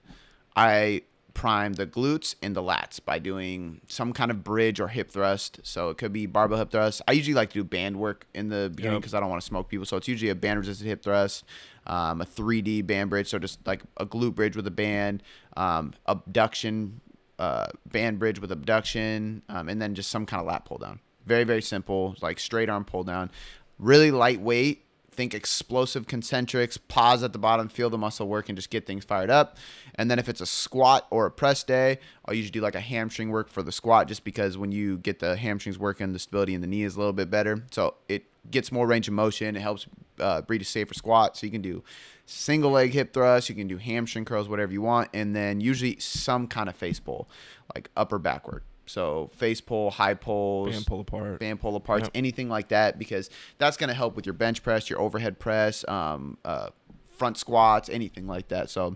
I 0.55 1.01
prime 1.33 1.73
the 1.73 1.87
glutes 1.87 2.35
and 2.43 2.55
the 2.55 2.61
lats 2.61 2.99
by 3.03 3.17
doing 3.17 3.79
some 3.87 4.11
kind 4.11 4.29
of 4.29 4.43
bridge 4.43 4.79
or 4.81 4.89
hip 4.89 5.09
thrust. 5.09 5.59
So 5.63 5.89
it 5.89 5.97
could 5.97 6.11
be 6.11 6.25
barbell 6.25 6.57
hip 6.57 6.71
thrust. 6.71 7.01
I 7.07 7.13
usually 7.13 7.33
like 7.33 7.49
to 7.51 7.59
do 7.59 7.63
band 7.63 7.97
work 7.97 8.25
in 8.33 8.49
the 8.49 8.69
beginning 8.75 8.95
Yep. 8.97 9.01
because 9.03 9.13
I 9.13 9.19
don't 9.21 9.29
want 9.29 9.41
to 9.41 9.45
smoke 9.45 9.69
people. 9.69 9.85
So 9.85 9.95
it's 9.97 10.07
usually 10.09 10.29
a 10.29 10.35
band 10.35 10.59
resisted 10.59 10.87
hip 10.87 11.01
thrust, 11.03 11.45
um, 11.87 12.19
a 12.21 12.25
3D 12.25 12.81
band 12.81 13.09
bridge. 13.09 13.27
So 13.29 13.39
just 13.39 13.65
like 13.65 13.81
a 13.97 14.05
glute 14.05 14.35
bridge 14.35 14.55
with 14.57 14.67
a 14.67 14.71
band, 14.71 15.23
um, 15.55 15.93
abduction 16.05 16.99
uh, 17.41 17.67
band 17.85 18.19
bridge 18.19 18.39
with 18.39 18.51
abduction, 18.51 19.41
um, 19.49 19.67
and 19.69 19.81
then 19.81 19.95
just 19.95 20.09
some 20.11 20.25
kind 20.25 20.39
of 20.41 20.45
lat 20.47 20.63
pull 20.65 20.77
down. 20.77 20.99
Very 21.25 21.43
very 21.43 21.61
simple, 21.61 22.15
like 22.21 22.39
straight 22.39 22.69
arm 22.69 22.85
pull 22.85 23.03
down. 23.03 23.31
Really 23.79 24.11
lightweight. 24.11 24.85
Think 25.13 25.33
explosive 25.33 26.05
concentrics. 26.07 26.77
Pause 26.87 27.23
at 27.23 27.33
the 27.33 27.39
bottom, 27.39 27.67
feel 27.67 27.89
the 27.89 27.97
muscle 27.97 28.27
work, 28.27 28.47
and 28.47 28.57
just 28.57 28.69
get 28.69 28.85
things 28.85 29.03
fired 29.03 29.29
up. 29.29 29.57
And 29.95 30.09
then 30.09 30.19
if 30.19 30.29
it's 30.29 30.39
a 30.39 30.45
squat 30.45 31.05
or 31.09 31.25
a 31.25 31.31
press 31.31 31.63
day, 31.63 31.99
I'll 32.23 32.33
usually 32.33 32.51
do 32.51 32.61
like 32.61 32.75
a 32.75 32.85
hamstring 32.93 33.29
work 33.29 33.49
for 33.49 33.61
the 33.61 33.73
squat, 33.73 34.07
just 34.07 34.23
because 34.23 34.57
when 34.57 34.71
you 34.71 34.99
get 34.99 35.19
the 35.19 35.35
hamstrings 35.35 35.77
working, 35.77 36.13
the 36.13 36.19
stability 36.19 36.53
in 36.53 36.61
the 36.61 36.67
knee 36.67 36.83
is 36.83 36.95
a 36.95 36.99
little 36.99 37.17
bit 37.21 37.29
better. 37.29 37.63
So 37.71 37.95
it 38.07 38.23
gets 38.49 38.71
more 38.71 38.87
range 38.87 39.09
of 39.09 39.13
motion. 39.13 39.55
It 39.55 39.61
helps 39.61 39.85
uh, 40.19 40.41
breed 40.43 40.61
a 40.61 40.65
safer 40.65 40.93
squat. 40.93 41.35
So 41.35 41.45
you 41.45 41.51
can 41.51 41.61
do 41.61 41.83
single 42.31 42.71
leg 42.71 42.91
hip 42.93 43.13
thrust, 43.13 43.49
you 43.49 43.55
can 43.55 43.67
do 43.67 43.77
hamstring 43.77 44.25
curls, 44.25 44.47
whatever 44.47 44.71
you 44.71 44.81
want, 44.81 45.09
and 45.13 45.35
then 45.35 45.59
usually 45.61 45.97
some 45.99 46.47
kind 46.47 46.69
of 46.69 46.75
face 46.75 46.99
pull, 46.99 47.27
like 47.75 47.89
upper 47.97 48.17
back 48.19 48.47
work. 48.47 48.63
So 48.85 49.29
face 49.35 49.61
pull, 49.61 49.91
high 49.91 50.13
pulls, 50.15 50.71
Band 50.71 50.85
pull 50.85 50.99
apart. 51.01 51.39
band 51.39 51.59
pull 51.61 51.79
aparts, 51.79 52.01
Yep. 52.03 52.11
anything 52.15 52.49
like 52.49 52.69
that, 52.69 52.97
because 52.99 53.29
that's 53.57 53.77
going 53.77 53.89
to 53.89 53.93
help 53.93 54.15
with 54.15 54.25
your 54.25 54.33
bench 54.33 54.63
press, 54.63 54.89
your 54.89 54.99
overhead 54.99 55.39
press, 55.39 55.87
um, 55.87 56.37
uh, 56.43 56.69
front 57.17 57.37
squats, 57.37 57.89
anything 57.89 58.27
like 58.27 58.47
that. 58.49 58.69
So, 58.69 58.95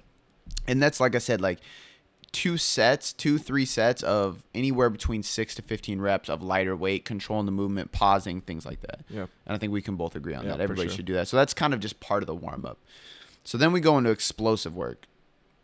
and 0.67 0.81
that's 0.81 0.99
like 0.99 1.15
I 1.15 1.19
said, 1.19 1.39
like 1.41 1.59
two 2.31 2.57
sets, 2.57 3.13
two 3.13 3.37
three 3.37 3.63
sets 3.65 4.01
of 4.03 4.43
anywhere 4.53 4.89
between 4.89 5.23
six 5.23 5.55
to 5.55 5.61
fifteen 5.61 6.01
reps 6.01 6.27
of 6.29 6.41
lighter 6.41 6.75
weight, 6.75 7.05
controlling 7.05 7.45
the 7.45 7.51
movement, 7.53 7.91
pausing, 7.93 8.41
things 8.41 8.65
like 8.65 8.81
that. 8.81 9.01
Yep. 9.09 9.29
And 9.45 9.55
I 9.55 9.57
think 9.57 9.71
we 9.71 9.81
can 9.81 9.95
both 9.95 10.15
agree 10.15 10.33
on 10.33 10.43
Yeah, 10.43 10.51
that. 10.51 10.59
Everybody 10.61 10.89
sure. 10.89 10.97
should 10.97 11.05
do 11.05 11.13
that. 11.13 11.27
So 11.29 11.37
that's 11.37 11.53
kind 11.53 11.73
of 11.73 11.79
just 11.79 11.99
part 12.01 12.23
of 12.23 12.27
the 12.27 12.35
warm 12.35 12.65
up. 12.65 12.79
So 13.45 13.57
then 13.57 13.71
we 13.71 13.79
go 13.79 13.97
into 13.97 14.09
explosive 14.09 14.75
work, 14.75 15.05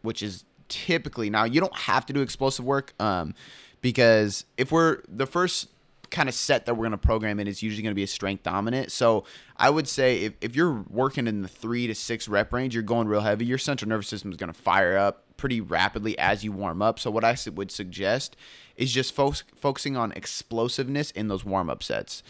which 0.02 0.24
is 0.24 0.46
typically 0.70 1.30
now 1.30 1.44
you 1.44 1.60
don't 1.60 1.76
have 1.76 2.06
to 2.06 2.14
do 2.14 2.22
explosive 2.22 2.64
work 2.64 2.94
um, 3.00 3.34
because 3.82 4.46
if 4.58 4.72
we're 4.72 5.02
the 5.10 5.26
first 5.26 5.68
kind 6.12 6.30
of 6.30 6.36
set 6.36 6.66
that 6.66 6.76
we're 6.76 6.84
going 6.84 6.92
to 6.92 6.98
program 6.98 7.40
in 7.40 7.48
is 7.48 7.64
usually 7.64 7.82
going 7.82 7.92
to 7.92 7.96
be 7.96 8.04
a 8.04 8.08
strength 8.08 8.44
dominant. 8.44 8.92
So 8.92 9.24
I 9.58 9.70
would 9.70 9.88
say 9.88 10.20
if, 10.20 10.34
if 10.42 10.56
you're 10.56 10.86
working 10.90 11.26
in 11.26 11.42
the 11.42 11.48
three 11.48 11.88
to 11.88 11.96
six 11.96 12.28
rep 12.28 12.54
range, 12.54 12.74
you're 12.74 12.84
going 12.84 13.08
real 13.08 13.22
heavy, 13.22 13.46
your 13.46 13.58
central 13.58 13.90
nervous 13.90 14.08
system 14.08 14.32
is 14.32 14.38
going 14.38 14.54
to 14.54 14.60
fire 14.60 14.98
up 14.98 15.24
pretty 15.38 15.60
rapidly 15.60 16.18
as 16.20 16.44
you 16.44 16.52
warm 16.52 16.82
up. 16.82 17.00
So 17.00 17.10
what 17.10 17.24
I 17.24 17.36
would 17.56 17.72
suggest 17.72 18.36
is 18.76 18.92
just 18.92 19.16
fo- 19.16 19.34
focusing 19.56 19.98
on 19.98 20.12
explosiveness 20.12 21.12
in 21.12 21.30
those 21.30 21.44
warm 21.44 21.70
up 21.70 21.82
sets. 21.82 22.22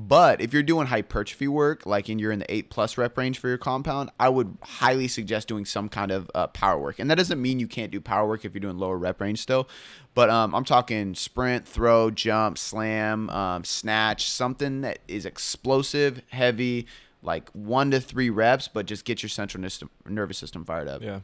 But 0.00 0.40
if 0.40 0.52
you're 0.52 0.62
doing 0.62 0.86
hypertrophy 0.86 1.48
work, 1.48 1.84
like 1.84 2.08
and 2.08 2.20
you're 2.20 2.30
in 2.30 2.38
the 2.38 2.54
eight 2.54 2.70
plus 2.70 2.96
rep 2.96 3.18
range 3.18 3.40
for 3.40 3.48
your 3.48 3.58
compound, 3.58 4.10
I 4.20 4.28
would 4.28 4.56
highly 4.62 5.08
suggest 5.08 5.48
doing 5.48 5.64
some 5.64 5.88
kind 5.88 6.12
of 6.12 6.30
uh, 6.36 6.46
power 6.46 6.78
work. 6.78 7.00
And 7.00 7.10
that 7.10 7.16
doesn't 7.16 7.42
mean 7.42 7.58
you 7.58 7.66
can't 7.66 7.90
do 7.90 8.00
power 8.00 8.28
work 8.28 8.44
if 8.44 8.54
you're 8.54 8.60
doing 8.60 8.78
lower 8.78 8.96
rep 8.96 9.20
range 9.20 9.40
still. 9.40 9.68
But 10.14 10.30
um, 10.30 10.54
I'm 10.54 10.64
talking 10.64 11.16
sprint, 11.16 11.66
throw, 11.66 12.12
jump, 12.12 12.58
slam, 12.58 13.28
um, 13.30 13.64
snatch, 13.64 14.30
something 14.30 14.82
that 14.82 15.00
is 15.08 15.26
explosive, 15.26 16.22
heavy, 16.30 16.86
like 17.20 17.50
one 17.50 17.90
to 17.90 18.00
three 18.00 18.30
reps, 18.30 18.68
but 18.68 18.86
just 18.86 19.04
get 19.04 19.24
your 19.24 19.30
central 19.30 19.66
nervous 20.06 20.38
system 20.38 20.64
fired 20.64 20.86
up. 20.86 21.02
Yeah. 21.02 21.20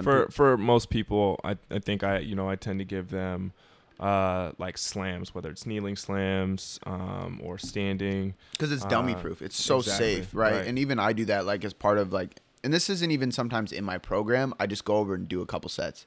For 0.00 0.28
for 0.30 0.56
most 0.56 0.88
people, 0.88 1.38
I 1.44 1.58
I 1.70 1.80
think 1.80 2.02
I 2.02 2.18
you 2.18 2.34
know 2.34 2.48
I 2.48 2.56
tend 2.56 2.78
to 2.80 2.84
give 2.84 3.10
them 3.10 3.52
uh 4.00 4.52
like 4.58 4.76
slams, 4.76 5.34
whether 5.34 5.50
it's 5.50 5.64
kneeling 5.66 5.96
slams 5.96 6.78
um 6.84 7.40
or 7.42 7.56
standing. 7.58 8.34
because 8.52 8.70
it's 8.72 8.84
dummy 8.84 9.14
Uh, 9.14 9.20
proof. 9.20 9.40
It's 9.42 9.60
so 9.62 9.78
exactly, 9.78 10.16
safe, 10.16 10.34
right? 10.34 10.52
right. 10.52 10.66
And 10.66 10.78
even 10.78 10.98
I 10.98 11.12
do 11.12 11.24
that 11.26 11.46
like 11.46 11.64
as 11.64 11.72
part 11.72 11.98
of 11.98 12.12
like, 12.12 12.40
and 12.62 12.72
this 12.74 12.90
isn't 12.90 13.10
even 13.10 13.32
sometimes 13.32 13.72
in 13.72 13.84
my 13.84 13.98
program. 13.98 14.52
I 14.60 14.66
just 14.66 14.84
go 14.84 14.96
over 14.96 15.14
and 15.14 15.26
do 15.28 15.40
a 15.40 15.46
couple 15.46 15.70
sets 15.70 16.06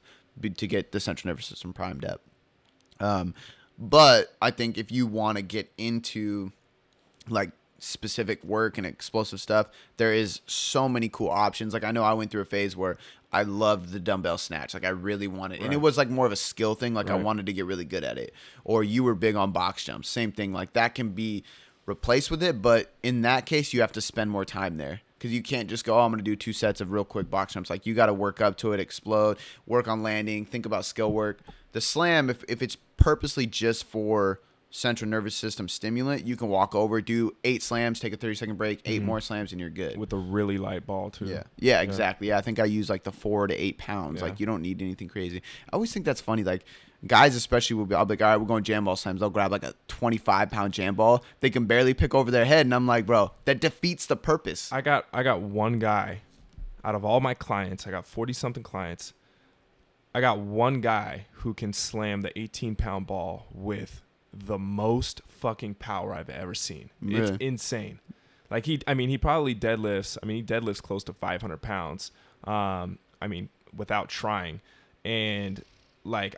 to 0.56 0.66
get 0.66 0.92
the 0.92 1.00
central 1.00 1.28
nervous 1.30 1.46
system 1.46 1.72
primed 1.72 2.04
up. 2.04 2.22
Um, 3.00 3.34
but 3.78 4.36
I 4.40 4.50
think 4.50 4.78
if 4.78 4.92
you 4.92 5.06
want 5.06 5.36
to 5.36 5.42
get 5.42 5.72
into 5.76 6.52
like 7.28 7.50
specific 7.80 8.44
work 8.44 8.78
and 8.78 8.86
explosive 8.86 9.40
stuff, 9.40 9.66
there 9.96 10.12
is 10.12 10.40
so 10.46 10.88
many 10.88 11.08
cool 11.08 11.30
options. 11.30 11.74
Like 11.74 11.84
I 11.84 11.90
know 11.90 12.04
I 12.04 12.12
went 12.12 12.30
through 12.30 12.42
a 12.42 12.46
phase 12.46 12.76
where 12.76 12.96
I 13.32 13.42
loved 13.42 13.90
the 13.90 14.00
dumbbell 14.00 14.38
snatch. 14.38 14.74
Like 14.74 14.84
I 14.84 14.90
really 14.90 15.26
wanted, 15.26 15.62
and 15.62 15.72
it 15.72 15.80
was 15.80 15.98
like 15.98 16.08
more 16.08 16.26
of 16.26 16.32
a 16.32 16.36
skill 16.36 16.74
thing. 16.74 16.94
Like 16.94 17.10
I 17.10 17.16
wanted 17.16 17.46
to 17.46 17.52
get 17.52 17.66
really 17.66 17.84
good 17.84 18.04
at 18.04 18.18
it. 18.18 18.32
Or 18.64 18.84
you 18.84 19.02
were 19.02 19.14
big 19.14 19.34
on 19.34 19.50
box 19.52 19.84
jumps. 19.84 20.08
Same 20.08 20.30
thing. 20.30 20.52
Like 20.52 20.72
that 20.74 20.94
can 20.94 21.10
be 21.10 21.42
replaced 21.86 22.30
with 22.30 22.42
it, 22.42 22.62
but 22.62 22.92
in 23.02 23.22
that 23.22 23.46
case, 23.46 23.72
you 23.72 23.80
have 23.80 23.92
to 23.92 24.00
spend 24.00 24.30
more 24.30 24.44
time 24.44 24.76
there. 24.76 25.00
Because 25.18 25.34
you 25.34 25.42
can't 25.42 25.68
just 25.68 25.84
go, 25.84 25.98
oh, 25.98 26.00
I'm 26.00 26.10
going 26.10 26.24
to 26.24 26.24
do 26.24 26.34
two 26.34 26.54
sets 26.54 26.80
of 26.80 26.92
real 26.92 27.04
quick 27.04 27.28
box 27.28 27.52
jumps. 27.52 27.68
Like, 27.68 27.84
you 27.84 27.94
got 27.94 28.06
to 28.06 28.14
work 28.14 28.40
up 28.40 28.56
to 28.58 28.72
it, 28.72 28.80
explode, 28.80 29.36
work 29.66 29.86
on 29.86 30.02
landing, 30.02 30.46
think 30.46 30.64
about 30.64 30.86
skill 30.86 31.12
work. 31.12 31.40
The 31.72 31.82
slam, 31.82 32.30
if, 32.30 32.42
if 32.48 32.62
it's 32.62 32.78
purposely 32.96 33.44
just 33.44 33.84
for 33.84 34.40
central 34.70 35.10
nervous 35.10 35.34
system 35.34 35.68
stimulant, 35.68 36.26
you 36.26 36.36
can 36.36 36.48
walk 36.48 36.74
over, 36.74 37.00
do 37.00 37.32
eight 37.44 37.62
slams, 37.62 37.98
take 37.98 38.12
a 38.12 38.16
30 38.16 38.34
second 38.36 38.56
break, 38.56 38.80
8 38.84 39.02
Mhm. 39.02 39.04
more 39.04 39.20
slams, 39.20 39.50
and 39.52 39.60
you're 39.60 39.68
good. 39.70 39.96
with 39.96 40.12
a 40.12 40.16
really 40.16 40.58
light 40.58 40.86
ball 40.86 41.10
too. 41.10 41.24
Yeah. 41.26 41.42
yeah, 41.58 41.80
exactly. 41.80 42.28
Yeah, 42.28 42.38
I 42.38 42.40
think 42.40 42.58
I 42.60 42.64
use 42.66 42.88
like 42.88 43.02
the 43.02 43.10
four 43.12 43.46
to 43.48 43.54
eight 43.54 43.78
pounds. 43.78 44.20
Yeah. 44.20 44.28
Like 44.28 44.38
you 44.40 44.46
don't 44.46 44.62
need 44.62 44.80
anything 44.80 45.08
crazy. 45.08 45.42
I 45.72 45.74
always 45.74 45.92
think 45.92 46.04
that's 46.06 46.20
funny. 46.20 46.44
Like 46.44 46.64
guys, 47.06 47.34
especially 47.34 47.74
will 47.76 47.86
be, 47.86 47.94
I'll 47.94 48.04
be 48.04 48.12
like, 48.12 48.22
all 48.22 48.28
right, 48.28 48.36
we're 48.36 48.46
going 48.46 48.62
jam 48.62 48.84
ball 48.84 48.94
slams. 48.94 49.20
They'll 49.20 49.30
grab 49.30 49.50
like 49.50 49.64
a 49.64 49.74
25 49.88 50.50
pound 50.50 50.72
jam 50.72 50.94
ball. 50.94 51.24
They 51.40 51.50
can 51.50 51.64
barely 51.64 51.94
pick 51.94 52.14
over 52.14 52.30
their 52.30 52.44
head, 52.44 52.66
and 52.66 52.74
I'm 52.74 52.86
like, 52.86 53.06
bro, 53.06 53.32
that 53.46 53.60
defeats 53.60 54.06
the 54.06 54.16
purpose. 54.16 54.72
I 54.72 54.82
got 54.82 55.06
I 55.12 55.22
got 55.22 55.40
one 55.40 55.78
guy 55.80 56.20
out 56.84 56.94
of 56.94 57.04
all 57.04 57.20
my 57.20 57.34
clients. 57.34 57.86
I 57.86 57.90
got 57.90 58.06
forty 58.06 58.32
something 58.32 58.62
clients. 58.62 59.14
I 60.14 60.20
got 60.20 60.38
one 60.38 60.80
guy 60.80 61.26
who 61.32 61.54
can 61.54 61.72
slam 61.72 62.20
the 62.20 62.38
eighteen 62.38 62.74
pound 62.76 63.06
ball 63.06 63.46
with 63.52 64.02
the 64.32 64.58
most 64.58 65.20
fucking 65.28 65.74
power 65.74 66.14
I've 66.14 66.30
ever 66.30 66.54
seen. 66.54 66.90
It's 67.06 67.30
insane. 67.40 68.00
Like 68.50 68.66
he, 68.66 68.80
I 68.86 68.94
mean, 68.94 69.08
he 69.08 69.18
probably 69.18 69.54
deadlifts. 69.54 70.18
I 70.22 70.26
mean, 70.26 70.36
he 70.38 70.42
deadlifts 70.42 70.82
close 70.82 71.04
to 71.04 71.12
five 71.12 71.40
hundred 71.40 71.62
pounds. 71.62 72.10
Um, 72.44 72.98
I 73.22 73.28
mean, 73.28 73.48
without 73.76 74.08
trying, 74.08 74.60
and 75.04 75.62
like, 76.04 76.36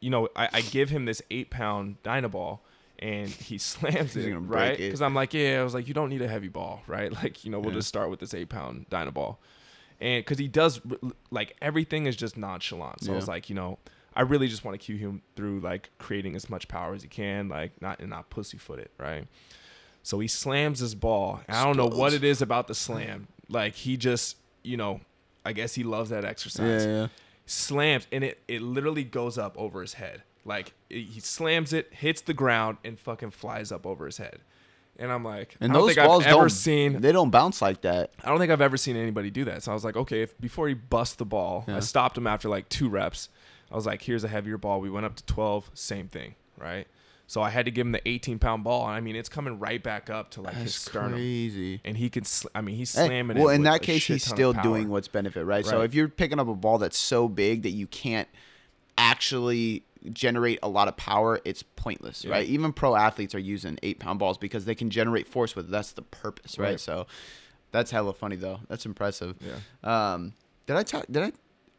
you 0.00 0.10
know, 0.10 0.28
I, 0.36 0.48
I 0.52 0.60
give 0.62 0.90
him 0.90 1.04
this 1.04 1.20
eight 1.30 1.50
pound 1.50 2.02
Dynaball. 2.02 2.60
And 2.98 3.28
he 3.30 3.58
slams 3.58 4.14
it, 4.16 4.32
right? 4.36 4.78
Because 4.78 5.02
I'm 5.02 5.12
like, 5.12 5.34
yeah, 5.34 5.58
I 5.60 5.64
was 5.64 5.74
like, 5.74 5.88
you 5.88 5.94
don't 5.94 6.08
need 6.08 6.22
a 6.22 6.28
heavy 6.28 6.46
ball, 6.46 6.82
right? 6.86 7.12
Like, 7.22 7.44
you 7.44 7.50
know, 7.50 7.58
we'll 7.58 7.70
Yeah. 7.72 7.78
just 7.78 7.88
start 7.88 8.10
with 8.10 8.20
this 8.20 8.32
eight 8.32 8.48
pound 8.48 8.86
Dynaball. 8.90 9.38
And 10.00 10.24
because 10.24 10.38
he 10.38 10.46
does, 10.46 10.80
like, 11.32 11.56
everything 11.60 12.06
is 12.06 12.14
just 12.14 12.36
nonchalant. 12.36 13.02
So 13.02 13.12
I 13.12 13.16
was 13.16 13.26
like, 13.26 13.48
you 13.50 13.56
know, 13.56 13.78
I 14.14 14.22
really 14.22 14.48
just 14.48 14.64
want 14.64 14.78
to 14.78 14.84
cue 14.84 14.96
him 14.96 15.22
through, 15.36 15.60
like, 15.60 15.90
creating 15.98 16.36
as 16.36 16.50
much 16.50 16.68
power 16.68 16.94
as 16.94 17.02
he 17.02 17.08
can, 17.08 17.48
like, 17.48 17.80
not 17.80 18.00
and 18.00 18.10
not 18.10 18.28
pussyfoot 18.30 18.78
it, 18.78 18.90
right? 18.98 19.26
So 20.02 20.18
he 20.20 20.28
slams 20.28 20.80
his 20.80 20.94
ball. 20.94 21.40
I 21.48 21.64
don't 21.64 21.76
know 21.76 21.86
what 21.86 22.12
it 22.12 22.24
is 22.24 22.42
about 22.42 22.66
the 22.66 22.74
slam. 22.74 23.28
Like, 23.48 23.74
he 23.74 23.96
just, 23.96 24.36
you 24.62 24.76
know, 24.76 25.00
I 25.44 25.52
guess 25.52 25.74
he 25.74 25.82
loves 25.84 26.10
that 26.10 26.24
exercise 26.24 26.84
yeah. 26.84 27.08
slams 27.46 28.06
and 28.12 28.22
it 28.22 28.40
it 28.46 28.62
literally 28.62 29.02
goes 29.04 29.36
up 29.38 29.56
over 29.58 29.80
his 29.80 29.94
head. 29.94 30.22
Like 30.44 30.72
it- 30.88 31.02
he 31.02 31.20
slams 31.20 31.72
it, 31.72 31.92
hits 31.92 32.20
the 32.20 32.34
ground, 32.34 32.78
and 32.84 32.98
fucking 32.98 33.30
flies 33.32 33.72
up 33.72 33.84
over 33.86 34.06
his 34.06 34.18
head. 34.18 34.38
And 34.98 35.10
I'm 35.10 35.24
like, 35.24 35.56
And 35.60 35.72
I 35.72 35.74
don't 35.74 35.86
those 35.86 35.94
think 35.96 36.06
balls 36.06 36.22
I've 36.24 36.30
ever 36.32 36.40
don't 36.42 36.50
seen. 36.50 37.00
they 37.00 37.12
don't 37.12 37.30
bounce 37.30 37.60
like 37.62 37.80
that. 37.80 38.10
I 38.22 38.28
don't 38.28 38.38
think 38.38 38.52
I've 38.52 38.60
ever 38.60 38.76
seen 38.76 38.96
anybody 38.96 39.30
do 39.30 39.44
that. 39.46 39.62
So 39.64 39.72
I 39.72 39.74
was 39.74 39.84
like, 39.84 39.96
okay, 39.96 40.22
if 40.22 40.38
before 40.40 40.68
he 40.68 40.74
busts 40.74 41.16
the 41.16 41.24
ball, 41.24 41.64
Yeah. 41.66 41.78
I 41.78 41.80
stopped 41.80 42.16
him 42.16 42.26
after 42.28 42.48
like 42.48 42.68
two 42.68 42.88
reps. 42.88 43.28
I 43.72 43.74
was 43.76 43.86
like, 43.86 44.02
here's 44.02 44.22
a 44.22 44.28
heavier 44.28 44.58
ball. 44.58 44.80
We 44.80 44.90
went 44.90 45.06
up 45.06 45.16
to 45.16 45.24
12, 45.24 45.70
same 45.74 46.06
thing, 46.08 46.34
right? 46.58 46.86
So 47.26 47.40
I 47.40 47.48
had 47.48 47.64
to 47.64 47.70
give 47.70 47.86
him 47.86 47.92
the 47.92 48.06
18 48.06 48.38
pound 48.38 48.62
ball, 48.62 48.86
and 48.86 48.94
I 48.94 49.00
mean, 49.00 49.16
it's 49.16 49.30
coming 49.30 49.58
right 49.58 49.82
back 49.82 50.10
up 50.10 50.30
to 50.32 50.42
like 50.42 50.54
his 50.54 50.74
sternum, 50.74 51.12
crazy. 51.14 51.80
and 51.82 51.96
he 51.96 52.10
can. 52.10 52.24
Sl- 52.24 52.48
I 52.54 52.60
mean, 52.60 52.76
he's 52.76 52.94
Hey, 52.94 53.06
slamming 53.06 53.36
well, 53.38 53.44
it. 53.44 53.46
Well, 53.46 53.54
in 53.54 53.62
that 53.62 53.80
case, 53.80 54.06
he's 54.06 54.22
still 54.24 54.52
doing 54.52 54.90
what's 54.90 55.08
benefit, 55.08 55.44
right? 55.46 55.64
So 55.64 55.80
if 55.80 55.94
you're 55.94 56.08
picking 56.08 56.38
up 56.38 56.48
a 56.48 56.54
ball 56.54 56.76
that's 56.76 56.98
so 56.98 57.28
big 57.28 57.62
that 57.62 57.70
you 57.70 57.86
can't 57.86 58.28
actually 58.98 59.84
generate 60.12 60.58
a 60.62 60.68
lot 60.68 60.88
of 60.88 60.96
power, 60.96 61.40
it's 61.44 61.62
pointless, 61.62 62.24
Yeah. 62.24 62.32
right? 62.32 62.46
Even 62.48 62.72
pro 62.72 62.96
athletes 62.96 63.34
are 63.34 63.38
using 63.40 63.78
eight 63.82 63.98
pound 64.00 64.18
balls 64.18 64.36
because 64.36 64.64
they 64.64 64.74
can 64.74 64.90
generate 64.90 65.28
force 65.28 65.54
with 65.56 65.66
it. 65.66 65.70
That's 65.70 65.92
the 65.92 66.02
purpose, 66.02 66.58
right? 66.58 66.70
Right. 66.70 66.80
So 66.80 67.06
that's 67.70 67.90
hella 67.92 68.12
funny 68.12 68.36
though. 68.36 68.60
That's 68.68 68.84
impressive. 68.84 69.36
Yeah. 69.40 70.12
Um, 70.12 70.34
did 70.66 70.76
I 70.76 70.82
talk? 70.82 71.06
Did 71.10 71.22
I? 71.22 71.32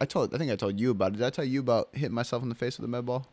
I 0.04 0.06
told. 0.06 0.34
I 0.34 0.38
think 0.38 0.50
I 0.52 0.56
told 0.56 0.78
you 0.78 0.90
about 0.90 1.08
it. 1.12 1.16
Did 1.18 1.26
I 1.26 1.30
tell 1.30 1.44
you 1.54 1.60
about 1.60 1.88
hitting 1.92 2.14
myself 2.14 2.42
in 2.42 2.48
the 2.48 2.54
face 2.54 2.78
with 2.78 2.84
a 2.84 2.88
med 2.88 3.06
ball? 3.06 3.26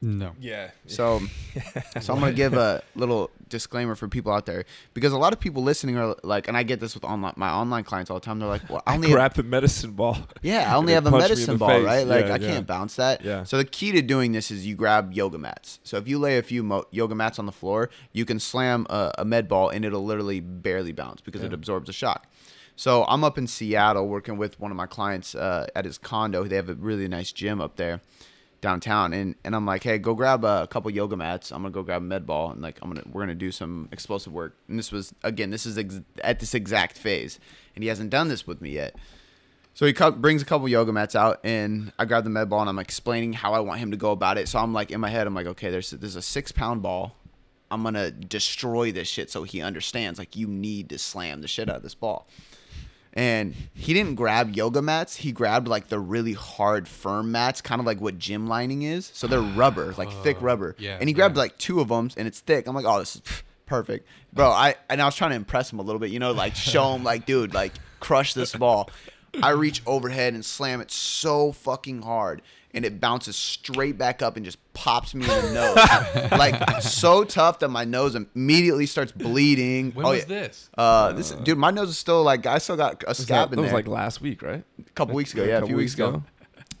No. 0.00 0.30
Yeah. 0.40 0.70
So, 0.86 1.20
so 2.00 2.12
I'm 2.14 2.20
gonna 2.20 2.32
give 2.32 2.54
a 2.54 2.82
little 2.94 3.30
disclaimer 3.48 3.96
for 3.96 4.06
people 4.06 4.30
out 4.32 4.46
there 4.46 4.64
because 4.94 5.12
a 5.12 5.18
lot 5.18 5.32
of 5.32 5.40
people 5.40 5.64
listening 5.64 5.96
are 5.96 6.14
like, 6.22 6.46
and 6.46 6.56
I 6.56 6.62
get 6.62 6.78
this 6.78 6.94
with 6.94 7.02
online 7.02 7.32
my 7.36 7.50
online 7.50 7.82
clients 7.82 8.08
all 8.08 8.20
the 8.20 8.24
time. 8.24 8.38
They're 8.38 8.48
like, 8.48 8.68
"Well, 8.70 8.80
I 8.86 8.94
only 8.94 9.08
have, 9.12 9.16
grab 9.16 9.34
the 9.34 9.42
medicine 9.42 9.92
ball. 9.92 10.16
yeah, 10.40 10.72
I 10.72 10.76
only 10.80 10.92
have 10.92 11.04
a 11.04 11.10
punch 11.10 11.24
me 11.24 11.28
medicine 11.30 11.56
ball, 11.56 11.70
face. 11.70 11.84
right? 11.84 12.06
Like 12.06 12.26
Yeah, 12.26 12.34
I 12.34 12.36
yeah. 12.36 12.48
can't 12.48 12.66
bounce 12.66 12.94
that. 12.94 13.24
Yeah. 13.24 13.42
So 13.42 13.56
the 13.58 13.64
key 13.64 13.90
to 13.90 14.00
doing 14.02 14.30
this 14.30 14.52
is 14.52 14.64
you 14.64 14.76
grab 14.76 15.12
yoga 15.12 15.36
mats. 15.38 15.80
So 15.82 15.96
if 15.96 16.06
you 16.06 16.20
lay 16.20 16.38
a 16.38 16.42
few 16.44 16.62
mo- 16.62 16.86
yoga 16.92 17.16
mats 17.16 17.40
on 17.40 17.46
the 17.46 17.52
floor, 17.60 17.90
you 18.12 18.24
can 18.24 18.38
slam 18.38 18.86
a, 18.90 19.10
a 19.18 19.24
med 19.24 19.48
ball 19.48 19.68
and 19.68 19.84
it'll 19.84 20.04
literally 20.04 20.38
barely 20.38 20.92
bounce 20.92 21.20
because 21.22 21.42
it 21.42 21.52
absorbs 21.52 21.88
a 21.88 21.92
shock. 21.92 22.28
So 22.78 23.04
I'm 23.08 23.24
up 23.24 23.38
in 23.38 23.48
Seattle 23.48 24.06
working 24.06 24.36
with 24.38 24.60
one 24.60 24.70
of 24.70 24.76
my 24.76 24.86
clients 24.86 25.34
uh, 25.34 25.66
at 25.74 25.84
his 25.84 25.98
condo. 25.98 26.44
They 26.44 26.54
have 26.54 26.68
a 26.68 26.74
really 26.74 27.08
nice 27.08 27.32
gym 27.32 27.60
up 27.60 27.74
there. 27.74 28.00
downtown, 28.60 29.12
and 29.12 29.34
and 29.44 29.56
I'm 29.56 29.66
like, 29.66 29.82
hey, 29.82 29.98
go 29.98 30.14
grab 30.14 30.44
a 30.44 30.68
couple 30.68 30.88
yoga 30.92 31.16
mats. 31.16 31.50
I'm 31.50 31.62
gonna 31.62 31.72
go 31.72 31.82
grab 31.82 32.02
a 32.02 32.04
med 32.04 32.24
ball, 32.24 32.52
and 32.52 32.62
like 32.62 32.78
I'm 32.80 32.88
gonna 32.88 33.02
we're 33.10 33.22
gonna 33.22 33.34
do 33.34 33.50
some 33.50 33.88
explosive 33.90 34.32
work. 34.32 34.56
And 34.68 34.78
this 34.78 34.92
was 34.92 35.12
again, 35.24 35.50
this 35.50 35.66
is 35.66 35.76
ex- 35.76 36.00
at 36.22 36.38
this 36.38 36.54
exact 36.54 36.96
phase, 36.98 37.40
and 37.74 37.82
he 37.82 37.88
hasn't 37.88 38.10
done 38.10 38.28
this 38.28 38.46
with 38.46 38.60
me 38.60 38.70
yet. 38.70 38.94
So 39.74 39.84
he 39.84 39.92
co- 39.92 40.12
brings 40.12 40.42
a 40.42 40.44
couple 40.44 40.68
yoga 40.68 40.92
mats 40.92 41.16
out, 41.16 41.40
and 41.42 41.92
I 41.98 42.04
grab 42.04 42.22
the 42.22 42.30
med 42.30 42.48
ball, 42.48 42.60
and 42.60 42.68
I'm 42.68 42.78
explaining 42.78 43.32
how 43.32 43.54
I 43.54 43.60
want 43.60 43.80
him 43.80 43.90
to 43.90 43.96
go 43.96 44.12
about 44.12 44.38
it. 44.38 44.46
So 44.48 44.60
I'm 44.60 44.72
like 44.72 44.92
in 44.92 45.00
my 45.00 45.08
head, 45.10 45.26
I'm 45.26 45.34
like, 45.34 45.46
okay, 45.48 45.70
there's 45.70 45.90
there's 45.90 46.16
a 46.16 46.22
six 46.22 46.52
pound 46.52 46.82
ball. 46.82 47.16
I'm 47.70 47.82
gonna 47.82 48.12
destroy 48.12 48.92
this 48.92 49.08
shit 49.08 49.30
so 49.30 49.42
he 49.42 49.60
understands 49.62 50.18
like 50.18 50.36
you 50.36 50.46
need 50.46 50.88
to 50.90 50.98
slam 50.98 51.42
the 51.42 51.48
shit 51.48 51.68
out 51.68 51.76
of 51.76 51.82
this 51.82 51.94
ball. 51.96 52.26
And 53.14 53.54
he 53.74 53.94
didn't 53.94 54.14
grab 54.14 54.54
yoga 54.54 54.82
mats. 54.82 55.16
He 55.16 55.32
grabbed 55.32 55.66
like 55.66 55.88
the 55.88 55.98
really 55.98 56.34
hard, 56.34 56.86
firm 56.86 57.32
mats, 57.32 57.60
kind 57.60 57.80
of 57.80 57.86
like 57.86 58.00
what 58.00 58.18
gym 58.18 58.46
lining 58.46 58.82
is. 58.82 59.10
So 59.14 59.26
they're 59.26 59.40
rubber, 59.56 59.94
like 59.98 60.10
thick 60.22 60.38
oh, 60.40 60.44
rubber. 60.44 60.76
yeah, 60.78 60.98
And 61.00 61.08
he 61.08 61.12
grabbed 61.12 61.36
yeah. 61.36 61.42
like 61.42 61.58
two 61.58 61.80
of 61.80 61.88
them, 61.88 62.10
and 62.16 62.28
it's 62.28 62.40
thick. 62.40 62.66
I'm 62.66 62.74
like, 62.74 62.86
oh, 62.86 62.98
this 62.98 63.16
is 63.16 63.22
perfect, 63.66 64.06
bro. 64.32 64.50
I 64.50 64.76
and 64.88 65.00
I 65.00 65.04
was 65.04 65.14
trying 65.14 65.30
to 65.30 65.36
impress 65.36 65.72
him 65.72 65.78
a 65.78 65.82
little 65.82 66.00
bit, 66.00 66.10
you 66.10 66.18
know, 66.18 66.32
like 66.32 66.54
show 66.54 66.94
him, 66.94 67.04
like, 67.04 67.26
dude, 67.26 67.54
like 67.54 67.72
crush 68.00 68.34
this 68.34 68.54
ball. 68.54 68.90
I 69.42 69.50
reach 69.50 69.82
overhead 69.86 70.34
and 70.34 70.44
slam 70.44 70.80
it 70.80 70.90
so 70.90 71.52
fucking 71.52 72.02
hard, 72.02 72.42
and 72.74 72.84
it 72.84 73.00
bounces 73.00 73.36
straight 73.36 73.96
back 73.96 74.22
up 74.22 74.36
and 74.36 74.44
just 74.44 74.58
pops 74.74 75.14
me 75.14 75.24
in 75.24 75.30
the 75.30 75.52
nose, 75.52 76.30
like 76.38 76.82
so 76.82 77.24
tough 77.24 77.58
that 77.60 77.68
my 77.68 77.84
nose 77.84 78.14
immediately 78.14 78.86
starts 78.86 79.12
bleeding. 79.12 79.92
When 79.92 80.06
oh, 80.06 80.10
was 80.10 80.20
yeah. 80.20 80.26
this? 80.26 80.70
Uh, 80.76 81.12
this 81.12 81.30
dude, 81.30 81.58
my 81.58 81.70
nose 81.70 81.88
is 81.88 81.98
still 81.98 82.22
like 82.22 82.46
I 82.46 82.58
still 82.58 82.76
got 82.76 83.02
a 83.04 83.08
Was 83.08 83.18
scab 83.18 83.50
that, 83.50 83.54
in 83.54 83.56
that 83.56 83.62
was 83.62 83.72
like 83.72 83.88
last 83.88 84.20
week, 84.20 84.42
right? 84.42 84.64
a 84.78 84.90
couple 84.90 85.14
weeks 85.14 85.32
ago, 85.32 85.44
a 85.44 85.48
yeah, 85.48 85.58
a 85.58 85.66
few 85.66 85.76
weeks 85.76 85.92
weeks 85.92 85.94
ago. 85.94 86.08
ago. 86.08 86.22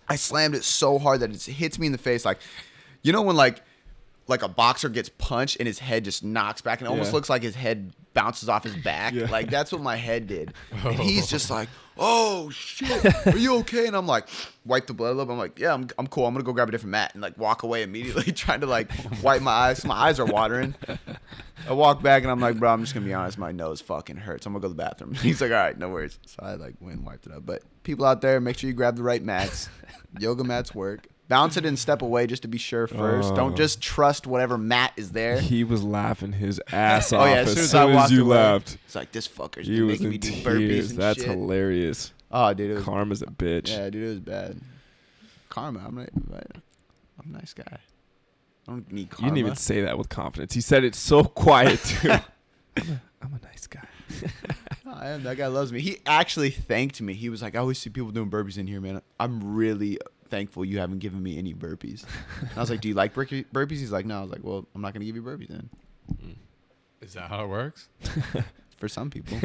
I 0.08 0.16
slammed 0.16 0.54
it 0.54 0.64
so 0.64 0.98
hard 0.98 1.20
that 1.20 1.30
it 1.30 1.42
hits 1.42 1.78
me 1.78 1.86
in 1.86 1.92
the 1.92 1.98
face, 1.98 2.24
like 2.24 2.38
you 3.02 3.12
know 3.12 3.22
when 3.22 3.36
like 3.36 3.62
like 4.28 4.42
a 4.42 4.48
boxer 4.48 4.90
gets 4.90 5.08
punched 5.08 5.56
and 5.58 5.66
his 5.66 5.78
head 5.78 6.04
just 6.04 6.22
knocks 6.22 6.60
back 6.60 6.80
and 6.80 6.86
it 6.86 6.90
almost 6.90 7.14
looks 7.14 7.30
like 7.30 7.42
his 7.42 7.54
head 7.54 7.92
bounces 8.12 8.48
off 8.48 8.62
his 8.62 8.76
back. 8.76 9.14
Yeah. 9.14 9.26
Like 9.30 9.50
that's 9.50 9.72
what 9.72 9.80
my 9.80 9.96
head 9.96 10.26
did. 10.26 10.52
And 10.84 10.94
he's 10.96 11.26
just 11.26 11.50
like, 11.58 11.68
"Oh 11.98 12.50
shit, 12.50 13.04
are 13.26 13.36
you 13.36 13.56
okay?" 13.58 13.86
And 13.86 13.96
I'm 13.96 14.06
like, 14.06 14.28
wipe 14.64 14.86
the 14.86 14.94
blood 14.94 15.08
a 15.08 15.14
little. 15.14 15.26
bit. 15.26 15.32
I'm 15.32 15.38
like, 15.38 15.58
"Yeah, 15.58 15.74
I'm, 15.74 15.88
I'm 15.98 16.06
cool. 16.06 16.26
I'm 16.26 16.34
gonna 16.34 16.44
go 16.44 16.52
grab 16.52 16.68
a 16.68 16.72
different 16.72 16.92
mat 16.92 17.10
and 17.14 17.22
like 17.22 17.36
walk 17.36 17.62
away 17.62 17.82
immediately, 17.82 18.32
trying 18.32 18.60
to 18.60 18.66
like 18.66 18.90
wipe 19.22 19.42
my 19.42 19.50
eyes. 19.52 19.84
My 19.84 19.94
eyes 19.94 20.18
are 20.20 20.26
watering. 20.26 20.74
I 21.68 21.72
walk 21.72 22.02
back 22.02 22.22
and 22.22 22.30
I'm 22.30 22.40
like, 22.40 22.58
bro, 22.58 22.72
I'm 22.72 22.82
just 22.82 22.94
gonna 22.94 23.04
be 23.06 23.12
honest, 23.14 23.36
my 23.38 23.52
nose 23.52 23.80
fucking 23.80 24.16
hurts. 24.16 24.46
I'm 24.46 24.52
gonna 24.52 24.62
go 24.62 24.68
to 24.68 24.74
the 24.74 24.82
bathroom. 24.82 25.14
He's 25.22 25.40
like, 25.40 25.50
all 25.50 25.56
right, 25.56 25.76
no 25.76 25.88
worries. 25.88 26.18
So 26.26 26.36
I 26.42 26.54
like 26.54 26.74
went 26.80 26.98
and 26.98 27.06
wiped 27.06 27.26
it 27.26 27.32
up. 27.32 27.44
But 27.44 27.62
people 27.82 28.04
out 28.06 28.20
there, 28.20 28.40
make 28.40 28.58
sure 28.58 28.68
you 28.68 28.74
grab 28.74 28.96
the 28.96 29.02
right 29.02 29.22
mats. 29.22 29.68
Yoga 30.18 30.44
mats 30.44 30.74
work. 30.74 31.08
Bounce 31.28 31.58
it 31.58 31.66
and 31.66 31.78
step 31.78 32.00
away 32.00 32.26
just 32.26 32.42
to 32.42 32.48
be 32.48 32.56
sure 32.58 32.86
first. 32.86 33.32
Oh. 33.32 33.36
Don't 33.36 33.56
just 33.56 33.82
trust 33.82 34.26
whatever 34.26 34.56
mat 34.56 34.92
is 34.96 35.12
there. 35.12 35.38
He 35.40 35.62
was 35.62 35.82
laughing 35.84 36.32
his 36.32 36.58
ass 36.72 37.12
off 37.12 37.22
Oh 37.22 37.26
yeah, 37.26 37.40
as 37.40 37.48
as 37.48 37.54
soon 37.54 37.56
soon 37.56 37.64
as 37.64 37.74
I 37.74 37.94
walked 37.94 38.10
you 38.12 38.24
away, 38.24 38.36
left. 38.36 38.78
it's 38.86 38.94
like 38.94 39.12
this 39.12 39.28
fucker's 39.28 39.66
He 39.66 39.76
been 39.76 39.86
was 39.88 40.00
making 40.00 40.10
me 40.10 40.18
do 40.18 40.30
burpees 40.42 40.94
That's 40.96 41.18
shit. 41.20 41.28
hilarious. 41.28 42.12
Oh, 42.30 42.52
dude, 42.54 42.70
it 42.70 42.74
was, 42.76 42.84
Karma's 42.84 43.22
a 43.22 43.26
bitch. 43.26 43.68
yeah, 43.68 43.90
dude, 43.90 44.02
it 44.04 44.08
was 44.08 44.20
bad. 44.20 44.60
Karma, 45.50 45.82
I'm 45.86 45.94
not, 45.96 46.08
I'm 46.14 47.34
a 47.34 47.38
nice 47.38 47.52
guy. 47.54 47.64
I 48.66 48.70
don't 48.70 48.90
need 48.92 49.10
karma. 49.10 49.26
You 49.28 49.34
didn't 49.34 49.46
even 49.46 49.56
say 49.56 49.82
that 49.82 49.96
with 49.98 50.08
confidence. 50.08 50.52
He 50.54 50.60
said 50.60 50.84
it 50.84 50.94
so 50.94 51.24
quiet 51.24 51.80
too. 51.84 52.10
I'm, 52.12 52.20
a, 52.76 53.00
I'm 53.22 53.40
a 53.42 53.46
nice 53.46 53.66
guy. 53.66 53.86
I 54.90 55.08
am. 55.10 55.22
That 55.24 55.36
guy 55.36 55.46
loves 55.48 55.72
me. 55.72 55.80
He 55.80 55.98
actually 56.06 56.50
thanked 56.50 57.00
me. 57.02 57.12
He 57.14 57.28
was 57.28 57.42
like, 57.42 57.54
I 57.54 57.58
always 57.58 57.78
see 57.78 57.90
people 57.90 58.10
doing 58.10 58.30
burpees 58.30 58.56
in 58.58 58.66
here, 58.66 58.80
man. 58.80 59.02
I'm 59.20 59.54
really 59.54 59.98
thankful 60.28 60.64
you 60.64 60.78
haven't 60.78 60.98
given 61.00 61.22
me 61.22 61.38
any 61.38 61.54
burpees. 61.54 62.04
And 62.40 62.50
I 62.56 62.60
was 62.60 62.70
like, 62.70 62.80
Do 62.80 62.88
you 62.88 62.94
like 62.94 63.14
burpe- 63.14 63.46
burpees? 63.52 63.78
He's 63.78 63.92
like, 63.92 64.06
No. 64.06 64.18
I 64.18 64.22
was 64.22 64.30
like, 64.30 64.42
Well, 64.44 64.66
I'm 64.74 64.80
not 64.82 64.92
going 64.94 65.00
to 65.00 65.06
give 65.06 65.16
you 65.16 65.22
burpees 65.22 65.48
then. 65.48 65.68
Is 67.00 67.14
that 67.14 67.28
how 67.28 67.44
it 67.44 67.48
works? 67.48 67.88
For 68.78 68.88
some 68.88 69.10
people. 69.10 69.36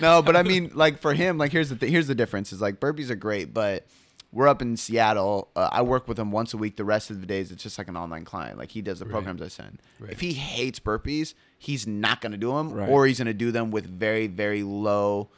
no, 0.00 0.22
but 0.22 0.36
I 0.36 0.42
mean, 0.42 0.70
like 0.74 0.98
for 0.98 1.12
him, 1.14 1.36
like 1.38 1.52
here's 1.52 1.68
the 1.68 1.76
th- 1.76 1.90
here's 1.92 2.06
the 2.06 2.14
difference. 2.14 2.52
Is 2.52 2.60
like 2.62 2.80
burpees 2.80 3.10
are 3.10 3.14
great, 3.14 3.52
but 3.52 3.86
we're 4.32 4.48
up 4.48 4.62
in 4.62 4.76
Seattle. 4.78 5.48
Uh, 5.54 5.68
I 5.70 5.82
work 5.82 6.08
with 6.08 6.18
him 6.18 6.30
once 6.32 6.54
a 6.54 6.56
week. 6.56 6.76
The 6.76 6.84
rest 6.84 7.10
of 7.10 7.20
the 7.20 7.26
days, 7.26 7.52
it's 7.52 7.62
just 7.62 7.76
like 7.76 7.88
an 7.88 7.96
online 7.98 8.24
client. 8.24 8.58
Like 8.58 8.70
he 8.70 8.80
does 8.80 8.98
the 8.98 9.04
Right. 9.04 9.12
programs 9.12 9.42
I 9.42 9.48
send. 9.48 9.78
Right. 10.00 10.10
If 10.10 10.20
he 10.20 10.32
hates 10.32 10.80
burpees, 10.80 11.34
he's 11.58 11.86
not 11.86 12.20
going 12.22 12.32
to 12.32 12.38
do 12.38 12.52
them, 12.52 12.72
Right. 12.72 12.88
or 12.88 13.06
he's 13.06 13.18
going 13.18 13.26
to 13.26 13.34
do 13.34 13.50
them 13.52 13.70
with 13.70 13.84
very 13.86 14.26
very 14.26 14.62
low 14.62 15.28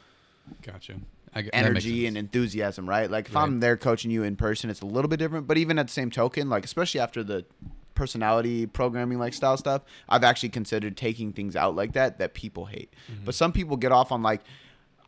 Gotcha. 0.63 0.95
I, 1.35 1.43
get- 1.43 1.53
that 1.53 1.59
makes 1.73 1.85
energy 1.85 2.07
and 2.07 2.17
enthusiasm, 2.17 2.89
right? 2.89 3.11
Like 3.11 3.29
if 3.29 3.35
Right. 3.35 3.43
I'm 3.43 3.61
there 3.61 3.77
coaching 3.77 4.11
you 4.11 4.23
in 4.23 4.37
person, 4.37 4.71
it's 4.71 4.81
a 4.83 4.87
little 4.87 5.09
bit 5.09 5.19
different. 5.19 5.47
But 5.47 5.59
even 5.59 5.79
at 5.79 5.87
the 5.89 5.93
same 5.93 6.11
token, 6.11 6.49
like 6.49 6.65
especially 6.65 7.01
after 7.01 7.23
the 7.25 7.45
personality 7.95 8.67
programming 8.67 9.19
like 9.19 9.35
style 9.35 9.57
stuff, 9.57 9.83
I've 10.09 10.25
actually 10.25 10.49
considered 10.51 10.97
taking 10.97 11.33
things 11.33 11.57
out 11.57 11.77
like 11.77 11.93
that 11.93 12.19
that 12.19 12.35
people 12.35 12.67
hate. 12.67 12.93
Mm-hmm. 13.13 13.25
But 13.25 13.35
some 13.35 13.53
people 13.53 13.77
get 13.77 13.93
off 13.93 14.11
on 14.13 14.23
like, 14.23 14.43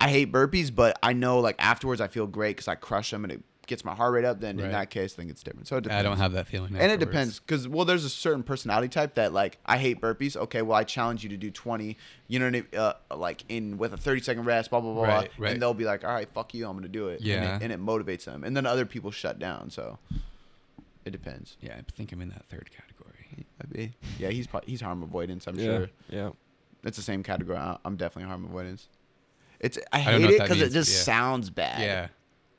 I 0.01 0.09
hate 0.09 0.31
burpees, 0.33 0.75
but 0.75 0.99
I 1.03 1.13
know 1.13 1.41
like 1.41 1.57
afterwards 1.59 2.01
I 2.01 2.09
feel 2.09 2.27
great 2.27 2.57
because 2.57 2.69
I 2.69 2.75
crush 2.75 3.11
them 3.11 3.25
and 3.25 3.33
it 3.33 3.43
gets 3.67 3.85
my 3.85 3.95
heart 3.95 4.13
rate 4.13 4.25
up. 4.25 4.41
Then 4.41 4.59
in 4.59 4.71
that 4.73 4.91
case, 4.91 5.15
I 5.15 5.17
think 5.17 5.31
it's 5.31 5.43
different. 5.43 5.69
So 5.69 5.77
it 5.77 5.83
depends. 5.83 6.01
I 6.01 6.03
don't 6.03 6.19
have 6.19 6.33
that 6.33 6.47
feeling. 6.47 6.77
And 6.77 6.91
it 6.91 7.01
depends 7.01 7.41
because 7.41 7.69
well, 7.69 7.85
there's 7.85 8.05
a 8.05 8.11
certain 8.11 8.43
personality 8.43 8.89
type 8.89 9.15
that 9.15 9.33
like 9.33 9.59
I 9.67 9.79
hate 9.79 10.01
burpees. 10.01 10.37
Okay, 10.37 10.63
well 10.63 10.77
I 10.77 10.85
challenge 10.85 11.23
you 11.23 11.29
to 11.31 11.37
do 11.37 11.51
20. 11.51 11.97
You 12.29 12.39
know 12.39 12.47
what 12.47 12.49
I 12.49 12.53
mean? 12.53 12.67
Uh, 12.77 13.17
like 13.17 13.45
in 13.49 13.79
with 13.79 13.93
a 13.93 13.97
30 13.97 14.23
second 14.23 14.45
rest, 14.45 14.71
blah 14.71 14.81
blah 14.81 14.93
blah. 14.93 15.05
Right, 15.05 15.31
blah. 15.37 15.45
right. 15.45 15.53
And 15.53 15.63
they'll 15.63 15.75
be 15.75 15.85
like, 15.85 16.05
all 16.05 16.13
right, 16.13 16.29
fuck 16.29 16.55
you, 16.55 16.67
I'm 16.67 16.77
gonna 16.77 16.89
do 16.89 17.09
it. 17.09 17.21
Yeah. 17.21 17.43
And 17.43 17.63
it, 17.63 17.65
and 17.65 17.73
it 17.73 17.85
motivates 17.85 18.25
them. 18.25 18.45
And 18.45 18.57
then 18.57 18.67
other 18.67 18.87
people 18.87 19.11
shut 19.11 19.39
down. 19.39 19.71
So 19.71 19.99
it 21.05 21.11
depends. 21.11 21.57
Yeah, 21.61 21.75
I 21.79 21.83
think 21.97 22.13
I'm 22.13 22.21
in 22.21 22.31
that 22.31 22.45
third 22.47 22.71
category. 22.71 23.47
Might 23.59 23.73
be. 23.73 23.93
Yeah, 24.19 24.31
he's 24.31 24.47
pro- 24.47 24.61
he's 24.67 24.81
harm 24.81 25.03
avoidance. 25.03 25.47
I'm 25.47 25.59
yeah. 25.59 25.65
sure 25.65 25.91
Yeah. 26.09 26.31
it's 26.85 26.97
the 26.97 27.03
same 27.03 27.23
category. 27.23 27.59
I- 27.59 27.79
I'm 27.85 27.97
definitely 27.97 28.29
harm 28.29 28.45
avoidance. 28.45 28.89
It's 29.61 29.79
I 29.93 30.01
hate 30.01 30.21
know 30.21 30.29
it 30.29 30.41
because 30.41 30.61
it 30.61 30.73
just 30.73 30.91
yeah. 30.91 31.03
sounds 31.03 31.51
bad. 31.51 31.81
Yeah. 31.81 32.09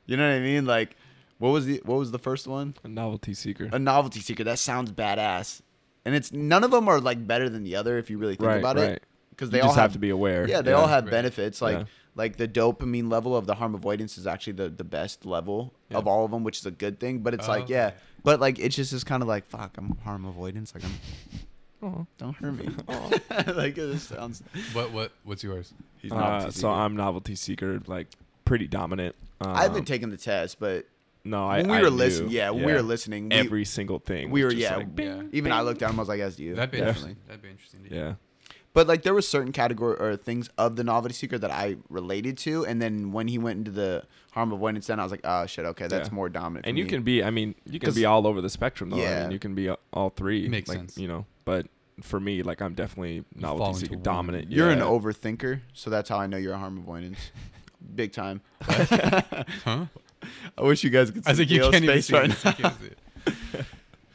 You 0.08 0.16
know 0.16 0.28
what 0.28 0.36
I 0.36 0.40
mean? 0.40 0.64
Like, 0.66 0.96
what 1.38 1.50
was 1.50 1.66
the 1.66 1.80
what 1.84 1.98
was 1.98 2.10
the 2.10 2.18
first 2.18 2.48
one? 2.48 2.74
A 2.82 2.88
novelty 2.88 3.34
seeker. 3.34 3.68
a 3.72 3.78
novelty 3.78 4.18
seeker. 4.20 4.42
That 4.42 4.58
sounds 4.58 4.90
badass. 4.90 5.60
And 6.04 6.14
it's 6.16 6.32
none 6.32 6.64
of 6.64 6.70
them 6.72 6.88
are 6.88 6.98
like 7.00 7.24
better 7.26 7.48
than 7.48 7.62
the 7.62 7.76
other 7.76 7.98
if 7.98 8.08
you 8.10 8.18
really 8.18 8.34
think 8.34 8.48
Right, 8.48 8.58
about 8.58 8.76
right. 8.76 8.90
it. 8.92 9.02
Because 9.30 9.48
you 9.48 9.52
they 9.52 9.58
just 9.58 9.68
all 9.68 9.74
have, 9.74 9.92
to 9.92 9.98
be 10.00 10.08
aware. 10.10 10.48
Yeah, 10.48 10.62
they 10.62 10.72
all 10.72 10.86
have 10.88 11.04
Right. 11.04 11.10
benefits. 11.12 11.60
Like 11.62 11.78
Yeah. 11.78 11.84
like 12.16 12.36
the 12.38 12.48
dopamine 12.48 13.08
level 13.10 13.36
of 13.36 13.46
the 13.46 13.54
harm 13.54 13.74
avoidance 13.74 14.18
is 14.18 14.26
actually 14.26 14.54
the, 14.54 14.68
the 14.70 14.82
best 14.82 15.24
level 15.26 15.74
Yeah. 15.90 15.98
of 15.98 16.08
all 16.08 16.24
of 16.24 16.30
them, 16.32 16.42
which 16.42 16.58
is 16.58 16.66
a 16.66 16.70
good 16.72 16.98
thing. 16.98 17.18
But 17.20 17.34
it's 17.34 17.46
Oh, 17.46 17.52
like 17.52 17.68
yeah, 17.68 17.92
but 18.24 18.40
like 18.40 18.58
it's 18.58 18.74
just 18.74 18.92
is 18.92 19.04
kind 19.04 19.22
of 19.22 19.28
like 19.28 19.46
fuck. 19.46 19.76
I'm 19.76 19.96
harm 19.98 20.24
avoidance. 20.24 20.74
Like 20.74 20.84
I'm 20.84 20.94
Aw. 21.82 22.04
don't 22.16 22.34
hurt 22.34 22.52
me. 22.54 22.68
like 23.54 23.76
it 23.78 23.98
sounds. 24.00 24.42
What 24.72 24.90
what 24.92 25.12
what's 25.24 25.44
yours? 25.44 25.74
He's 25.98 26.10
Uh, 26.10 26.50
so. 26.50 26.70
I'm 26.70 26.96
novelty 26.96 27.34
seeker, 27.34 27.80
like 27.86 28.06
pretty 28.48 28.66
dominant. 28.66 29.14
Um, 29.40 29.52
I 29.52 29.62
haven't 29.62 29.84
taken 29.84 30.10
the 30.10 30.16
test, 30.16 30.58
but 30.58 30.86
No, 31.24 31.46
I. 31.46 31.58
when 31.58 31.70
we 31.70 31.76
I 31.76 31.82
were 31.82 31.90
listening, 31.90 32.30
yeah, 32.30 32.50
when 32.50 32.64
we 32.64 32.72
were 32.72 32.82
listening, 32.82 33.28
we, 33.28 33.36
every 33.36 33.64
single 33.64 33.98
thing. 33.98 34.30
we 34.30 34.42
were 34.44 34.52
yeah. 34.52 34.76
like, 34.76 34.86
Yeah. 34.96 35.22
Even 35.32 35.52
I 35.52 35.60
looked 35.62 35.80
down, 35.80 35.90
him. 35.90 36.00
I 36.00 36.02
was 36.02 36.08
like, 36.08 36.18
"Yes, 36.18 36.38
you." 36.38 36.54
That'd 36.54 36.70
be 36.72 36.78
definitely. 36.78 37.10
interesting. 37.10 37.26
That'd 37.28 37.42
be 37.42 37.48
interesting. 37.50 37.84
To 37.84 37.94
yeah. 37.94 38.14
But 38.74 38.86
like 38.86 39.02
there 39.02 39.14
was 39.14 39.26
certain 39.26 39.50
category 39.52 39.96
or 39.98 40.16
things 40.16 40.50
of 40.58 40.76
the 40.76 40.84
novelty 40.84 41.14
seeker 41.14 41.38
that 41.38 41.50
I 41.50 41.76
related 41.88 42.36
to, 42.38 42.64
and 42.66 42.80
then 42.82 43.12
when 43.12 43.26
he 43.28 43.38
went 43.38 43.58
into 43.58 43.70
the 43.70 44.04
harm 44.32 44.52
of 44.52 44.58
avoidance, 44.58 44.86
then 44.88 45.00
I 45.00 45.02
was 45.02 45.10
like, 45.10 45.22
oh 45.24 45.46
shit, 45.46 45.64
okay, 45.64 45.86
that's 45.88 46.08
Yeah. 46.10 46.14
more 46.14 46.28
dominant. 46.28 46.66
And 46.66 46.74
for 46.74 46.78
you 46.78 46.84
me. 46.84 46.90
can 46.90 47.02
be. 47.02 47.22
I 47.24 47.30
mean, 47.30 47.54
you 47.64 47.78
can 47.80 47.88
'Cause- 47.88 47.94
be 47.96 48.04
all 48.04 48.26
over 48.26 48.40
the 48.40 48.50
spectrum. 48.50 48.90
Though. 48.90 48.96
I 48.98 49.00
Yeah. 49.02 49.22
mean, 49.22 49.32
you 49.32 49.38
can 49.38 49.54
be 49.54 49.70
all 49.92 50.10
three. 50.10 50.48
Makes 50.48 50.68
like, 50.68 50.78
sense. 50.78 50.98
You 50.98 51.08
know, 51.08 51.26
but 51.44 51.66
for 52.02 52.20
me, 52.20 52.42
like 52.42 52.60
I'm 52.60 52.74
definitely 52.74 53.24
fall 53.40 53.56
novelty 53.58 53.80
seeker, 53.86 53.96
dominant. 53.96 54.52
You're 54.52 54.70
an 54.70 54.80
overthinker, 54.80 55.60
so 55.72 55.90
that's 55.90 56.08
how 56.08 56.18
I 56.18 56.26
know 56.26 56.36
you're 56.36 56.54
a 56.54 56.58
harm 56.58 56.78
avoidance, 56.78 57.18
big 57.94 58.12
time. 58.12 58.40
Huh? 59.64 59.86
I 60.56 60.62
wish 60.62 60.82
you 60.82 60.90
guys 60.90 61.10
could 61.12 61.24
see 61.24 61.30
I 61.30 61.34
think 61.34 61.50
you 61.50 61.60
can't 61.62 61.76
even 61.76 61.88
face 61.88 62.06
see 62.08 62.12
right 62.14 62.30
it. 62.30 62.44
now. 62.44 62.50
You 62.50 62.56
can't 62.56 62.80
see 62.80 62.86
it. 62.86 63.66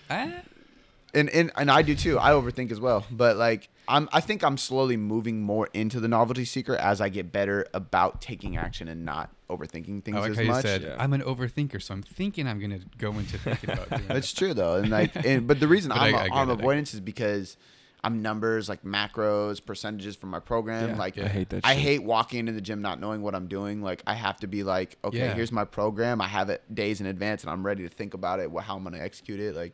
Ah, 0.09 0.29
and 1.13 1.29
and 1.29 1.51
and 1.55 1.71
I 1.71 1.81
do 1.81 1.95
too. 1.95 2.19
I 2.19 2.31
overthink 2.31 2.71
as 2.71 2.79
well, 2.79 3.05
but 3.09 3.37
like 3.37 3.69
I'm 3.87 4.09
I 4.11 4.19
think 4.19 4.43
I'm 4.43 4.57
slowly 4.57 4.97
moving 4.97 5.41
more 5.41 5.69
into 5.73 5.99
the 6.01 6.07
novelty 6.09 6.43
seeker 6.45 6.75
as 6.75 6.99
I 7.01 7.07
get 7.09 7.31
better 7.31 7.65
about 7.73 8.21
taking 8.21 8.57
action 8.57 8.87
and 8.89 9.05
not 9.05 9.29
overthinking 9.49 10.03
things 10.03 10.17
I 10.17 10.19
like 10.19 10.31
as 10.31 10.37
how 10.37 10.41
you 10.43 10.49
much. 10.49 10.61
said 10.63 10.81
Yeah. 10.81 10.95
I'm 10.99 11.13
an 11.13 11.21
overthinker, 11.21 11.81
so 11.81 11.93
I'm 11.93 12.01
thinking 12.03 12.47
I'm 12.47 12.59
gonna 12.59 12.79
go 12.97 13.11
into 13.13 13.37
thinking 13.37 13.69
about 13.71 13.89
doing 13.89 14.03
That's 14.07 14.31
that. 14.33 14.37
true 14.37 14.53
though, 14.53 14.75
and 14.75 14.89
like, 14.89 15.15
and, 15.25 15.47
but 15.47 15.59
the 15.61 15.67
reason 15.69 15.89
But 15.89 15.99
I'm 15.99 16.15
I- 16.15 16.17
a 16.17 16.21
I 16.21 16.27
get 16.27 16.33
I 16.37 16.45
get 16.45 16.59
avoidance 16.59 16.93
is 16.93 16.99
because 16.99 17.55
I'm 18.03 18.21
numbers 18.21 18.67
like 18.67 18.83
macros, 18.83 19.65
percentages 19.65 20.15
for 20.15 20.27
my 20.27 20.39
program. 20.39 20.89
Yeah, 20.89 20.95
like, 20.97 21.17
I 21.17 21.27
hate 21.27 21.49
that. 21.49 21.65
I 21.65 21.73
shit. 21.75 21.83
hate 21.83 22.03
walking 22.03 22.39
into 22.39 22.51
the 22.51 22.59
gym 22.61 22.81
not 22.81 22.99
knowing 22.99 23.21
what 23.21 23.33
I'm 23.33 23.47
doing. 23.47 23.81
Like, 23.81 24.03
I 24.05 24.13
have 24.13 24.37
to 24.41 24.47
be 24.47 24.63
like, 24.63 24.97
okay, 25.05 25.19
Yeah. 25.19 25.33
here's 25.33 25.51
my 25.53 25.63
program. 25.63 26.19
I 26.19 26.27
have 26.27 26.49
it 26.49 26.61
days 26.73 26.99
in 26.99 27.07
advance, 27.07 27.43
and 27.43 27.49
I'm 27.51 27.65
ready 27.65 27.83
to 27.83 27.89
think 27.89 28.13
about 28.13 28.39
it. 28.41 28.51
What, 28.51 28.65
how 28.65 28.75
I'm 28.75 28.83
gonna 28.83 28.99
execute 28.99 29.39
it. 29.39 29.55
Like, 29.55 29.73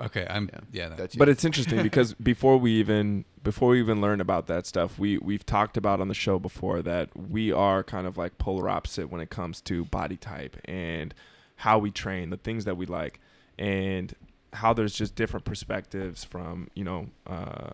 Okay, 0.00 0.24
I'm 0.30 0.48
Yeah, 0.52 0.60
yeah. 0.72 0.88
that- 0.90 0.96
that's 0.98 1.16
But 1.16 1.28
it's 1.28 1.44
interesting 1.44 1.82
because 1.82 2.14
before 2.22 2.56
we 2.56 2.72
even 2.74 3.24
before 3.42 3.70
we 3.70 3.80
even 3.80 4.00
learn 4.00 4.20
about 4.20 4.46
that 4.46 4.64
stuff, 4.64 4.96
we 4.98 5.18
we've 5.18 5.44
talked 5.44 5.76
about 5.76 6.00
on 6.00 6.06
the 6.08 6.14
show 6.14 6.38
before 6.38 6.82
that 6.82 7.10
we 7.16 7.50
are 7.52 7.82
kind 7.82 8.06
of 8.06 8.16
like 8.16 8.38
polar 8.38 8.68
opposite 8.68 9.10
when 9.10 9.20
it 9.20 9.28
comes 9.28 9.60
to 9.62 9.84
body 9.86 10.16
type 10.16 10.56
and 10.66 11.14
how 11.56 11.78
we 11.78 11.90
train, 11.90 12.30
the 12.30 12.36
things 12.36 12.64
that 12.64 12.76
we 12.76 12.86
like, 12.86 13.18
and 13.58 14.14
how 14.52 14.72
there's 14.72 14.94
just 14.94 15.14
different 15.14 15.44
perspectives 15.44 16.24
from 16.24 16.68
you 16.74 16.84
know 16.84 17.08
uh, 17.26 17.70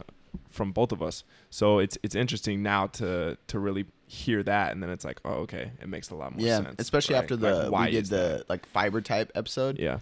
from 0.50 0.72
both 0.72 0.92
of 0.92 1.02
us. 1.02 1.24
So 1.50 1.78
it's 1.78 1.96
it's 2.02 2.14
interesting 2.14 2.62
now 2.62 2.86
to 2.88 3.36
to 3.48 3.58
really 3.58 3.86
hear 4.06 4.42
that, 4.42 4.72
and 4.72 4.82
then 4.82 4.90
it's 4.90 5.04
like, 5.04 5.20
oh, 5.24 5.34
okay, 5.42 5.72
it 5.80 5.88
makes 5.88 6.10
a 6.10 6.14
lot 6.14 6.32
more 6.36 6.46
yeah, 6.46 6.58
sense. 6.62 6.76
especially 6.78 7.14
right? 7.14 7.22
after 7.22 7.36
the 7.36 7.54
Like, 7.64 7.70
why 7.72 7.84
we 7.86 7.90
did 7.92 8.06
the 8.06 8.16
that? 8.16 8.50
like 8.50 8.66
fiber 8.66 9.00
type 9.00 9.30
episode. 9.34 9.78
yeah 9.78 9.98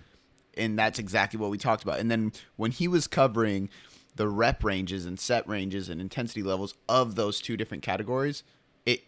and 0.55 0.79
that's 0.79 0.99
exactly 0.99 1.41
what 1.41 1.51
we 1.51 1.57
talked 1.57 1.83
about. 1.83 1.99
And 1.99 2.11
then 2.11 2.31
when 2.57 2.73
he 2.73 2.87
was 2.87 3.07
covering 3.07 3.71
the 4.17 4.29
rep 4.29 4.63
ranges 4.63 5.07
and 5.07 5.19
set 5.19 5.49
ranges 5.49 5.89
and 5.89 5.99
intensity 5.99 6.43
levels 6.43 6.75
of 6.91 7.15
those 7.15 7.41
two 7.41 7.57
different 7.57 7.83
categories, 7.83 8.43
it 8.85 9.01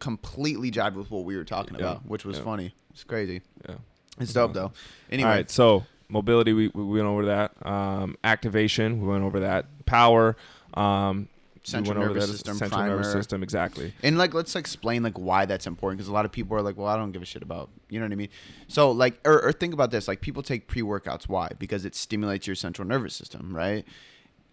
completely 0.00 0.72
jived 0.72 0.94
with 0.94 1.08
what 1.12 1.24
we 1.24 1.36
were 1.36 1.44
talking 1.44 1.74
Yeah. 1.74 1.82
about, 1.92 2.06
which 2.06 2.24
was 2.24 2.38
Yeah. 2.38 2.42
funny. 2.44 2.74
It's 2.90 3.04
crazy. 3.04 3.42
yeah. 3.68 3.76
It's 4.18 4.32
dope 4.32 4.54
though. 4.54 4.72
Anyway, 5.08 5.28
All 5.30 5.36
right, 5.36 5.48
so 5.48 5.84
mobility, 6.08 6.52
we, 6.52 6.68
we 6.68 6.84
went 6.84 7.06
over 7.06 7.26
that. 7.26 7.66
Um, 7.66 8.16
activation, 8.24 9.00
we 9.00 9.08
went 9.08 9.24
over 9.24 9.40
that. 9.40 9.66
Power, 9.86 10.36
um, 10.74 11.28
we 11.54 11.60
Central 11.64 11.96
went 11.96 12.04
over 12.04 12.14
nervous 12.14 12.26
that. 12.30 12.32
system, 12.32 12.56
central 12.56 12.82
nervous 12.82 13.12
system, 13.12 13.42
exactly. 13.42 13.92
And 14.02 14.16
like, 14.16 14.32
let's 14.32 14.56
explain 14.56 15.02
like 15.02 15.18
why 15.18 15.44
that's 15.44 15.66
important 15.66 15.98
because 15.98 16.08
a 16.08 16.12
lot 16.12 16.24
of 16.24 16.32
people 16.32 16.56
are 16.56 16.62
like, 16.62 16.76
"Well, 16.76 16.86
I 16.86 16.96
don't 16.96 17.12
give 17.12 17.20
a 17.20 17.26
shit 17.26 17.42
about," 17.42 17.68
you 17.90 17.98
know 17.98 18.06
what 18.06 18.12
I 18.12 18.16
mean? 18.16 18.30
So 18.68 18.90
like, 18.90 19.20
or, 19.24 19.42
or 19.42 19.52
think 19.52 19.74
about 19.74 19.90
this: 19.90 20.08
like, 20.08 20.20
people 20.20 20.42
take 20.42 20.66
pre 20.66 20.82
workouts. 20.82 21.28
Why? 21.28 21.50
Because 21.58 21.84
it 21.84 21.94
stimulates 21.94 22.46
your 22.46 22.56
central 22.56 22.88
nervous 22.88 23.14
system, 23.14 23.54
right? 23.54 23.84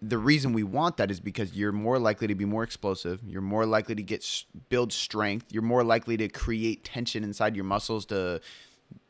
The 0.02 0.18
reason 0.18 0.52
we 0.52 0.62
want 0.62 0.98
that 0.98 1.10
is 1.10 1.20
because 1.20 1.54
you're 1.54 1.72
more 1.72 1.98
likely 1.98 2.26
to 2.26 2.34
be 2.34 2.44
more 2.44 2.62
explosive. 2.62 3.20
You're 3.26 3.40
more 3.40 3.64
likely 3.64 3.94
to 3.94 4.02
get 4.02 4.44
build 4.68 4.92
strength. 4.92 5.46
You're 5.50 5.62
more 5.62 5.82
likely 5.84 6.18
to 6.18 6.28
create 6.28 6.84
tension 6.84 7.24
inside 7.24 7.56
your 7.56 7.64
muscles 7.64 8.04
to 8.06 8.42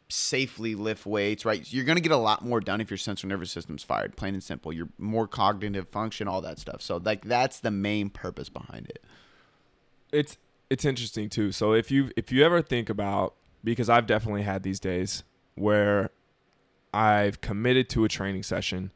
safely 0.08 0.74
lift 0.74 1.04
weights, 1.04 1.44
right? 1.44 1.72
You're 1.72 1.84
going 1.84 1.96
to 1.96 2.02
get 2.02 2.12
a 2.12 2.16
lot 2.16 2.44
more 2.44 2.60
done 2.60 2.80
if 2.80 2.90
your 2.90 2.98
central 2.98 3.28
nervous 3.28 3.50
system's 3.50 3.82
fired, 3.82 4.16
plain 4.16 4.34
and 4.34 4.42
simple. 4.42 4.72
You're 4.72 4.88
more 4.98 5.26
cognitive 5.26 5.88
function, 5.88 6.28
all 6.28 6.40
that 6.42 6.58
stuff. 6.58 6.80
So 6.80 6.98
like 6.98 7.24
that's 7.24 7.60
the 7.60 7.70
main 7.70 8.10
purpose 8.10 8.48
behind 8.48 8.86
it. 8.88 9.04
it's 10.12 10.38
it's 10.70 10.84
interesting 10.84 11.28
too. 11.28 11.52
So 11.52 11.72
if 11.72 11.90
you 11.90 12.10
if 12.16 12.32
you 12.32 12.44
ever 12.44 12.62
think 12.62 12.88
about 12.88 13.34
because 13.64 13.88
I've 13.88 14.06
definitely 14.06 14.42
had 14.42 14.62
these 14.62 14.80
days 14.80 15.24
where 15.54 16.10
I've 16.92 17.40
committed 17.40 17.88
to 17.90 18.04
a 18.04 18.08
training 18.08 18.42
session 18.42 18.92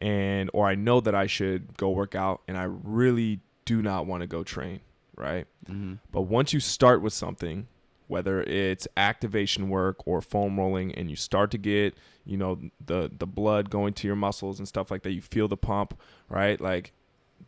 and 0.00 0.50
or 0.52 0.66
I 0.66 0.74
know 0.74 1.00
that 1.00 1.14
I 1.14 1.26
should 1.26 1.76
go 1.76 1.90
work 1.90 2.14
out 2.14 2.42
and 2.48 2.56
I 2.56 2.64
really 2.64 3.40
do 3.64 3.82
not 3.82 4.06
want 4.06 4.22
to 4.22 4.26
go 4.26 4.42
train, 4.42 4.80
right? 5.16 5.46
Mm-hmm. 5.68 5.94
But 6.10 6.22
once 6.22 6.52
you 6.52 6.60
start 6.60 7.02
with 7.02 7.12
something, 7.12 7.66
whether 8.08 8.42
it's 8.42 8.88
activation 8.96 9.68
work 9.68 10.06
or 10.06 10.20
foam 10.20 10.58
rolling, 10.58 10.94
and 10.94 11.08
you 11.08 11.16
start 11.16 11.50
to 11.52 11.58
get, 11.58 11.96
you 12.24 12.36
know, 12.36 12.58
the 12.84 13.10
the 13.16 13.26
blood 13.26 13.70
going 13.70 13.94
to 13.94 14.06
your 14.06 14.16
muscles 14.16 14.58
and 14.58 14.66
stuff 14.66 14.90
like 14.90 15.02
that, 15.02 15.12
you 15.12 15.22
feel 15.22 15.48
the 15.48 15.56
pump, 15.56 15.98
right? 16.28 16.60
Like, 16.60 16.92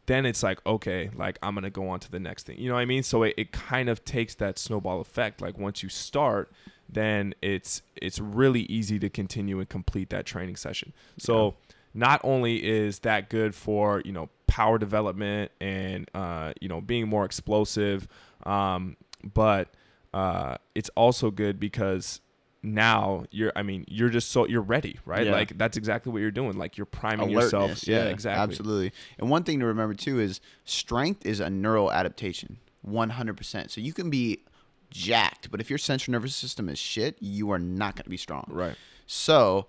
then 0.07 0.27
it's 0.27 0.43
like, 0.43 0.65
okay, 0.67 1.11
like 1.17 1.39
I'm 1.43 1.55
gonna 1.55 1.71
go 1.71 1.89
on 1.89 2.01
to 2.01 2.11
the 2.11 2.21
next 2.21 2.47
thing. 2.47 2.59
You 2.59 2.69
know 2.69 2.75
what 2.75 2.81
I 2.81 2.87
mean? 2.87 3.03
So 3.03 3.23
it, 3.25 3.35
it 3.37 3.53
kind 3.53 3.89
of 3.89 4.05
takes 4.05 4.35
that 4.37 4.59
snowball 4.59 5.01
effect. 5.01 5.41
Like 5.41 5.59
once 5.59 5.83
you 5.83 5.89
start, 5.89 6.53
then 6.89 7.35
it's 7.43 7.83
it's 7.97 8.19
really 8.19 8.63
easy 8.63 8.99
to 8.99 9.09
continue 9.09 9.59
and 9.59 9.69
complete 9.69 10.11
that 10.11 10.27
training 10.27 10.57
session. 10.57 10.93
So 11.19 11.57
not 11.95 12.21
only 12.23 12.65
is 12.65 13.01
that 13.01 13.31
good 13.31 13.55
for 13.55 14.03
you 14.05 14.13
know 14.13 14.29
power 14.47 14.79
development 14.79 15.53
and 15.61 16.11
uh, 16.15 16.53
you 16.61 16.69
know 16.69 16.81
being 16.81 17.09
more 17.09 17.25
explosive, 17.25 18.09
um, 18.45 18.97
but 19.35 19.69
uh, 20.13 20.57
it's 20.75 20.91
also 20.97 21.31
good 21.31 21.61
because 21.61 22.21
now 22.63 23.25
you're 23.31 23.53
I 23.57 23.63
mean 23.63 23.85
you're 23.89 24.11
just 24.11 24.31
so 24.31 24.47
you're 24.47 24.61
ready, 24.61 24.99
right? 25.05 25.27
Yeah. 25.27 25.33
Like 25.33 25.57
that's 25.57 25.77
exactly 25.77 26.13
what 26.13 26.21
you're 26.21 26.31
doing. 26.31 26.59
Like 26.59 26.77
you're 26.77 26.85
priming 26.85 27.31
Alertness, 27.31 27.53
yourself. 27.53 27.89
Yeah, 27.89 28.05
exactly. 28.05 28.43
Absolutely. 28.43 28.93
And 29.19 29.31
one 29.31 29.45
thing 29.45 29.61
to 29.61 29.67
remember 29.67 29.95
too 29.95 30.21
is 30.21 30.41
strength 30.65 31.25
is 31.25 31.41
a 31.41 31.49
neural 31.49 31.91
adaptation, 31.91 32.59
100%. 32.87 33.71
So 33.71 33.81
you 33.81 33.93
can 33.93 34.11
be 34.11 34.45
jacked, 34.91 35.51
but 35.51 35.61
if 35.61 35.71
your 35.71 35.79
central 35.79 36.13
nervous 36.13 36.35
system 36.35 36.69
is 36.69 36.79
shit, 36.79 37.17
you 37.21 37.51
are 37.51 37.59
not 37.59 37.97
going 37.97 38.05
to 38.05 38.11
be 38.11 38.17
strong. 38.17 38.45
Right. 38.49 38.77
So 39.07 39.69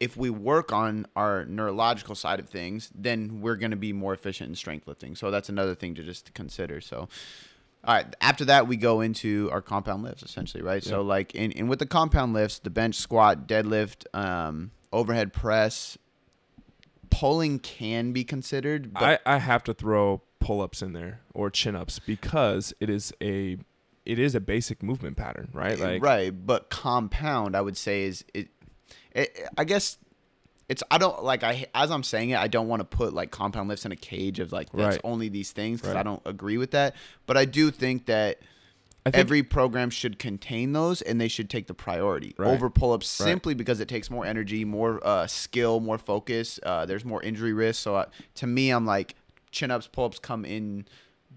if 0.00 0.16
we 0.16 0.30
work 0.30 0.72
on 0.72 1.06
our 1.16 1.44
neurological 1.44 2.14
side 2.14 2.38
of 2.38 2.48
things, 2.48 2.90
then 2.94 3.40
we're 3.40 3.56
going 3.56 3.72
to 3.72 3.76
be 3.76 3.92
more 3.92 4.14
efficient 4.14 4.48
in 4.48 4.54
strength 4.54 4.86
lifting. 4.86 5.16
So 5.16 5.30
that's 5.30 5.48
another 5.48 5.74
thing 5.74 5.94
to 5.96 6.02
just 6.02 6.32
consider. 6.34 6.80
So 6.80 7.08
all 7.84 7.94
right, 7.94 8.16
after 8.20 8.44
that 8.46 8.66
we 8.66 8.76
go 8.76 9.00
into 9.00 9.48
our 9.52 9.62
compound 9.62 10.02
lifts 10.02 10.22
essentially, 10.22 10.62
right? 10.62 10.82
So 10.82 11.02
like 11.02 11.34
in, 11.34 11.52
in 11.52 11.68
with 11.68 11.78
the 11.78 11.86
compound 11.86 12.32
lifts, 12.34 12.58
the 12.58 12.70
bench 12.70 12.96
squat, 12.96 13.46
deadlift, 13.46 14.04
um, 14.14 14.72
overhead 14.92 15.32
press, 15.32 15.96
pulling 17.10 17.58
can 17.58 18.12
be 18.12 18.24
considered, 18.24 18.92
but 18.92 19.22
I, 19.26 19.34
I 19.34 19.38
have 19.38 19.64
to 19.64 19.74
throw 19.74 20.22
pull 20.40 20.60
ups 20.60 20.82
in 20.82 20.92
there 20.92 21.20
or 21.34 21.50
chin 21.50 21.74
ups 21.74 21.98
because 21.98 22.72
it 22.80 22.90
is 22.90 23.12
a 23.20 23.58
it 24.04 24.18
is 24.18 24.34
a 24.34 24.40
basic 24.40 24.82
movement 24.82 25.16
pattern, 25.16 25.48
right? 25.52 25.78
Like 25.78 26.02
right, 26.02 26.30
but 26.30 26.70
compound 26.70 27.56
I 27.56 27.60
would 27.60 27.76
say 27.76 28.04
is 28.04 28.24
it, 28.34 28.48
it 29.12 29.48
I 29.56 29.64
guess 29.64 29.98
it's 30.68 30.82
I 30.90 30.98
don't 30.98 31.22
like 31.24 31.42
I 31.42 31.66
as 31.74 31.90
I'm 31.90 32.02
saying 32.02 32.30
it 32.30 32.38
I 32.38 32.48
don't 32.48 32.68
want 32.68 32.80
to 32.80 32.84
put 32.84 33.12
like 33.14 33.30
compound 33.30 33.68
lifts 33.68 33.84
in 33.86 33.92
a 33.92 33.96
cage 33.96 34.38
of 34.40 34.52
like 34.52 34.70
that's 34.72 34.96
Right. 34.96 35.00
only 35.04 35.28
these 35.28 35.52
things 35.52 35.80
because 35.80 35.94
I 35.94 36.02
don't 36.02 36.22
agree 36.26 36.58
with 36.58 36.72
that, 36.72 36.94
but 37.26 37.36
I 37.36 37.44
do 37.44 37.70
think 37.70 38.06
that 38.06 38.40
think 39.04 39.16
every 39.16 39.42
program 39.42 39.88
should 39.88 40.18
contain 40.18 40.72
those 40.72 41.00
and 41.00 41.18
they 41.18 41.28
should 41.28 41.48
take 41.48 41.66
the 41.66 41.72
priority 41.74 42.34
Right. 42.36 42.48
over 42.50 42.68
pull-ups 42.68 43.18
Right. 43.18 43.24
simply 43.26 43.54
because 43.54 43.80
it 43.80 43.88
takes 43.88 44.10
more 44.10 44.26
energy 44.26 44.66
more 44.66 45.00
uh, 45.02 45.26
skill 45.26 45.80
more 45.80 45.96
focus 45.96 46.60
uh, 46.62 46.84
there's 46.84 47.06
more 47.06 47.22
injury 47.22 47.54
risk 47.54 47.80
so 47.82 47.96
uh, 47.96 48.04
to 48.34 48.46
me 48.46 48.68
i'm 48.70 48.84
like 48.84 49.14
chin-ups 49.50 49.86
pull-ups 49.86 50.18
come 50.18 50.44
in 50.44 50.84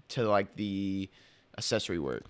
to 0.08 0.28
like 0.28 0.56
the 0.56 1.08
accessory 1.56 1.98
work 1.98 2.24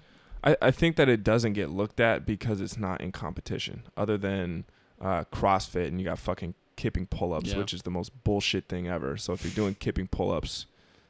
I, 0.45 0.57
I 0.63 0.71
think 0.71 0.95
that 0.95 1.09
it 1.09 1.25
doesn't 1.25 1.55
get 1.55 1.71
looked 1.71 1.99
at 1.99 2.25
because 2.25 2.61
it's 2.61 2.77
not 2.79 3.01
in 3.01 3.11
competition 3.11 3.83
other 3.97 4.17
than 4.17 4.65
uh, 5.01 5.25
CrossFit 5.33 5.89
and 5.89 5.99
you 6.01 6.05
got 6.05 6.21
fucking 6.21 6.55
kipping 6.83 7.07
pull 7.07 7.33
ups, 7.33 7.51
Yeah. 7.53 7.59
which 7.59 7.73
is 7.73 7.83
the 7.83 7.91
most 7.91 8.11
bullshit 8.25 8.69
thing 8.69 8.89
ever. 8.89 9.17
So 9.17 9.33
if 9.33 9.45
you're 9.45 9.55
doing 9.55 9.75
kipping 9.77 10.09
pull 10.09 10.33
ups, 10.33 10.67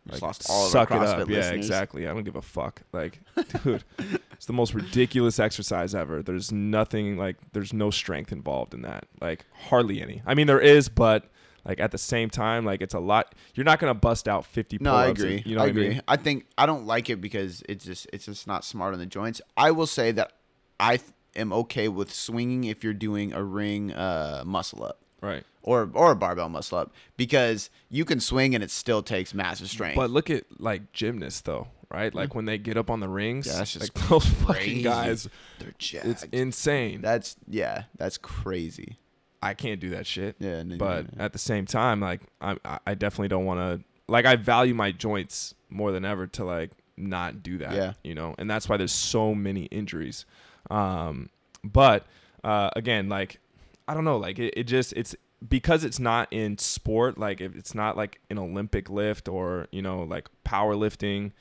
Just 0.06 0.14
like, 0.14 0.22
lost 0.22 0.46
all 0.50 0.66
of 0.66 0.70
suck 0.72 0.90
our 0.90 0.98
it 0.98 1.00
CrossFit 1.06 1.20
up. 1.22 1.28
Yeah, 1.30 1.36
listeners. 1.38 1.56
exactly. 1.56 2.06
I 2.08 2.12
don't 2.12 2.24
give 2.24 2.36
a 2.36 2.42
fuck. 2.42 2.82
Like, 2.92 3.20
dude, 3.64 3.84
it's 4.32 4.46
the 4.46 4.52
most 4.52 4.74
ridiculous 4.74 5.38
exercise 5.38 5.94
ever. 5.94 6.22
There's 6.22 6.52
nothing 6.52 7.16
like 7.16 7.36
there's 7.52 7.72
no 7.72 7.90
strength 7.90 8.32
involved 8.32 8.74
in 8.74 8.82
that. 8.82 9.06
Like 9.20 9.44
hardly 9.68 10.02
any. 10.02 10.22
I 10.26 10.34
mean 10.34 10.46
there 10.46 10.60
is, 10.60 10.88
but 10.88 11.24
like 11.64 11.78
at 11.80 11.92
the 11.92 11.98
same 11.98 12.28
time, 12.28 12.64
like 12.64 12.82
it's 12.82 12.94
a 12.94 12.98
lot. 12.98 13.34
You're 13.54 13.64
not 13.64 13.78
gonna 13.78 13.94
bust 13.94 14.26
out 14.28 14.44
50 14.44 14.78
no 14.80 14.90
pull-ups. 14.90 15.04
i 15.04 15.08
and- 15.08 15.18
agree 15.18 15.42
you 15.46 15.56
know 15.56 15.62
i 15.62 15.66
agree 15.66 15.86
I 15.86 15.88
mean? 15.90 16.02
i 16.08 16.16
think 16.16 16.46
i 16.58 16.66
don't 16.66 16.86
like 16.86 17.08
it 17.08 17.20
because 17.20 17.62
it's 17.68 17.84
just 17.84 18.08
it's 18.12 18.26
just 18.26 18.46
not 18.48 18.64
smart 18.64 18.92
on 18.94 18.98
the 18.98 19.06
joints 19.06 19.40
i 19.56 19.70
will 19.70 19.86
say 19.86 20.10
that 20.12 20.32
i 20.80 20.96
th- 20.96 21.10
am 21.36 21.52
okay 21.52 21.86
with 21.88 22.12
swinging 22.12 22.64
if 22.64 22.82
you're 22.82 22.92
doing 23.08 23.32
a 23.32 23.42
ring 23.44 23.92
uh, 23.92 24.42
muscle 24.44 24.82
up 24.82 24.98
Right. 25.22 25.44
or 25.62 25.88
or 25.94 26.10
a 26.10 26.16
barbell 26.16 26.48
muscle 26.48 26.78
up 26.78 26.92
because 27.16 27.70
you 27.88 28.04
can 28.04 28.18
swing 28.20 28.54
and 28.54 28.62
it 28.64 28.70
still 28.70 29.02
takes 29.02 29.32
massive 29.32 29.68
strength 29.70 29.96
But 29.96 30.10
look 30.10 30.28
at 30.30 30.44
like 30.60 30.92
gymnasts 30.92 31.40
though, 31.42 31.68
right? 31.90 32.12
Like 32.14 32.34
when 32.34 32.44
they 32.44 32.58
get 32.58 32.76
up 32.76 32.90
on 32.90 32.98
the 33.00 33.08
rings, 33.08 33.46
Yeah, 33.46 33.58
that's 33.58 33.72
just 33.74 33.94
like 33.96 34.08
those 34.08 34.24
crazy. 34.24 34.44
fucking 34.46 34.82
guys, 34.82 35.28
they're 35.60 35.72
jacked. 35.78 36.06
it's 36.06 36.22
insane. 36.32 37.00
That's 37.02 37.36
yeah, 37.48 37.84
that's 37.96 38.18
crazy. 38.18 38.98
I 39.40 39.54
can't 39.54 39.80
do 39.80 39.90
that 39.90 40.06
shit. 40.06 40.36
Yeah, 40.38 40.62
no, 40.64 40.76
But 40.76 41.16
no, 41.16 41.24
at 41.24 41.32
the 41.32 41.38
same 41.38 41.66
time, 41.66 42.00
like 42.00 42.20
I, 42.40 42.56
I- 42.64 42.78
I 42.86 42.94
definitely 42.94 43.28
don't 43.28 43.44
want 43.44 43.60
to. 43.60 43.84
Like 44.08 44.24
I 44.26 44.36
value 44.36 44.74
my 44.74 44.90
joints 44.92 45.54
more 45.70 45.90
than 45.92 46.04
ever 46.04 46.26
to 46.26 46.44
like 46.44 46.70
not 46.96 47.42
do 47.42 47.58
that. 47.58 47.74
Yeah. 47.74 47.92
You 48.04 48.14
know, 48.14 48.34
and 48.38 48.50
that's 48.50 48.68
why 48.68 48.76
there's 48.76 48.92
so 48.92 49.34
many 49.34 49.64
injuries. 49.66 50.26
Um, 50.70 51.28
but 51.64 52.06
uh, 52.44 52.70
again, 52.76 53.08
like 53.08 53.38
I 53.88 53.94
don't 53.94 54.04
know, 54.04 54.16
like 54.16 54.38
it, 54.38 54.54
it 54.56 54.64
just 54.64 54.92
it's 54.94 55.14
because 55.46 55.84
it's 55.84 55.98
not 55.98 56.28
in 56.32 56.58
sport. 56.58 57.18
Like 57.18 57.40
if 57.40 57.56
it's 57.56 57.74
not 57.74 57.96
like 57.96 58.20
an 58.30 58.38
Olympic 58.38 58.88
lift 58.90 59.28
or 59.28 59.66
you 59.72 59.82
know 59.82 60.02
like 60.02 60.28
powerlifting, 60.44 61.32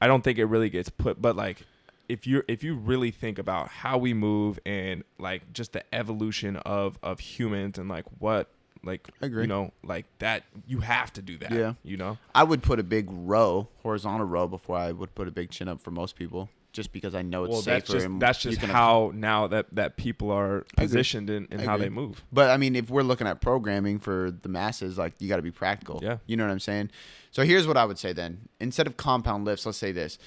I 0.00 0.06
don't 0.06 0.22
think 0.24 0.38
it 0.38 0.46
really 0.46 0.70
gets 0.70 0.88
put. 0.88 1.20
But 1.20 1.36
like 1.36 1.64
if 2.08 2.26
you 2.26 2.42
if 2.48 2.64
you 2.64 2.74
really 2.74 3.10
think 3.10 3.38
about 3.38 3.68
how 3.68 3.98
we 3.98 4.14
move 4.14 4.58
and 4.64 5.04
like 5.18 5.52
just 5.52 5.72
the 5.74 5.82
evolution 5.94 6.56
of 6.56 6.98
of 7.02 7.20
humans 7.20 7.78
and 7.78 7.88
like 7.88 8.06
what 8.18 8.48
like 8.84 9.08
I 9.20 9.26
agree. 9.26 9.42
you 9.42 9.48
know 9.48 9.72
like 9.82 10.06
that 10.20 10.44
you 10.66 10.78
have 10.80 11.12
to 11.14 11.22
do 11.22 11.36
that 11.38 11.50
Yeah. 11.50 11.74
you 11.82 11.96
know 11.96 12.16
I 12.34 12.44
would 12.44 12.62
put 12.62 12.78
a 12.78 12.82
big 12.84 13.08
row, 13.10 13.68
horizontal 13.82 14.26
row, 14.26 14.46
before 14.46 14.76
I 14.78 14.92
would 14.92 15.14
put 15.14 15.26
a 15.28 15.30
big 15.32 15.50
chin 15.50 15.68
up 15.68 15.80
for 15.80 15.90
most 15.90 16.14
people, 16.16 16.48
just 16.78 16.92
because 16.92 17.12
I 17.12 17.22
know 17.22 17.42
it's 17.42 17.50
well 17.50 17.62
safer. 17.62 17.74
that's 17.74 17.90
just 17.90 18.06
and 18.06 18.22
that's 18.22 18.38
just 18.38 18.60
how 18.60 19.10
now 19.12 19.48
that 19.48 19.66
that 19.74 19.96
people 19.96 20.30
are 20.30 20.64
positioned 20.76 21.28
in, 21.28 21.48
in 21.50 21.58
how 21.58 21.76
they 21.76 21.88
move 21.88 22.22
But 22.30 22.50
I 22.50 22.56
mean, 22.56 22.76
if 22.76 22.88
we're 22.88 23.02
looking 23.02 23.26
at 23.26 23.40
programming 23.40 23.98
for 23.98 24.30
the 24.30 24.48
masses, 24.48 24.96
like 24.96 25.14
you 25.18 25.28
got 25.28 25.36
to 25.36 25.42
be 25.42 25.50
practical. 25.50 25.98
Yeah. 26.00 26.18
You 26.26 26.36
know 26.36 26.44
what 26.44 26.52
I'm 26.52 26.60
saying? 26.60 26.92
So 27.32 27.42
here's 27.42 27.66
what 27.66 27.76
I 27.76 27.84
would 27.84 27.98
say 27.98 28.12
then. 28.12 28.48
Instead 28.60 28.86
of 28.86 28.96
compound 28.96 29.44
lifts, 29.44 29.66
let's 29.66 29.76
say 29.76 29.90
this. 29.90 30.18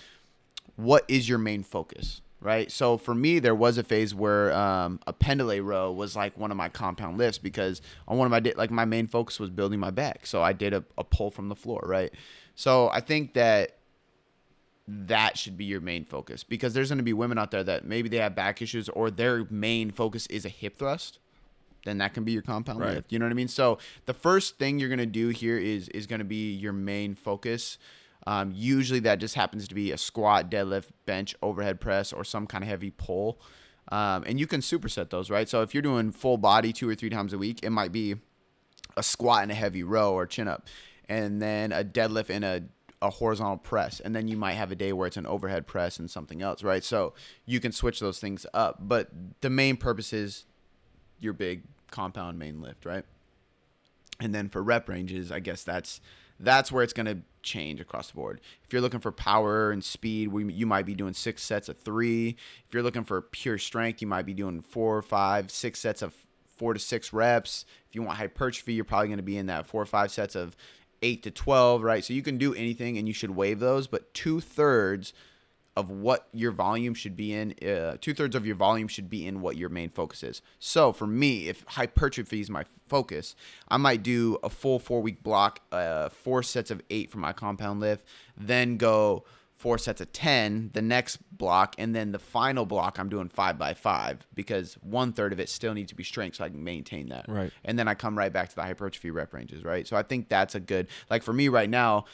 What 0.76 1.06
is 1.08 1.30
your 1.30 1.38
main 1.38 1.64
focus? 1.64 2.20
right? 2.42 2.72
So 2.72 2.98
for 2.98 3.14
me, 3.14 3.38
there 3.40 3.54
was 3.54 3.78
a 3.78 3.84
phase 3.84 4.14
where 4.14 4.52
um, 4.52 5.00
a 5.08 5.14
pendulum 5.14 5.64
row 5.64 5.92
was 5.92 6.16
like 6.16 6.38
one 6.38 6.52
of 6.52 6.58
my 6.58 6.70
compound 6.70 7.18
lifts 7.18 7.38
because 7.38 7.82
on 8.08 8.18
one 8.18 8.26
of 8.26 8.32
my 8.32 8.52
like 8.58 8.72
my 8.72 8.84
main 8.84 9.08
focus 9.08 9.40
was 9.40 9.50
building 9.50 9.80
my 9.80 9.92
back. 9.92 10.26
So 10.26 10.42
I 10.42 10.52
did 10.52 10.74
a, 10.74 10.84
a 10.98 11.04
pull 11.04 11.30
from 11.32 11.50
the 11.50 11.56
floor, 11.56 11.82
right? 11.86 12.12
So 12.56 12.90
I 12.90 13.00
think 13.00 13.36
that 13.36 13.78
that 14.88 15.38
should 15.38 15.58
be 15.58 15.66
your 15.66 15.82
main 15.82 16.06
focus. 16.06 16.44
Because 16.44 16.74
there's 16.74 16.90
going 16.90 16.98
to 16.98 17.04
be 17.04 17.14
women 17.14 17.38
out 17.38 17.52
there 17.52 17.64
that 17.64 17.86
maybe 17.86 18.10
they 18.10 18.18
have 18.18 18.36
back 18.36 18.62
issues 18.62 18.90
or 18.90 19.10
their 19.12 19.46
main 19.50 19.92
focus 19.92 20.28
is 20.28 20.46
a 20.46 20.50
hip 20.50 20.78
thrust 20.78 21.20
then 21.86 21.98
that 21.98 22.14
can 22.14 22.24
be 22.24 22.32
your 22.32 22.42
compound 22.42 22.80
Right. 22.80 22.96
lift 22.96 23.12
you 23.12 23.20
know 23.20 23.26
what 23.26 23.32
i 23.32 23.36
mean? 23.36 23.48
So 23.48 23.80
the 24.06 24.14
first 24.14 24.58
thing 24.60 24.78
you're 24.80 24.90
going 24.90 25.00
to 25.00 25.06
do 25.06 25.30
here 25.30 25.58
is 25.58 25.90
is 25.90 26.06
going 26.08 26.20
to 26.20 26.26
be 26.26 26.54
your 26.54 26.74
main 26.74 27.16
focus. 27.16 27.78
Um, 28.28 28.52
usually 28.56 29.00
that 29.00 29.20
just 29.20 29.34
happens 29.34 29.68
to 29.68 29.74
be 29.74 29.92
a 29.92 29.98
squat 29.98 30.52
deadlift 30.52 30.92
bench 31.08 31.36
overhead 31.42 31.80
press 31.80 32.14
or 32.14 32.24
some 32.24 32.46
kind 32.46 32.64
of 32.64 32.70
heavy 32.70 32.92
pull. 32.92 33.42
Um, 33.92 34.24
and 34.28 34.40
you 34.40 34.46
can 34.46 34.62
superset 34.62 35.10
those 35.10 35.32
right? 35.32 35.50
So 35.50 35.64
if 35.64 35.74
you're 35.74 35.82
doing 35.82 36.12
full 36.12 36.38
body 36.38 36.72
two 36.72 36.88
or 36.88 36.94
three 36.94 37.10
times 37.10 37.34
a 37.34 37.38
week 37.40 37.60
it 37.64 37.72
might 37.72 37.92
be 37.92 38.16
a 38.96 39.02
squat 39.02 39.42
and 39.42 39.52
a 39.52 39.56
heavy 39.56 39.82
row 39.84 40.14
or 40.14 40.28
chin 40.28 40.48
up, 40.48 40.68
and 41.10 41.42
then 41.42 41.72
a 41.72 41.84
deadlift 41.84 42.30
and 42.30 42.46
a, 42.46 42.64
a 43.02 43.10
horizontal 43.10 43.58
press. 43.58 44.00
And 44.00 44.16
then 44.16 44.28
you 44.28 44.38
might 44.38 44.54
have 44.54 44.72
a 44.72 44.76
day 44.76 44.94
where 44.94 45.08
it's 45.08 45.18
an 45.18 45.26
overhead 45.26 45.68
press 45.68 46.00
and 46.00 46.10
something 46.10 46.42
else, 46.42 46.64
right? 46.64 46.84
So 46.84 47.14
you 47.46 47.60
can 47.60 47.72
switch 47.72 48.00
those 48.00 48.20
things 48.20 48.46
up. 48.54 48.78
But 48.80 49.10
the 49.42 49.50
main 49.50 49.78
purpose 49.78 50.14
is 50.14 50.46
your 51.20 51.34
big 51.34 51.64
compound 51.90 52.38
main 52.38 52.62
lift, 52.62 52.86
right? 52.86 53.06
And 54.20 54.36
then 54.36 54.50
for 54.50 54.62
rep 54.62 54.88
ranges, 54.88 55.32
I 55.32 55.40
guess 55.40 55.64
that's 55.64 56.00
that's 56.40 56.72
where 56.72 56.84
it's 56.84 56.94
going 56.94 57.06
to 57.06 57.20
change 57.44 57.80
across 57.80 58.10
the 58.10 58.16
board. 58.16 58.42
If 58.64 58.74
you're 58.74 58.82
looking 58.82 59.00
for 59.00 59.12
power 59.12 59.72
and 59.72 59.84
speed, 59.84 60.30
we, 60.30 60.52
you 60.52 60.66
might 60.66 60.88
be 60.88 60.96
doing 60.96 61.14
six 61.14 61.44
sets 61.44 61.70
of 61.70 61.78
three. 61.78 62.36
If 62.68 62.74
you're 62.74 62.82
looking 62.84 63.04
for 63.04 63.22
pure 63.22 63.60
strength, 63.60 64.02
you 64.02 64.08
might 64.08 64.26
be 64.26 64.34
doing 64.34 64.62
four, 64.62 65.02
five, 65.04 65.52
six 65.52 65.80
sets 65.80 66.02
of 66.02 66.16
four 66.56 66.74
to 66.74 66.80
six 66.80 67.14
reps. 67.14 67.66
If 67.90 67.96
you 67.96 68.02
want 68.02 68.18
hypertrophy, 68.18 68.74
you're 68.74 68.86
probably 68.86 69.08
going 69.08 69.18
to 69.18 69.24
be 69.24 69.38
in 69.38 69.48
that 69.48 69.68
four 69.68 69.82
or 69.82 69.86
five 69.86 70.12
sets 70.12 70.36
of 70.36 70.56
eight 71.02 71.24
to 71.24 71.32
12, 71.32 71.84
right? 71.84 72.04
So 72.04 72.14
you 72.14 72.22
can 72.22 72.38
do 72.38 72.54
anything 72.54 72.98
and 72.98 73.08
you 73.08 73.14
should 73.14 73.32
waive 73.32 73.60
those, 73.60 73.88
but 73.88 74.14
two 74.14 74.40
thirds 74.40 75.14
of 75.76 75.90
what 75.90 76.28
your 76.34 76.52
volume 76.52 76.94
should 76.94 77.16
be 77.16 77.34
in, 77.34 77.54
uh, 77.66 77.96
two 78.02 78.14
thirds 78.14 78.36
of 78.36 78.46
your 78.46 78.56
volume 78.56 78.90
should 78.90 79.10
be 79.10 79.26
in 79.26 79.40
what 79.40 79.56
your 79.56 79.70
main 79.70 79.90
focus 79.90 80.22
is. 80.22 80.42
So 80.60 80.92
for 80.92 81.08
me, 81.08 81.48
if 81.48 81.64
hypertrophy 81.66 82.42
is 82.42 82.50
my 82.50 82.66
focus, 82.88 83.36
I 83.70 83.78
might 83.78 84.04
do 84.04 84.38
a 84.44 84.50
full 84.50 84.80
four 84.80 85.02
week 85.02 85.24
block, 85.24 85.62
uh, 85.72 86.10
four 86.10 86.44
sets 86.44 86.72
of 86.72 86.82
eight 86.90 87.10
for 87.10 87.20
my 87.20 87.32
compound 87.32 87.80
lift, 87.80 88.06
then 88.36 88.76
go 88.76 89.24
four 89.62 89.78
sets 89.78 90.02
of 90.02 90.12
10 90.12 90.72
the 90.74 90.82
next 90.82 91.18
block, 91.32 91.76
and 91.78 91.96
then 91.96 92.12
the 92.12 92.20
final 92.20 92.66
block, 92.66 92.98
I'm 92.98 93.10
doing 93.10 93.30
five 93.30 93.60
by 93.60 93.76
five 93.76 94.26
because 94.34 94.74
one 94.82 95.14
third 95.14 95.34
of 95.34 95.40
it 95.40 95.50
still 95.50 95.76
needs 95.76 95.90
to 95.90 95.96
be 95.96 96.04
strength 96.04 96.38
so 96.38 96.44
I 96.44 96.50
can 96.50 96.64
maintain 96.64 97.10
that. 97.10 97.26
Right. 97.28 97.52
And 97.64 97.78
then 97.78 97.88
I 97.88 97.94
come 97.94 98.18
right 98.18 98.34
back 98.34 98.50
to 98.50 98.56
the 98.56 98.64
hypertrophy 98.64 99.12
rep 99.12 99.34
ranges, 99.34 99.64
right? 99.64 99.88
So 99.88 99.96
I 99.96 100.02
think 100.02 100.30
that's 100.30 100.56
a 100.56 100.60
good, 100.60 100.88
like 101.12 101.22
for 101.22 101.32
me 101.32 101.48
right 101.48 101.70
now, 101.70 102.06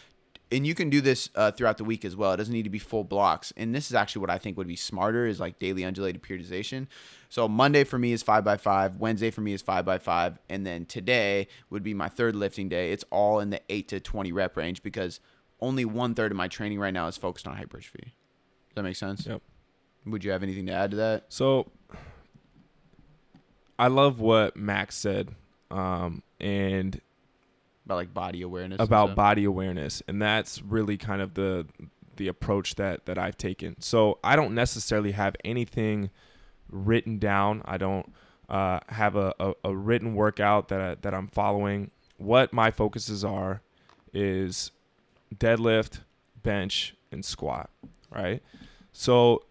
and 0.51 0.67
you 0.67 0.75
can 0.75 0.89
do 0.89 1.01
this 1.01 1.29
uh, 1.35 1.51
throughout 1.51 1.77
the 1.77 1.83
week 1.83 2.05
as 2.05 2.15
well. 2.15 2.33
It 2.33 2.37
doesn't 2.37 2.53
need 2.53 2.63
to 2.63 2.69
be 2.69 2.79
full 2.79 3.03
blocks. 3.03 3.53
And 3.57 3.73
this 3.73 3.87
is 3.87 3.95
actually 3.95 4.21
what 4.21 4.29
I 4.29 4.37
think 4.37 4.57
would 4.57 4.67
be 4.67 4.75
smarter 4.75 5.25
is 5.25 5.39
like 5.39 5.59
daily 5.59 5.83
undulated 5.83 6.21
periodization. 6.21 6.87
So 7.29 7.47
Monday 7.47 7.83
for 7.83 7.97
me 7.97 8.13
is 8.13 8.23
five 8.23 8.43
by 8.43 8.57
five. 8.57 8.97
Wednesday 8.97 9.29
for 9.29 9.41
me 9.41 9.53
is 9.53 9.61
five 9.61 9.85
by 9.85 9.97
five, 9.99 10.39
and 10.49 10.65
then 10.65 10.85
today 10.85 11.47
would 11.69 11.83
be 11.83 11.93
my 11.93 12.07
third 12.07 12.35
lifting 12.35 12.69
day. 12.69 12.91
It's 12.91 13.03
all 13.09 13.39
in 13.39 13.49
the 13.49 13.61
eight 13.69 13.89
to 13.89 13.99
twenty 13.99 14.31
rep 14.31 14.55
range 14.55 14.83
because 14.83 15.19
only 15.59 15.85
one 15.85 16.13
third 16.15 16.31
of 16.31 16.37
my 16.37 16.47
training 16.47 16.79
right 16.79 16.93
now 16.93 17.07
is 17.07 17.17
focused 17.17 17.47
on 17.47 17.55
hypertrophy. 17.57 18.13
Does 18.69 18.75
that 18.75 18.83
make 18.83 18.95
sense? 18.95 19.25
Yep. 19.25 19.41
Would 20.05 20.23
you 20.23 20.31
have 20.31 20.43
anything 20.43 20.65
to 20.67 20.73
add 20.73 20.91
to 20.91 20.97
that? 20.97 21.25
So 21.29 21.69
I 23.79 23.87
love 23.87 24.19
what 24.19 24.55
Max 24.55 24.95
said, 24.95 25.29
um, 25.69 26.23
and 26.39 26.99
About 27.85 27.95
like 27.95 28.13
body 28.13 28.41
awareness. 28.41 28.79
about 28.81 29.15
body 29.15 29.43
awareness, 29.43 30.01
and 30.07 30.21
that's 30.21 30.61
really 30.61 30.97
kind 30.97 31.21
of 31.21 31.33
the 31.35 31.67
the 32.15 32.27
approach 32.27 32.75
that 32.75 33.05
that 33.05 33.17
I've 33.17 33.37
taken. 33.37 33.79
So 33.79 34.17
I 34.23 34.35
don't 34.35 34.55
necessarily 34.55 35.11
have 35.11 35.35
anything 35.45 36.09
written 36.69 37.19
down. 37.19 37.61
I 37.65 37.77
don't 37.77 38.11
uh, 38.49 38.79
have 38.89 39.15
a, 39.15 39.33
a, 39.39 39.53
a 39.65 39.75
written 39.75 40.15
workout 40.15 40.69
that 40.69 40.81
I, 40.81 40.95
that 40.95 41.13
I'm 41.13 41.27
following. 41.27 41.91
What 42.17 42.51
my 42.51 42.71
focuses 42.71 43.23
are 43.23 43.61
is 44.13 44.71
deadlift, 45.35 45.99
bench, 46.41 46.95
and 47.11 47.23
squat. 47.23 47.69
Right. 48.13 48.41
So 48.91 49.43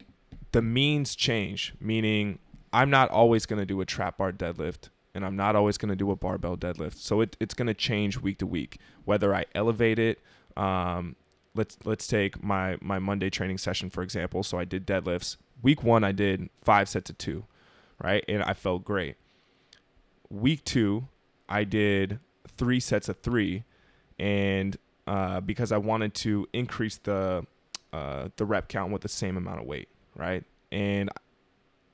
the 0.53 0.63
means 0.63 1.15
change, 1.15 1.75
meaning 1.81 2.39
I'm 2.73 2.91
not 2.91 3.11
always 3.11 3.47
going 3.47 3.61
to 3.61 3.67
do 3.67 3.81
a 3.81 3.85
trap 3.87 4.19
bar 4.19 4.33
deadlift 4.33 4.89
and 5.17 5.25
I'm 5.25 5.35
not 5.35 5.57
always 5.57 5.79
going 5.79 5.89
to 5.89 5.97
do 5.97 6.11
a 6.11 6.17
barbell 6.17 6.59
deadlift. 6.59 6.99
So 6.99 7.23
it, 7.23 7.39
it's 7.41 7.55
going 7.55 7.69
to 7.69 7.75
change 7.75 8.21
week 8.21 8.37
to 8.39 8.47
week, 8.47 8.79
whether 9.07 9.35
I 9.35 9.47
elevate 9.55 9.99
it. 9.99 10.21
Um, 10.59 11.17
let's 11.55 11.79
let's 11.85 12.07
take 12.07 12.45
my 12.45 12.77
my 12.83 12.99
Monday 12.99 13.31
training 13.31 13.57
session 13.57 13.89
for 13.89 14.03
example. 14.03 14.43
So 14.43 14.59
I 14.59 14.67
did 14.67 14.87
deadlifts. 14.87 15.39
Week 15.63 15.83
one 15.83 16.05
I 16.05 16.13
did 16.13 16.51
five 16.63 16.87
sets 16.91 17.09
of 17.09 17.17
two, 17.17 17.45
right, 18.03 18.25
and 18.29 18.43
I 18.43 18.53
felt 18.53 18.85
great. 18.85 19.17
Week 20.29 20.63
two 20.65 21.09
I 21.49 21.65
did 21.65 22.21
three 22.47 22.79
sets 22.79 23.09
of 23.09 23.19
three, 23.21 23.65
and 24.19 24.77
uh, 25.07 25.41
because 25.41 25.73
I 25.73 25.79
wanted 25.79 26.15
to 26.15 26.49
increase 26.53 26.97
the 26.99 27.47
uh, 27.93 28.29
the 28.37 28.45
rep 28.45 28.69
count 28.69 28.93
with 28.93 29.03
the 29.03 29.09
same 29.09 29.37
amount 29.37 29.61
of 29.61 29.67
weight, 29.67 29.89
right? 30.15 30.45
And 30.73 31.11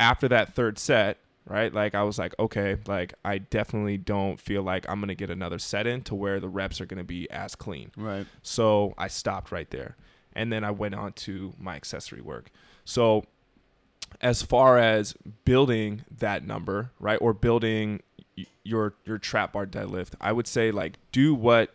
after 0.01 0.29
that 0.29 0.55
third 0.55 0.79
set, 0.79 1.19
right, 1.47 1.73
like 1.73 1.95
I 1.95 2.03
was 2.03 2.19
like, 2.19 2.35
okay, 2.39 2.79
like 2.87 3.15
I 3.25 3.39
definitely 3.39 3.99
don't 3.99 4.41
feel 4.41 4.63
like 4.63 4.89
I'm 4.89 5.01
gonna 5.01 5.15
get 5.15 5.31
another 5.31 5.59
set 5.59 5.87
in 5.87 6.03
to 6.03 6.15
where 6.15 6.41
the 6.41 6.49
reps 6.49 6.81
are 6.81 6.87
gonna 6.87 7.05
be 7.05 7.31
as 7.31 7.55
clean. 7.55 7.91
Right. 7.97 8.27
So 8.43 8.95
I 8.99 9.09
stopped 9.09 9.53
right 9.53 9.71
there. 9.71 9.97
And 10.35 10.51
then 10.51 10.65
I 10.65 10.71
went 10.71 10.95
on 10.95 11.13
to 11.13 11.53
my 11.61 11.77
accessory 11.77 12.23
work. 12.23 12.51
So 12.87 13.27
as 14.21 14.43
far 14.43 14.79
as 14.79 15.15
building 15.45 16.05
that 16.11 16.47
number, 16.47 16.91
right, 16.99 17.19
or 17.21 17.35
building 17.35 18.01
your 18.65 18.95
your 19.05 19.19
trap 19.19 19.53
bar 19.53 19.67
deadlift, 19.67 20.15
I 20.21 20.33
would 20.33 20.47
say 20.47 20.71
like 20.71 20.99
do 21.13 21.35
what 21.35 21.75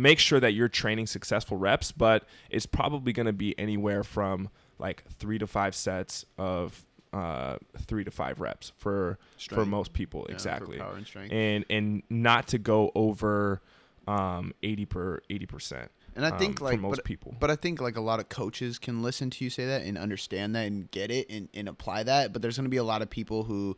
make 0.00 0.18
sure 0.18 0.40
that 0.40 0.52
you're 0.54 0.68
training 0.68 1.06
successful 1.06 1.56
reps, 1.56 1.92
but 1.92 2.24
it's 2.50 2.66
probably 2.66 3.12
going 3.12 3.26
to 3.26 3.32
be 3.32 3.58
anywhere 3.58 4.02
from 4.04 4.48
like 4.78 5.04
3 5.18 5.38
to 5.38 5.46
5 5.46 5.74
sets 5.74 6.24
of 6.38 6.82
uh 7.12 7.56
3 7.78 8.04
to 8.04 8.10
5 8.10 8.40
reps 8.40 8.72
for 8.76 9.18
for 9.50 9.64
most 9.64 9.92
people 9.92 10.26
Yeah, 10.28 10.34
exactly 10.34 10.78
and 10.80 11.06
strength. 11.06 11.32
and 11.32 11.64
and 11.70 12.02
not 12.10 12.48
to 12.48 12.58
go 12.58 12.90
over 12.94 13.62
um 14.08 14.52
80 14.62 14.84
per 14.86 15.20
80% 15.30 15.88
And 16.16 16.26
I 16.26 16.36
think 16.38 16.60
um, 16.60 16.66
like 16.66 16.80
most 16.80 16.96
but, 16.96 17.04
people 17.04 17.34
But 17.40 17.50
I 17.50 17.56
think 17.56 17.80
like 17.80 17.96
a 17.96 18.00
lot 18.00 18.18
of 18.20 18.28
coaches 18.28 18.78
can 18.78 19.02
listen 19.02 19.30
to 19.30 19.44
you 19.44 19.50
say 19.50 19.66
that 19.66 19.82
and 19.82 19.96
understand 19.96 20.54
that 20.56 20.66
and 20.66 20.90
get 20.90 21.10
it 21.10 21.30
and, 21.30 21.48
and 21.54 21.68
apply 21.68 22.02
that. 22.04 22.32
But 22.32 22.42
there's 22.42 22.56
going 22.56 22.64
to 22.64 22.70
be 22.70 22.76
a 22.76 22.84
lot 22.84 23.02
of 23.02 23.08
people 23.08 23.44
who 23.44 23.76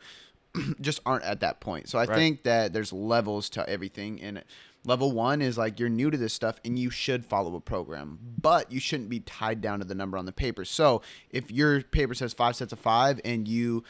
just 0.80 1.00
aren't 1.06 1.24
at 1.24 1.40
that 1.40 1.60
point. 1.60 1.88
So 1.88 1.98
I 1.98 2.06
Right. 2.06 2.14
think 2.16 2.42
that 2.44 2.72
there's 2.72 2.92
levels 2.92 3.48
to 3.50 3.68
everything. 3.68 4.20
And 4.22 4.42
level 4.88 5.12
one 5.12 5.42
is 5.42 5.58
like 5.58 5.78
you're 5.78 5.88
new 5.88 6.10
to 6.10 6.16
this 6.16 6.32
stuff 6.32 6.58
and 6.64 6.78
you 6.78 6.90
should 6.90 7.24
follow 7.24 7.54
a 7.54 7.60
program, 7.60 8.18
but 8.40 8.72
you 8.72 8.80
shouldn't 8.80 9.10
be 9.10 9.20
tied 9.20 9.60
down 9.60 9.78
to 9.78 9.84
the 9.84 9.94
number 9.94 10.16
on 10.16 10.26
the 10.26 10.32
paper. 10.32 10.64
So 10.64 11.02
if 11.30 11.50
your 11.50 11.82
paper 11.82 12.14
says 12.14 12.32
five 12.32 12.56
sets 12.56 12.72
of 12.72 12.78
five 12.80 13.20
and 13.24 13.46
you 13.46 13.84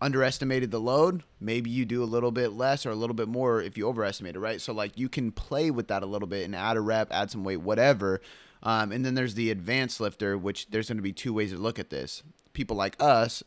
underestimated 0.00 0.70
the 0.70 0.80
load, 0.80 1.24
maybe 1.40 1.70
you 1.70 1.86
do 1.86 2.02
a 2.02 2.04
little 2.04 2.30
bit 2.30 2.52
less 2.52 2.84
or 2.84 2.90
a 2.90 2.94
little 2.94 3.14
bit 3.14 3.26
more 3.26 3.62
if 3.62 3.78
you 3.78 3.88
overestimate 3.88 4.36
it, 4.36 4.40
right? 4.40 4.60
So 4.60 4.72
like 4.72 4.98
you 4.98 5.08
can 5.08 5.32
play 5.32 5.70
with 5.70 5.88
that 5.88 6.02
a 6.02 6.06
little 6.06 6.28
bit 6.28 6.44
and 6.44 6.54
add 6.54 6.76
a 6.76 6.80
rep, 6.80 7.08
add 7.10 7.30
some 7.30 7.42
weight, 7.42 7.62
whatever. 7.62 8.20
Um, 8.62 8.92
and 8.92 9.04
then 9.04 9.14
there's 9.14 9.34
the 9.34 9.50
advanced 9.50 9.98
lifter, 9.98 10.36
which 10.36 10.68
there's 10.70 10.88
going 10.88 10.98
to 10.98 11.02
be 11.02 11.12
two 11.12 11.32
ways 11.32 11.52
to 11.52 11.58
look 11.58 11.78
at 11.78 11.90
this. 11.90 12.22
People 12.52 12.76
like 12.76 12.96
us 13.00 13.42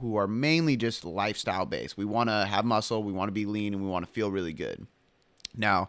who 0.00 0.16
are 0.16 0.28
mainly 0.28 0.76
just 0.76 1.04
lifestyle 1.04 1.66
based. 1.66 1.96
We 1.96 2.04
want 2.04 2.28
to 2.30 2.46
have 2.46 2.64
muscle, 2.64 3.02
we 3.02 3.12
want 3.12 3.28
to 3.28 3.32
be 3.32 3.46
lean, 3.46 3.74
and 3.74 3.82
we 3.82 3.88
want 3.88 4.06
to 4.06 4.12
feel 4.12 4.30
really 4.30 4.52
good. 4.52 4.86
Now, 5.56 5.88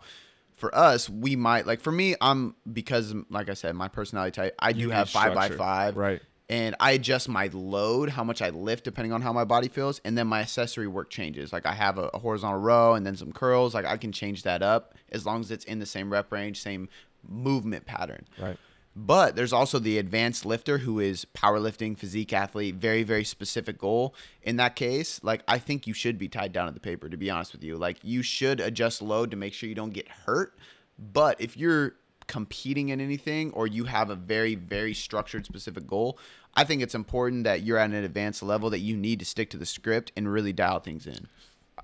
for 0.60 0.74
us, 0.76 1.10
we 1.10 1.36
might 1.36 1.66
like 1.66 1.82
for 1.82 1.92
me, 1.92 2.16
I'm 2.22 2.56
because 2.72 3.14
like 3.30 3.50
I 3.50 3.54
said, 3.54 3.76
my 3.76 3.88
personality 3.88 4.32
type, 4.32 4.56
I 4.60 4.74
do 4.74 4.90
have 4.90 5.10
five 5.10 5.34
by 5.34 5.50
five. 5.50 5.96
right 5.98 6.22
and 6.50 6.76
I 6.80 6.92
adjust 6.92 7.30
my 7.30 7.48
load, 7.54 8.10
how 8.10 8.24
much 8.24 8.42
I 8.42 8.50
lift 8.50 8.84
depending 8.84 9.14
on 9.14 9.22
how 9.22 9.32
my 9.32 9.44
body 9.44 9.68
feels, 9.68 10.02
and 10.04 10.18
then 10.18 10.26
my 10.26 10.42
accessory 10.42 10.88
work 10.88 11.12
changes. 11.12 11.54
Like 11.54 11.68
I 11.68 11.74
have 11.74 12.00
a, 12.00 12.10
a 12.14 12.18
horizontal 12.18 12.60
row 12.60 12.96
and 12.96 13.06
then 13.06 13.16
some 13.16 13.32
curls. 13.32 13.76
Like 13.76 13.86
I 13.86 13.98
can 13.98 14.12
change 14.12 14.44
that 14.44 14.64
up 14.64 14.96
as 15.12 15.26
long 15.28 15.42
as 15.42 15.52
it's 15.52 15.64
in 15.66 15.78
the 15.78 15.86
same 15.86 16.12
rep 16.12 16.32
range, 16.32 16.60
same 16.60 16.90
movement 17.28 17.86
pattern. 17.86 18.26
right 18.40 18.58
But 18.96 19.36
there's 19.36 19.54
also 19.54 19.80
the 19.80 19.98
advanced 19.98 20.46
lifter 20.46 20.80
who 20.80 21.00
is 21.00 21.26
powerlifting, 21.34 21.98
physique 21.98 22.34
athlete, 22.34 22.76
very, 22.76 23.04
very 23.04 23.24
specific 23.24 23.78
goal. 23.78 24.14
In 24.42 24.58
that 24.58 24.76
case, 24.76 25.24
like 25.24 25.42
I 25.48 25.58
think 25.58 25.88
you 25.88 25.94
should 25.94 26.18
be 26.18 26.28
tied 26.28 26.52
down 26.52 26.68
to 26.68 26.74
the 26.74 26.80
paper, 26.80 27.08
to 27.08 27.18
be 27.18 27.30
honest 27.30 27.54
with 27.54 27.64
you. 27.64 27.78
Like 27.78 27.98
you 28.04 28.22
should 28.22 28.60
adjust 28.60 29.02
load 29.02 29.32
to 29.32 29.38
make 29.38 29.54
sure 29.54 29.70
you 29.70 29.76
don't 29.76 29.94
get 29.94 30.08
hurt. 30.08 30.58
But 30.98 31.40
if 31.40 31.56
you're 31.56 31.96
competing 32.28 32.90
in 32.90 33.02
anything 33.02 33.52
or 33.54 33.66
you 33.66 33.86
have 33.86 34.10
a 34.10 34.16
very 34.16 34.54
very 34.54 34.94
structured 34.94 35.46
specific 35.46 35.88
goal, 35.88 36.20
I 36.56 36.64
think 36.64 36.82
it's 36.82 36.96
important 36.96 37.44
that 37.46 37.64
you're 37.64 37.78
at 37.78 37.90
an 37.92 38.04
advanced 38.04 38.44
level 38.44 38.70
that 38.72 38.80
you 38.80 38.98
need 38.98 39.20
to 39.20 39.26
stick 39.26 39.50
to 39.52 39.58
the 39.58 39.66
script 39.66 40.12
and 40.16 40.32
really 40.32 40.54
dial 40.54 40.80
things 40.80 41.08
in. 41.08 41.28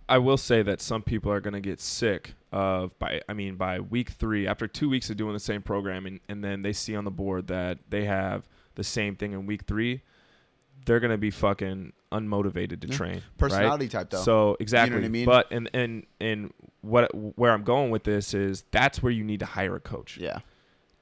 I 0.08 0.18
will 0.18 0.38
say 0.38 0.62
that 0.62 0.82
some 0.82 1.02
people 1.02 1.32
are 1.32 1.42
going 1.42 1.54
to 1.54 1.62
get 1.62 1.82
sick 1.82 2.34
of 2.52 2.98
by 3.00 3.22
I 3.28 3.34
mean 3.34 3.56
by 3.56 3.80
week 3.80 4.10
3 4.10 4.48
after 4.48 4.68
2 4.68 4.90
weeks 4.90 5.10
of 5.10 5.18
doing 5.18 5.34
the 5.34 5.40
same 5.40 5.62
program 5.62 6.06
and, 6.06 6.20
and 6.30 6.44
then 6.44 6.62
they 6.62 6.74
see 6.74 6.96
on 6.96 7.04
the 7.04 7.12
board 7.12 7.48
that 7.48 7.80
they 7.90 8.06
have 8.06 8.48
the 8.76 8.84
same 8.84 9.16
thing 9.16 9.34
in 9.34 9.46
week 9.46 9.64
3 9.64 10.02
they're 10.86 11.00
going 11.00 11.12
to 11.12 11.18
be 11.18 11.32
fucking 11.32 11.94
unmotivated 12.12 12.82
to 12.82 12.88
train. 12.88 13.22
Personality 13.38 13.86
right? 13.86 13.92
type 13.92 14.10
though. 14.10 14.22
So 14.22 14.58
exactly. 14.60 14.98
what 14.98 15.06
I 15.06 15.10
mean? 15.10 15.26
But 15.26 15.52
and 15.52 15.70
and 15.74 16.06
and 16.22 16.54
what 16.82 17.10
where 17.38 17.52
I'm 17.52 17.64
going 17.64 17.92
with 17.92 18.04
this 18.04 18.34
is 18.34 18.64
that's 18.72 19.02
where 19.02 19.12
you 19.12 19.24
need 19.24 19.40
to 19.40 19.46
hire 19.46 19.76
a 19.76 19.80
coach. 19.80 20.18
yeah. 20.18 20.40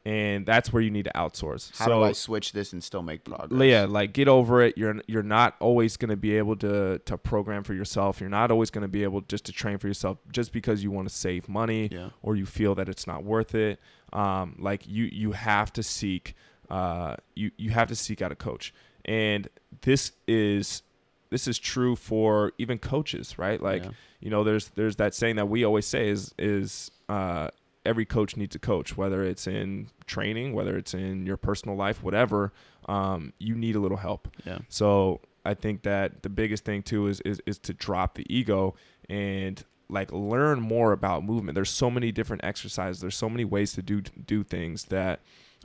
And 0.06 0.46
that's 0.46 0.74
where 0.74 0.82
you 0.82 0.92
need 0.92 1.06
to 1.06 1.12
outsource. 1.16 1.78
How 1.78 1.86
so 1.86 1.92
do 2.00 2.04
I 2.04 2.12
switch 2.12 2.52
this 2.52 2.74
and 2.74 2.84
still 2.84 3.02
make 3.02 3.24
progress? 3.24 3.62
yeah, 3.70 3.86
like 3.88 4.12
get 4.12 4.28
over 4.28 4.62
it. 4.62 4.78
You're 4.78 5.02
you're 5.08 5.24
not 5.24 5.56
always 5.62 5.96
going 5.96 6.10
to 6.10 6.18
be 6.18 6.38
able 6.38 6.58
to 6.58 7.00
to 7.00 7.18
program 7.18 7.64
for 7.64 7.74
yourself. 7.74 8.20
You're 8.20 8.30
not 8.30 8.52
always 8.52 8.70
going 8.70 8.82
to 8.82 8.90
be 8.90 9.04
able 9.04 9.22
just 9.22 9.46
to 9.46 9.54
train 9.54 9.78
for 9.78 9.88
yourself 9.88 10.18
just 10.30 10.52
because 10.52 10.84
you 10.84 10.92
want 10.92 11.08
to 11.08 11.14
save 11.16 11.48
money 11.48 11.88
Yeah. 11.90 12.10
or 12.22 12.36
you 12.36 12.46
feel 12.46 12.76
that 12.76 12.90
it's 12.90 13.08
not 13.08 13.24
worth 13.24 13.56
it. 13.56 13.80
Um, 14.12 14.58
like 14.60 14.86
you 14.86 15.06
you 15.06 15.32
have 15.32 15.72
to 15.74 15.84
seek 15.84 16.36
uh 16.70 17.16
you 17.36 17.52
you 17.58 17.70
have 17.72 17.88
to 17.88 17.96
seek 17.96 18.22
out 18.22 18.32
a 18.32 18.36
coach. 18.36 18.74
And 19.06 19.48
this 19.84 20.12
is 20.28 20.84
this 21.30 21.48
is 21.48 21.58
true 21.58 21.96
for 21.96 22.52
even 22.58 22.78
coaches, 22.78 23.40
right? 23.40 23.62
Like 23.62 23.84
Yeah. 23.86 23.92
you 24.20 24.30
know 24.30 24.44
there's 24.44 24.68
there's 24.76 24.98
that 24.98 25.16
saying 25.16 25.38
that 25.38 25.48
we 25.48 25.64
always 25.64 25.88
say 25.88 26.10
is 26.10 26.34
is 26.38 26.92
uh 27.08 27.50
every 27.86 28.06
coach 28.06 28.38
needs 28.38 28.56
a 28.56 28.60
coach 28.60 28.96
whether 28.98 29.24
it's 29.24 29.46
in 29.48 29.88
training 30.06 30.54
whether 30.54 30.78
it's 30.78 30.94
in 30.94 31.26
your 31.26 31.38
personal 31.38 31.76
life 31.76 32.02
whatever 32.04 32.54
um, 32.88 33.34
you 33.40 33.56
need 33.56 33.76
a 33.76 33.80
little 33.80 33.98
help 33.98 34.28
Yeah. 34.46 34.60
so 34.70 35.20
i 35.46 35.54
think 35.54 35.84
that 35.84 36.24
the 36.24 36.30
biggest 36.30 36.64
thing 36.66 36.82
too 36.84 37.08
is, 37.08 37.20
is 37.22 37.42
is 37.46 37.58
to 37.60 37.74
drop 37.74 38.16
the 38.16 38.26
ego 38.34 38.76
and 39.10 39.64
like 39.90 40.12
learn 40.12 40.62
more 40.62 40.92
about 40.94 41.24
movement 41.26 41.56
there's 41.56 41.70
so 41.70 41.90
many 41.92 42.12
different 42.12 42.44
exercises 42.44 43.02
there's 43.02 43.18
so 43.18 43.30
many 43.30 43.44
ways 43.46 43.74
to 43.74 43.82
do 43.82 44.02
do 44.02 44.44
things 44.44 44.86
that 44.86 45.20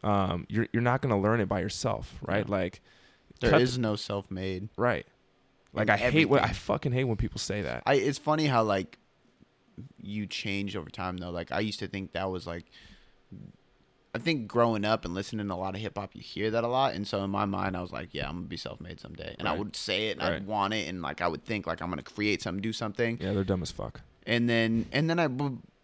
um, 0.04 0.46
you're, 0.48 0.66
you're 0.72 0.82
not 0.82 1.00
going 1.02 1.12
to 1.14 1.20
learn 1.20 1.40
it 1.40 1.48
by 1.48 1.60
yourself 1.60 2.14
right 2.22 2.46
Yeah. 2.48 2.54
like 2.54 2.80
there 3.40 3.60
is 3.60 3.78
no 3.78 3.94
self-made. 3.96 4.68
right 4.76 5.06
like 5.72 5.88
i 5.90 5.96
hate 5.96 6.28
when 6.28 6.40
i 6.40 6.48
fucking 6.52 6.92
hate 6.92 7.04
when 7.04 7.16
people 7.16 7.38
say 7.38 7.62
that 7.62 7.82
I 7.86 7.94
it's 7.94 8.18
funny 8.18 8.46
how 8.46 8.64
like 8.64 8.98
you 10.00 10.26
change 10.26 10.76
over 10.76 10.90
time 10.90 11.16
though. 11.18 11.30
Like 11.30 11.52
I 11.52 11.60
used 11.60 11.78
to 11.80 11.86
think 11.88 12.12
that 12.12 12.30
was 12.30 12.46
like 12.46 12.66
I 14.14 14.18
think 14.18 14.48
growing 14.48 14.84
up 14.86 15.04
and 15.04 15.14
listening 15.14 15.46
to 15.48 15.54
a 15.54 15.56
lot 15.56 15.74
of 15.74 15.80
hip 15.82 15.96
hop, 15.98 16.14
you 16.14 16.22
hear 16.22 16.50
that 16.50 16.64
a 16.64 16.68
lot, 16.68 16.94
and 16.94 17.06
so 17.06 17.22
in 17.24 17.30
my 17.30 17.44
mind, 17.44 17.76
I 17.76 17.82
was 17.82 17.92
like, 17.92 18.08
"Yeah, 18.12 18.26
I'm 18.28 18.36
gonna 18.36 18.46
be 18.46 18.56
self-made 18.56 18.98
someday," 19.00 19.36
and 19.38 19.46
I 19.46 19.52
would 19.52 19.76
say 19.76 20.08
it, 20.08 20.12
and 20.18 20.22
Right. 20.22 20.32
I'd 20.36 20.46
want 20.46 20.72
it, 20.74 20.88
and 20.88 21.02
like 21.02 21.20
I 21.20 21.28
would 21.28 21.44
think 21.44 21.66
like 21.66 21.82
I'm 21.82 21.90
gonna 21.90 22.02
create 22.02 22.40
something, 22.42 22.62
do 22.62 22.72
something, 22.72 23.18
yeah 23.20 23.32
they're 23.34 23.44
dumb 23.44 23.62
as 23.62 23.70
fuck 23.70 24.00
and 24.26 24.48
then 24.48 24.86
and 24.92 25.08
then 25.10 25.18
I 25.20 25.28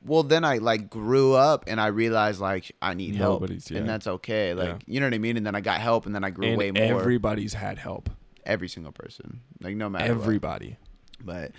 well 0.05 0.23
then 0.23 0.43
I 0.45 0.59
like 0.59 0.89
grew 0.91 1.35
up 1.35 1.65
and 1.67 1.81
I 1.81 1.87
realized 1.89 2.41
like 2.41 2.73
I 2.83 2.95
need 2.95 3.15
help, 3.15 3.43
Nobody's- 3.43 3.71
yeah. 3.71 3.79
and 3.79 3.89
that's 3.89 4.07
okay, 4.07 4.55
like 4.55 4.69
Yeah. 4.69 4.79
you 4.87 5.01
know 5.01 5.07
what 5.07 5.15
I 5.15 5.19
mean, 5.19 5.37
and 5.37 5.47
then 5.47 5.55
I 5.55 5.61
got 5.61 5.81
help, 5.81 6.07
and 6.07 6.15
then 6.15 6.25
I 6.25 6.31
grew 6.31 6.49
and 6.49 6.59
way 6.59 6.71
more. 6.71 6.83
everybody's 7.01 7.55
had 7.55 7.79
help 7.79 8.09
every 8.47 8.69
single 8.69 8.93
person, 8.93 9.41
like 9.61 9.77
no 9.77 9.89
matter 9.91 10.13
what. 10.15 10.23
everybody 10.23 10.77
But 11.23 11.53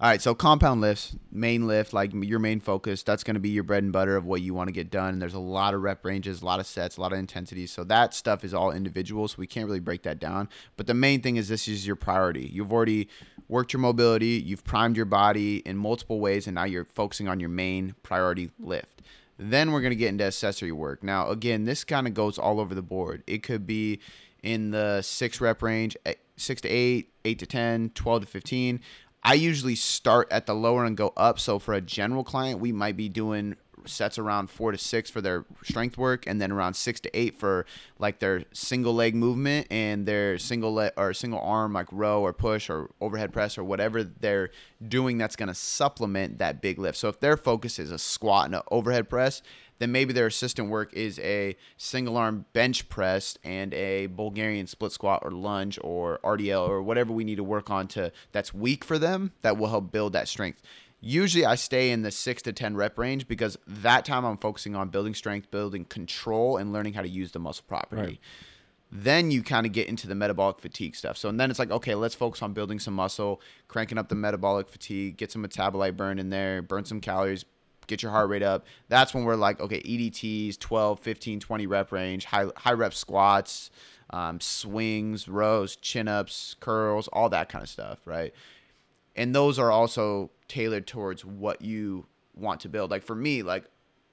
all 0.00 0.08
right, 0.08 0.22
so 0.22 0.34
compound 0.34 0.80
lifts, 0.80 1.14
main 1.30 1.66
lift, 1.66 1.92
like 1.92 2.12
your 2.14 2.38
main 2.38 2.58
focus, 2.58 3.02
that's 3.02 3.22
going 3.22 3.34
to 3.34 3.40
be 3.40 3.50
your 3.50 3.64
bread 3.64 3.82
and 3.82 3.92
butter 3.92 4.16
of 4.16 4.24
what 4.24 4.40
you 4.40 4.54
want 4.54 4.68
to 4.68 4.72
get 4.72 4.90
done. 4.90 5.10
And 5.10 5.20
there's 5.20 5.34
a 5.34 5.38
lot 5.38 5.74
of 5.74 5.82
rep 5.82 6.06
ranges, 6.06 6.40
a 6.40 6.44
lot 6.46 6.58
of 6.58 6.66
sets, 6.66 6.96
a 6.96 7.02
lot 7.02 7.12
of 7.12 7.18
intensities. 7.18 7.70
So 7.70 7.84
that 7.84 8.14
stuff 8.14 8.42
is 8.42 8.54
all 8.54 8.70
individual, 8.70 9.28
so 9.28 9.34
we 9.36 9.46
can't 9.46 9.66
really 9.66 9.78
break 9.78 10.02
that 10.04 10.18
down. 10.18 10.48
But 10.78 10.86
the 10.86 10.94
main 10.94 11.20
thing 11.20 11.36
is 11.36 11.48
this 11.48 11.68
is 11.68 11.86
your 11.86 11.96
priority. 11.96 12.48
You've 12.50 12.72
already 12.72 13.10
worked 13.46 13.74
your 13.74 13.80
mobility, 13.80 14.42
you've 14.42 14.64
primed 14.64 14.96
your 14.96 15.04
body 15.04 15.58
in 15.66 15.76
multiple 15.76 16.18
ways, 16.18 16.46
and 16.46 16.54
now 16.54 16.64
you're 16.64 16.86
focusing 16.86 17.28
on 17.28 17.38
your 17.38 17.50
main 17.50 17.94
priority 18.02 18.50
lift. 18.58 19.02
Then 19.36 19.70
we're 19.70 19.82
going 19.82 19.90
to 19.90 19.96
get 19.96 20.08
into 20.08 20.24
accessory 20.24 20.72
work. 20.72 21.02
Now, 21.02 21.28
again, 21.28 21.66
this 21.66 21.84
kind 21.84 22.06
of 22.06 22.14
goes 22.14 22.38
all 22.38 22.58
over 22.58 22.74
the 22.74 22.80
board. 22.80 23.22
It 23.26 23.42
could 23.42 23.66
be 23.66 24.00
in 24.42 24.70
the 24.70 25.02
six 25.02 25.42
rep 25.42 25.60
range, 25.60 25.94
eh, 26.06 26.14
six 26.38 26.62
to 26.62 26.68
eight, 26.70 27.12
eight 27.26 27.38
to 27.40 27.46
10, 27.46 27.90
12 27.90 28.22
to 28.22 28.26
15. 28.26 28.80
I 29.22 29.34
usually 29.34 29.74
start 29.74 30.28
at 30.30 30.46
the 30.46 30.54
lower 30.54 30.84
and 30.84 30.96
go 30.96 31.12
up. 31.16 31.38
So 31.38 31.58
for 31.58 31.74
a 31.74 31.80
general 31.80 32.24
client, 32.24 32.60
we 32.60 32.72
might 32.72 32.96
be 32.96 33.08
doing 33.08 33.56
sets 33.86 34.18
around 34.18 34.50
four 34.50 34.72
to 34.72 34.78
six 34.78 35.08
for 35.08 35.20
their 35.20 35.44
strength 35.62 35.96
work, 35.96 36.26
and 36.26 36.40
then 36.40 36.52
around 36.52 36.74
six 36.74 37.00
to 37.00 37.18
eight 37.18 37.38
for 37.38 37.64
like 37.98 38.18
their 38.18 38.44
single 38.52 38.94
leg 38.94 39.14
movement 39.14 39.66
and 39.70 40.04
their 40.06 40.38
single 40.38 40.72
leg 40.72 40.92
or 40.96 41.14
single 41.14 41.40
arm 41.40 41.72
like 41.72 41.86
row 41.90 42.20
or 42.20 42.32
push 42.32 42.68
or 42.68 42.90
overhead 43.00 43.32
press 43.32 43.56
or 43.56 43.64
whatever 43.64 44.04
they're 44.04 44.50
doing 44.86 45.18
that's 45.18 45.36
going 45.36 45.48
to 45.48 45.54
supplement 45.54 46.38
that 46.38 46.60
big 46.60 46.78
lift. 46.78 46.98
So 46.98 47.08
if 47.08 47.20
their 47.20 47.36
focus 47.36 47.78
is 47.78 47.90
a 47.90 47.98
squat 47.98 48.46
and 48.46 48.56
an 48.56 48.62
overhead 48.70 49.08
press, 49.08 49.42
then 49.80 49.90
maybe 49.90 50.12
their 50.12 50.26
assistant 50.26 50.68
work 50.68 50.92
is 50.92 51.18
a 51.20 51.56
single 51.78 52.16
arm 52.16 52.44
bench 52.52 52.88
press 52.90 53.36
and 53.42 53.72
a 53.74 54.06
Bulgarian 54.06 54.66
split 54.66 54.92
squat 54.92 55.22
or 55.24 55.30
lunge 55.30 55.78
or 55.82 56.20
RDL 56.22 56.68
or 56.68 56.82
whatever 56.82 57.12
we 57.12 57.24
need 57.24 57.36
to 57.36 57.44
work 57.44 57.70
on 57.70 57.88
to 57.88 58.12
that's 58.30 58.54
weak 58.54 58.84
for 58.84 58.98
them 58.98 59.32
that 59.40 59.56
will 59.56 59.68
help 59.68 59.90
build 59.90 60.12
that 60.12 60.28
strength. 60.28 60.62
Usually 61.00 61.46
I 61.46 61.54
stay 61.54 61.90
in 61.92 62.02
the 62.02 62.10
6 62.10 62.42
to 62.42 62.52
10 62.52 62.76
rep 62.76 62.98
range 62.98 63.26
because 63.26 63.58
that 63.66 64.04
time 64.04 64.26
I'm 64.26 64.36
focusing 64.36 64.76
on 64.76 64.90
building 64.90 65.14
strength, 65.14 65.50
building 65.50 65.86
control 65.86 66.58
and 66.58 66.74
learning 66.74 66.92
how 66.92 67.00
to 67.00 67.08
use 67.08 67.32
the 67.32 67.38
muscle 67.38 67.64
properly. 67.66 68.02
Right. 68.02 68.18
Then 68.92 69.30
you 69.30 69.42
kind 69.42 69.64
of 69.64 69.72
get 69.72 69.88
into 69.88 70.08
the 70.08 70.14
metabolic 70.14 70.58
fatigue 70.58 70.94
stuff. 70.94 71.16
So 71.16 71.30
and 71.30 71.40
then 71.40 71.48
it's 71.48 71.58
like, 71.58 71.70
okay, 71.70 71.94
let's 71.94 72.14
focus 72.14 72.42
on 72.42 72.52
building 72.52 72.78
some 72.80 72.92
muscle, 72.92 73.40
cranking 73.66 73.96
up 73.96 74.10
the 74.10 74.14
metabolic 74.14 74.68
fatigue, 74.68 75.16
get 75.16 75.32
some 75.32 75.42
metabolite 75.42 75.96
burn 75.96 76.18
in 76.18 76.28
there, 76.28 76.60
burn 76.60 76.84
some 76.84 77.00
calories, 77.00 77.46
get 77.90 78.02
your 78.02 78.12
heart 78.12 78.30
rate 78.30 78.42
up. 78.42 78.64
That's 78.88 79.12
when 79.12 79.24
we're 79.24 79.36
like, 79.36 79.60
okay, 79.60 79.82
EDTs, 79.82 80.58
12, 80.58 81.00
15, 81.00 81.40
20 81.40 81.66
rep 81.66 81.92
range, 81.92 82.24
high, 82.24 82.46
high 82.56 82.72
rep 82.72 82.94
squats, 82.94 83.70
um, 84.10 84.40
swings, 84.40 85.28
rows, 85.28 85.76
chin 85.76 86.08
ups, 86.08 86.56
curls, 86.60 87.08
all 87.08 87.28
that 87.28 87.48
kind 87.48 87.62
of 87.62 87.68
stuff, 87.68 87.98
right? 88.06 88.32
And 89.16 89.34
those 89.34 89.58
are 89.58 89.70
also 89.70 90.30
tailored 90.48 90.86
towards 90.86 91.24
what 91.24 91.62
you 91.62 92.06
want 92.34 92.60
to 92.60 92.68
build. 92.68 92.90
Like 92.90 93.02
for 93.02 93.14
me, 93.14 93.42
like 93.42 93.64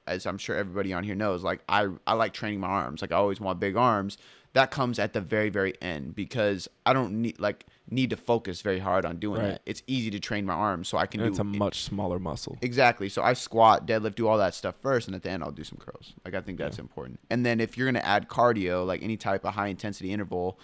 as 0.07 0.25
I'm 0.25 0.37
sure 0.37 0.55
everybody 0.55 0.93
on 0.93 1.03
here 1.03 1.15
knows, 1.15 1.43
like 1.43 1.61
I, 1.69 1.87
I 2.05 2.13
like 2.13 2.33
training 2.33 2.59
my 2.59 2.67
arms. 2.67 3.01
Like 3.01 3.11
I 3.11 3.15
always 3.15 3.39
want 3.39 3.59
big 3.59 3.75
arms. 3.75 4.17
That 4.57 4.71
comes 4.71 4.97
at 4.97 5.13
the 5.13 5.21
very, 5.21 5.49
very 5.49 5.75
end 5.83 6.15
because 6.15 6.67
I 6.83 6.91
don't 6.91 7.21
need 7.21 7.39
like 7.39 7.67
need 7.91 8.09
to 8.09 8.17
focus 8.17 8.61
very 8.61 8.79
hard 8.79 9.05
on 9.05 9.17
doing 9.17 9.39
Right. 9.39 9.49
that. 9.51 9.61
It's 9.67 9.83
easy 9.85 10.09
to 10.09 10.19
train 10.19 10.45
my 10.47 10.53
arms 10.55 10.87
so 10.87 10.97
I 10.97 11.05
can 11.05 11.21
and 11.21 11.27
do 11.27 11.31
it's 11.31 11.39
a 11.39 11.43
much 11.43 11.83
smaller 11.83 12.17
muscle 12.17 12.57
Exactly. 12.63 13.07
So 13.07 13.21
I 13.21 13.33
squat, 13.33 13.85
deadlift, 13.85 14.15
do 14.15 14.27
all 14.27 14.39
that 14.39 14.55
stuff 14.55 14.73
first, 14.81 15.07
and 15.07 15.15
at 15.15 15.21
the 15.21 15.29
end 15.29 15.43
I'll 15.43 15.51
do 15.51 15.63
some 15.63 15.77
curls. 15.77 16.15
Like 16.25 16.33
I 16.33 16.41
think 16.41 16.57
that's 16.57 16.77
Yeah. 16.79 16.85
important. 16.85 17.19
And 17.29 17.45
then 17.45 17.59
if 17.59 17.77
you're 17.77 17.85
gonna 17.87 17.99
add 17.99 18.27
cardio, 18.29 18.83
like 18.83 19.03
any 19.03 19.15
type 19.15 19.45
of 19.45 19.53
high 19.53 19.67
intensity 19.67 20.11
interval, 20.11 20.59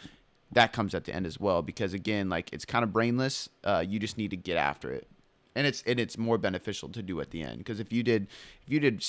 that 0.51 0.73
comes 0.73 0.95
at 0.95 1.03
the 1.05 1.13
end 1.13 1.27
as 1.27 1.39
well. 1.39 1.61
Because 1.61 1.93
again, 1.93 2.29
like 2.29 2.51
it's 2.51 2.65
kind 2.65 2.83
of 2.83 2.91
brainless. 2.91 3.47
Uh, 3.63 3.83
you 3.87 3.99
just 3.99 4.17
need 4.17 4.31
to 4.31 4.37
get 4.37 4.57
after 4.57 4.91
it, 4.91 5.07
and 5.55 5.67
it's 5.67 5.83
and 5.83 5.99
it's 5.99 6.17
more 6.17 6.37
beneficial 6.37 6.89
to 6.89 7.01
do 7.01 7.19
at 7.21 7.31
the 7.31 7.41
end. 7.41 7.59
Because 7.59 7.79
if 7.79 7.91
you 7.91 8.03
did 8.03 8.27
if 8.65 8.71
you 8.73 8.79
did 8.79 9.03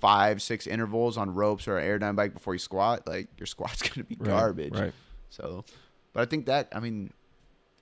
five 0.00 0.40
six 0.42 0.66
intervals 0.66 1.16
on 1.16 1.34
ropes 1.34 1.68
or 1.68 1.78
an 1.78 1.86
airdyne 2.00 2.16
bike 2.16 2.32
before 2.34 2.54
you 2.54 2.58
squat, 2.58 3.06
like 3.06 3.28
your 3.38 3.46
squat's 3.46 3.82
gonna 3.88 4.04
be 4.04 4.16
Right, 4.18 4.26
garbage. 4.28 4.74
right 4.74 4.92
So, 5.30 5.64
but 6.12 6.20
I 6.20 6.26
think 6.26 6.46
that 6.46 6.68
I 6.72 6.80
mean, 6.80 7.12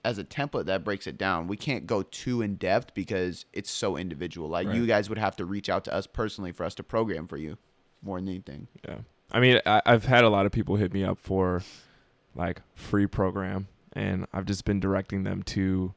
as 0.04 0.18
a 0.18 0.24
template 0.24 0.66
that 0.66 0.84
breaks 0.84 1.06
it 1.06 1.18
down. 1.18 1.48
We 1.48 1.56
can't 1.56 1.86
go 1.86 2.02
too 2.02 2.42
in 2.42 2.56
depth 2.56 2.94
because 2.94 3.44
it's 3.52 3.70
so 3.70 3.96
individual. 3.96 4.48
Like 4.48 4.68
you 4.72 4.86
guys 4.86 5.08
would 5.08 5.18
have 5.18 5.36
to 5.36 5.44
reach 5.44 5.68
out 5.68 5.84
to 5.84 5.94
us 5.94 6.06
personally 6.06 6.52
for 6.52 6.64
us 6.64 6.74
to 6.76 6.82
program 6.82 7.26
for 7.26 7.36
you 7.36 7.58
more 8.02 8.18
than 8.18 8.28
anything. 8.28 8.68
Yeah. 8.86 8.98
I 9.30 9.40
mean, 9.40 9.60
I, 9.66 9.82
I've 9.84 10.04
had 10.06 10.24
a 10.24 10.30
lot 10.30 10.46
of 10.46 10.52
people 10.52 10.76
hit 10.76 10.92
me 10.94 11.04
up 11.04 11.18
for 11.18 11.62
like 12.34 12.62
free 12.74 13.06
program, 13.06 13.68
and 13.92 14.26
I've 14.32 14.46
just 14.46 14.64
been 14.64 14.80
directing 14.80 15.24
them 15.24 15.42
to 15.44 15.92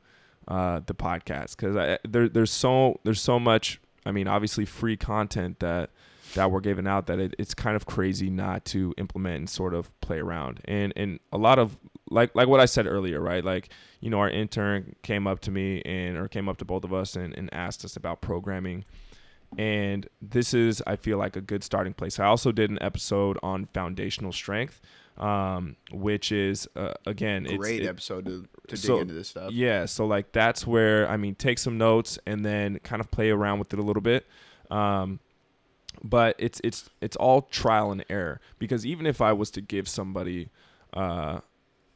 uh, 0.48 0.82
the 0.86 0.94
podcast 0.94 1.56
because 1.58 1.98
there, 2.08 2.30
there's 2.30 2.52
so 2.52 3.00
there's 3.04 3.22
so 3.22 3.40
much. 3.40 3.80
I 4.06 4.12
mean, 4.12 4.28
obviously, 4.28 4.66
free 4.66 4.98
content 4.98 5.60
that 5.60 5.92
that 6.34 6.50
we're 6.50 6.62
giving 6.62 6.88
out 6.88 7.08
that 7.08 7.20
it, 7.20 7.36
it's 7.38 7.54
kind 7.54 7.76
of 7.76 7.86
crazy 7.86 8.30
not 8.30 8.64
to 8.66 8.94
implement 8.98 9.36
and 9.36 9.50
sort 9.50 9.74
of 9.74 10.00
play 10.02 10.20
around. 10.20 10.62
And 10.66 10.94
and 10.96 11.20
a 11.32 11.38
lot 11.38 11.60
of 11.60 11.78
like 12.10 12.34
like 12.36 12.48
what 12.48 12.60
I 12.60 12.66
said 12.66 12.88
earlier, 12.88 13.20
right? 13.20 13.44
Like 13.44 13.70
you 14.00 14.10
know, 14.10 14.20
our 14.20 14.30
intern 14.30 14.96
came 15.04 15.28
up 15.28 15.40
to 15.42 15.52
me 15.52 15.82
and 15.84 16.18
or 16.18 16.28
came 16.28 16.50
up 16.50 16.58
to 16.58 16.66
both 16.66 16.84
of 16.84 16.94
us 16.94 17.16
and, 17.16 17.38
and 17.38 17.54
asked 17.54 17.86
us 17.86 17.96
about 17.96 18.22
programming 18.22 18.86
and 19.58 20.08
this 20.22 20.54
is 20.54 20.82
i 20.88 20.96
feel 20.96 21.18
like 21.18 21.36
a 21.36 21.42
good 21.42 21.64
starting 21.64 21.94
place 21.94 22.20
i 22.20 22.26
also 22.26 22.52
did 22.52 22.70
an 22.70 22.82
episode 22.82 23.38
on 23.44 23.68
foundational 23.74 24.32
strength 24.32 24.80
um, 25.22 25.76
which 25.92 26.32
is 26.32 26.68
uh, 26.76 26.94
again 27.06 27.46
it's, 27.46 27.56
Great 27.58 27.84
it- 27.84 27.88
episode 27.88 28.26
to, 28.26 28.46
to 28.68 28.76
so- 28.78 28.94
dig 28.96 29.02
into 29.04 29.14
this 29.14 29.30
stuff. 29.30 29.52
yeah 29.52 29.86
so 29.86 30.06
like 30.06 30.32
that's 30.32 30.66
where 30.68 31.08
i 31.10 31.16
mean 31.16 31.36
take 31.36 31.60
some 31.60 31.78
notes 31.78 32.18
and 32.26 32.44
then 32.46 32.80
kind 32.80 33.00
of 33.00 33.10
play 33.12 33.30
around 33.30 33.60
with 33.60 33.72
it 33.74 33.80
a 33.80 33.84
little 33.84 34.02
bit 34.02 34.26
um, 34.72 35.20
but 36.04 36.36
it's 36.40 36.60
it's 36.64 36.90
it's 37.02 37.16
all 37.18 37.42
trial 37.44 37.92
and 37.92 38.04
error 38.10 38.40
because 38.58 38.86
even 38.86 39.06
if 39.06 39.20
I 39.22 39.34
was 39.34 39.52
to 39.52 39.62
give 39.62 39.88
somebody 39.90 40.50
uh, 40.94 41.42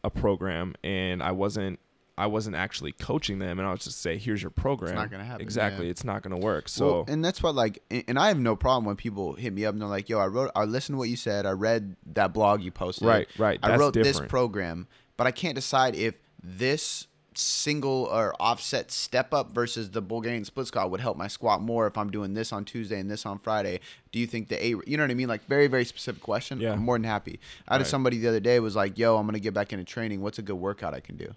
a 0.04 0.10
program 0.10 0.76
and 0.84 1.24
I 1.24 1.32
wasn't 1.32 1.80
I 2.18 2.28
wasn't 2.28 2.56
actually 2.56 2.94
coaching 2.94 3.40
them 3.40 3.60
and 3.60 3.68
I 3.68 3.72
was 3.72 3.84
just 3.84 4.00
say 4.02 4.18
here's 4.18 4.42
your 4.42 4.50
program 4.52 4.96
not 4.96 5.12
gonna 5.12 5.26
happen, 5.26 5.42
exactly 5.42 5.86
yeah. 5.86 5.92
it's 5.92 6.04
not 6.04 6.22
gonna 6.22 6.38
work 6.38 6.70
so 6.70 6.86
Well, 6.86 7.06
and 7.08 7.24
that's 7.24 7.44
what 7.44 7.56
like, 7.56 7.82
and 7.90 8.18
I 8.18 8.30
have 8.30 8.40
no 8.40 8.56
problem 8.56 8.86
when 8.86 8.96
people 8.96 9.34
hit 9.34 9.54
me 9.54 9.66
up 9.66 9.74
and 9.74 9.82
they're 9.82 9.90
like, 9.90 10.08
"Yo, 10.10 10.20
I 10.20 10.28
wrote, 10.28 10.52
I 10.56 10.64
listened 10.64 10.96
to 10.96 10.98
what 10.98 11.10
you 11.10 11.18
said. 11.18 11.46
I 11.46 11.52
read 11.52 11.96
that 12.14 12.34
blog 12.34 12.62
you 12.62 12.72
posted. 12.72 13.08
right 13.08 13.28
right 13.38 13.60
I 13.62 13.76
wrote 13.76 13.94
this 13.94 14.20
program, 14.20 14.88
but 15.18 15.28
I 15.28 15.32
can't 15.32 15.56
decide 15.56 15.96
if 15.96 16.16
this 16.42 17.08
single 17.38 18.08
or 18.12 18.34
offset 18.40 18.92
step 18.92 19.34
up 19.34 19.54
versus 19.54 19.92
the 19.92 20.02
Bulgarian 20.02 20.46
split 20.46 20.68
squat 20.68 20.90
would 20.90 21.02
help 21.02 21.18
my 21.18 21.28
squat 21.28 21.62
more 21.62 21.88
if 21.88 21.98
I'm 21.98 22.10
doing 22.10 22.34
this 22.34 22.54
on 22.54 22.66
Tuesday 22.66 23.00
and 23.00 23.10
this 23.10 23.26
on 23.26 23.40
Friday. 23.40 23.82
Do 24.12 24.20
you 24.20 24.28
think 24.28 24.48
the 24.48 24.64
A, 24.64 24.70
you 24.70 24.98
know 24.98 25.04
what 25.04 25.12
I 25.12 25.16
mean? 25.16 25.28
Like 25.28 25.46
very, 25.48 25.68
very 25.68 25.86
specific 25.86 26.22
question. 26.22 26.60
Yeah. 26.62 26.74
I'm 26.74 26.80
more 26.80 26.96
than 26.96 27.04
happy. 27.04 27.40
I 27.68 27.74
had 27.74 27.82
Right. 27.82 27.88
somebody 27.88 28.20
the 28.20 28.28
other 28.30 28.40
day 28.40 28.60
was 28.60 28.76
like, 28.76 28.98
yo, 28.98 29.18
I'm 29.18 29.26
going 29.26 29.34
to 29.34 29.40
get 29.40 29.54
back 29.54 29.74
into 29.74 29.84
training. 29.84 30.22
What's 30.22 30.40
a 30.40 30.42
good 30.42 30.56
workout 30.56 30.94
I 30.94 31.02
can 31.02 31.18
do? 31.18 31.36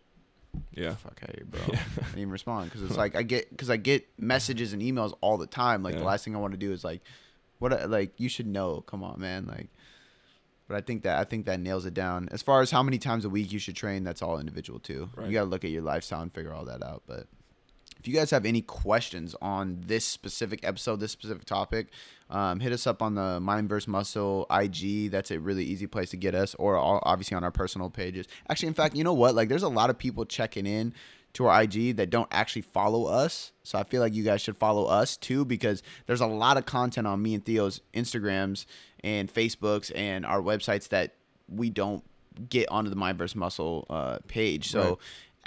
Yeah 0.74 0.94
Fuck 0.96 1.20
out 1.22 1.30
of 1.30 1.34
here, 1.36 1.46
bro. 1.46 1.60
I 1.62 2.04
didn't 2.04 2.18
even 2.18 2.30
respond 2.30 2.70
because 2.70 2.82
it's 2.82 2.96
like 3.04 3.14
I 3.16 3.22
get 3.22 3.50
because 3.50 3.70
I 3.70 3.76
get 3.76 4.06
messages 4.18 4.72
and 4.72 4.82
emails 4.82 5.12
all 5.20 5.36
the 5.38 5.46
time. 5.46 5.82
Like 5.82 5.96
the 5.96 6.04
last 6.04 6.24
thing 6.24 6.34
I 6.34 6.38
want 6.38 6.52
to 6.52 6.58
do 6.58 6.72
is 6.72 6.84
like, 6.84 7.02
what? 7.58 7.72
I- 7.72 7.84
Like 7.86 8.12
you 8.18 8.28
should 8.28 8.46
know. 8.46 8.80
Come 8.82 9.02
on, 9.02 9.20
man. 9.20 9.46
Like, 9.46 9.68
but 10.68 10.76
I 10.76 10.80
think 10.80 11.02
that 11.04 11.18
I 11.18 11.24
think 11.24 11.46
that 11.46 11.60
nails 11.60 11.86
it 11.86 11.94
down. 11.94 12.28
As 12.32 12.42
far 12.42 12.60
as 12.62 12.70
how 12.70 12.82
many 12.82 12.98
times 12.98 13.24
a 13.24 13.30
week 13.30 13.52
you 13.52 13.58
should 13.58 13.76
train, 13.76 14.04
that's 14.04 14.22
all 14.22 14.38
individual 14.38 14.78
too. 14.78 15.10
Right. 15.16 15.26
You 15.28 15.32
got 15.32 15.40
to 15.44 15.50
look 15.50 15.64
at 15.64 15.70
your 15.70 15.82
lifestyle 15.82 16.20
and 16.22 16.32
figure 16.32 16.52
all 16.52 16.64
that 16.66 16.82
out. 16.82 17.02
But 17.06 17.26
if 17.98 18.06
you 18.06 18.14
guys 18.14 18.30
have 18.30 18.44
any 18.46 18.60
questions 18.62 19.34
on 19.42 19.82
this 19.86 20.04
specific 20.06 20.60
episode, 20.62 21.00
this 21.00 21.12
specific 21.12 21.44
topic, 21.44 21.88
um, 22.30 22.60
hit 22.60 22.72
us 22.72 22.86
up 22.86 23.02
on 23.02 23.14
the 23.14 23.40
Mind 23.40 23.68
vs 23.68 23.88
Muscle 23.88 24.46
IG. 24.50 25.10
That's 25.10 25.30
a 25.30 25.40
really 25.40 25.64
easy 25.64 25.86
place 25.86 26.10
to 26.10 26.16
get 26.16 26.34
us, 26.34 26.54
or 26.56 26.76
all, 26.76 27.00
obviously 27.02 27.36
on 27.36 27.44
our 27.44 27.50
personal 27.50 27.90
pages. 27.90 28.26
Actually, 28.48 28.68
in 28.68 28.74
fact, 28.74 28.96
you 28.96 29.04
know 29.04 29.14
what? 29.14 29.34
Like, 29.34 29.48
there's 29.48 29.62
a 29.62 29.68
lot 29.68 29.90
of 29.90 29.98
people 29.98 30.24
checking 30.24 30.66
in 30.66 30.92
to 31.34 31.46
our 31.46 31.62
IG 31.62 31.96
that 31.96 32.10
don't 32.10 32.28
actually 32.30 32.62
follow 32.62 33.06
us. 33.06 33.52
So 33.62 33.78
I 33.78 33.84
feel 33.84 34.00
like 34.00 34.14
you 34.14 34.24
guys 34.24 34.40
should 34.40 34.56
follow 34.56 34.86
us 34.86 35.16
too 35.16 35.44
because 35.44 35.82
there's 36.06 36.20
a 36.20 36.26
lot 36.26 36.56
of 36.56 36.66
content 36.66 37.06
on 37.06 37.22
me 37.22 37.34
and 37.34 37.44
Theo's 37.44 37.80
Instagrams 37.94 38.64
and 39.04 39.32
Facebooks 39.32 39.92
and 39.94 40.24
our 40.24 40.40
websites 40.40 40.88
that 40.88 41.14
we 41.48 41.70
don't 41.70 42.02
get 42.48 42.68
onto 42.70 42.88
the 42.90 42.96
Mind 42.96 43.18
vs 43.18 43.36
Muscle 43.36 43.86
uh, 43.90 44.18
page. 44.26 44.70
So 44.70 44.82
Right. 44.82 44.96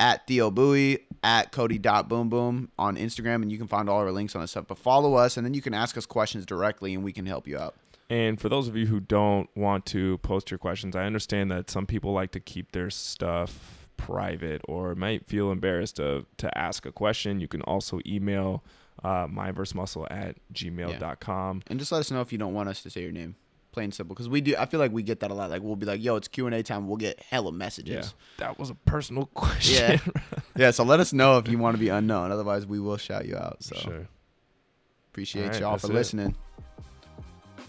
At 0.01 0.25
Theo 0.25 0.49
Bowie, 0.49 1.05
at 1.23 1.51
Cody.boom 1.51 2.27
boom 2.27 2.71
on 2.79 2.97
Instagram, 2.97 3.43
and 3.43 3.51
you 3.51 3.59
can 3.59 3.67
find 3.67 3.87
all 3.87 3.99
our 3.99 4.11
links 4.11 4.35
on 4.35 4.41
this 4.41 4.51
stuff. 4.51 4.65
But 4.67 4.79
follow 4.79 5.13
us, 5.13 5.37
and 5.37 5.45
then 5.45 5.53
you 5.53 5.61
can 5.61 5.75
ask 5.75 5.95
us 5.95 6.07
questions 6.07 6.43
directly, 6.43 6.95
and 6.95 7.03
we 7.03 7.13
can 7.13 7.27
help 7.27 7.47
you 7.47 7.57
out. 7.59 7.75
And 8.09 8.41
for 8.41 8.49
those 8.49 8.67
of 8.67 8.75
you 8.75 8.87
who 8.87 8.99
don't 8.99 9.47
want 9.55 9.85
to 9.87 10.17
post 10.17 10.49
your 10.49 10.57
questions, 10.57 10.95
I 10.95 11.05
understand 11.05 11.51
that 11.51 11.69
some 11.69 11.85
people 11.85 12.11
like 12.13 12.31
to 12.31 12.39
keep 12.39 12.71
their 12.71 12.89
stuff 12.89 13.87
private 13.95 14.61
or 14.67 14.95
might 14.95 15.27
feel 15.27 15.51
embarrassed 15.51 15.97
to, 15.97 16.25
to 16.37 16.57
ask 16.57 16.87
a 16.87 16.91
question. 16.91 17.39
You 17.39 17.47
can 17.47 17.61
also 17.61 17.99
email 18.05 18.63
uh, 19.03 19.27
mindversemuscle 19.27 20.07
at 20.09 20.37
gmail.com. 20.51 21.61
And 21.67 21.79
just 21.79 21.91
let 21.91 21.99
us 21.99 22.09
know 22.09 22.21
if 22.21 22.31
you 22.31 22.39
don't 22.39 22.55
want 22.55 22.69
us 22.69 22.81
to 22.83 22.89
say 22.89 23.03
your 23.03 23.11
name. 23.11 23.35
Plain 23.72 23.86
and 23.86 23.93
simple, 23.93 24.13
because 24.13 24.28
we 24.28 24.41
do. 24.41 24.53
I 24.59 24.65
feel 24.65 24.80
like 24.82 24.91
we 24.91 25.01
get 25.01 25.22
that 25.22 25.32
a 25.32 25.34
lot. 25.34 25.49
Like 25.49 25.61
we'll 25.61 25.78
be 25.78 25.86
like, 25.86 26.03
"Yo, 26.03 26.17
it's 26.17 26.28
Q 26.28 26.45
and 26.45 26.53
A 26.53 26.61
time." 26.61 26.88
We'll 26.88 26.97
get 26.97 27.22
hella 27.30 27.51
Yeah. 27.51 27.57
messages. 27.57 28.13
That 28.38 28.59
was 28.59 28.69
a 28.69 28.76
personal 28.76 29.26
question. 29.34 29.99
Yeah, 30.15 30.39
yeah. 30.57 30.72
So 30.72 30.84
let 30.84 30.99
us 30.99 31.13
know 31.13 31.38
if 31.38 31.47
you 31.47 31.57
want 31.57 31.76
to 31.78 31.80
be 31.80 31.88
unknown. 31.89 32.32
Otherwise, 32.32 32.65
we 32.65 32.80
will 32.82 32.97
shout 32.97 33.26
you 33.26 33.38
out. 33.38 33.63
So 33.63 33.76
Sure. 33.78 34.07
appreciate 35.09 35.47
right, 35.51 35.59
y'all 35.61 35.78
for 35.78 35.88
it. 35.88 35.93
listening. 35.93 36.36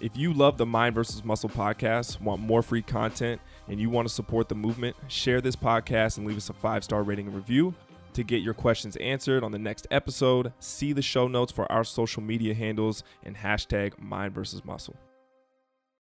If 0.00 0.16
you 0.16 0.32
love 0.34 0.58
the 0.58 0.66
Mind 0.66 0.96
versus 0.96 1.22
Muscle 1.24 1.48
podcast, 1.48 2.20
want 2.20 2.40
more 2.40 2.62
free 2.62 2.82
content, 2.82 3.40
and 3.68 3.78
you 3.78 3.88
want 3.88 4.08
to 4.08 4.12
support 4.12 4.48
the 4.48 4.56
movement, 4.56 4.96
share 5.06 5.40
this 5.40 5.54
podcast 5.54 6.18
and 6.18 6.26
leave 6.26 6.36
us 6.36 6.50
a 6.50 6.52
five 6.52 6.82
star 6.82 7.04
rating 7.04 7.26
and 7.28 7.36
review. 7.36 7.74
To 8.14 8.24
get 8.24 8.42
your 8.42 8.52
questions 8.54 8.96
answered 8.96 9.42
on 9.44 9.52
the 9.52 9.58
next 9.58 9.86
episode, 9.92 10.52
see 10.58 10.92
the 10.92 11.00
show 11.00 11.28
notes 11.28 11.52
for 11.52 11.70
our 11.70 11.84
social 11.84 12.22
media 12.22 12.52
handles 12.54 13.04
and 13.22 13.36
hashtag 13.36 13.98
Mind 14.00 14.34
versus 14.34 14.64
Muscle. 14.64 14.96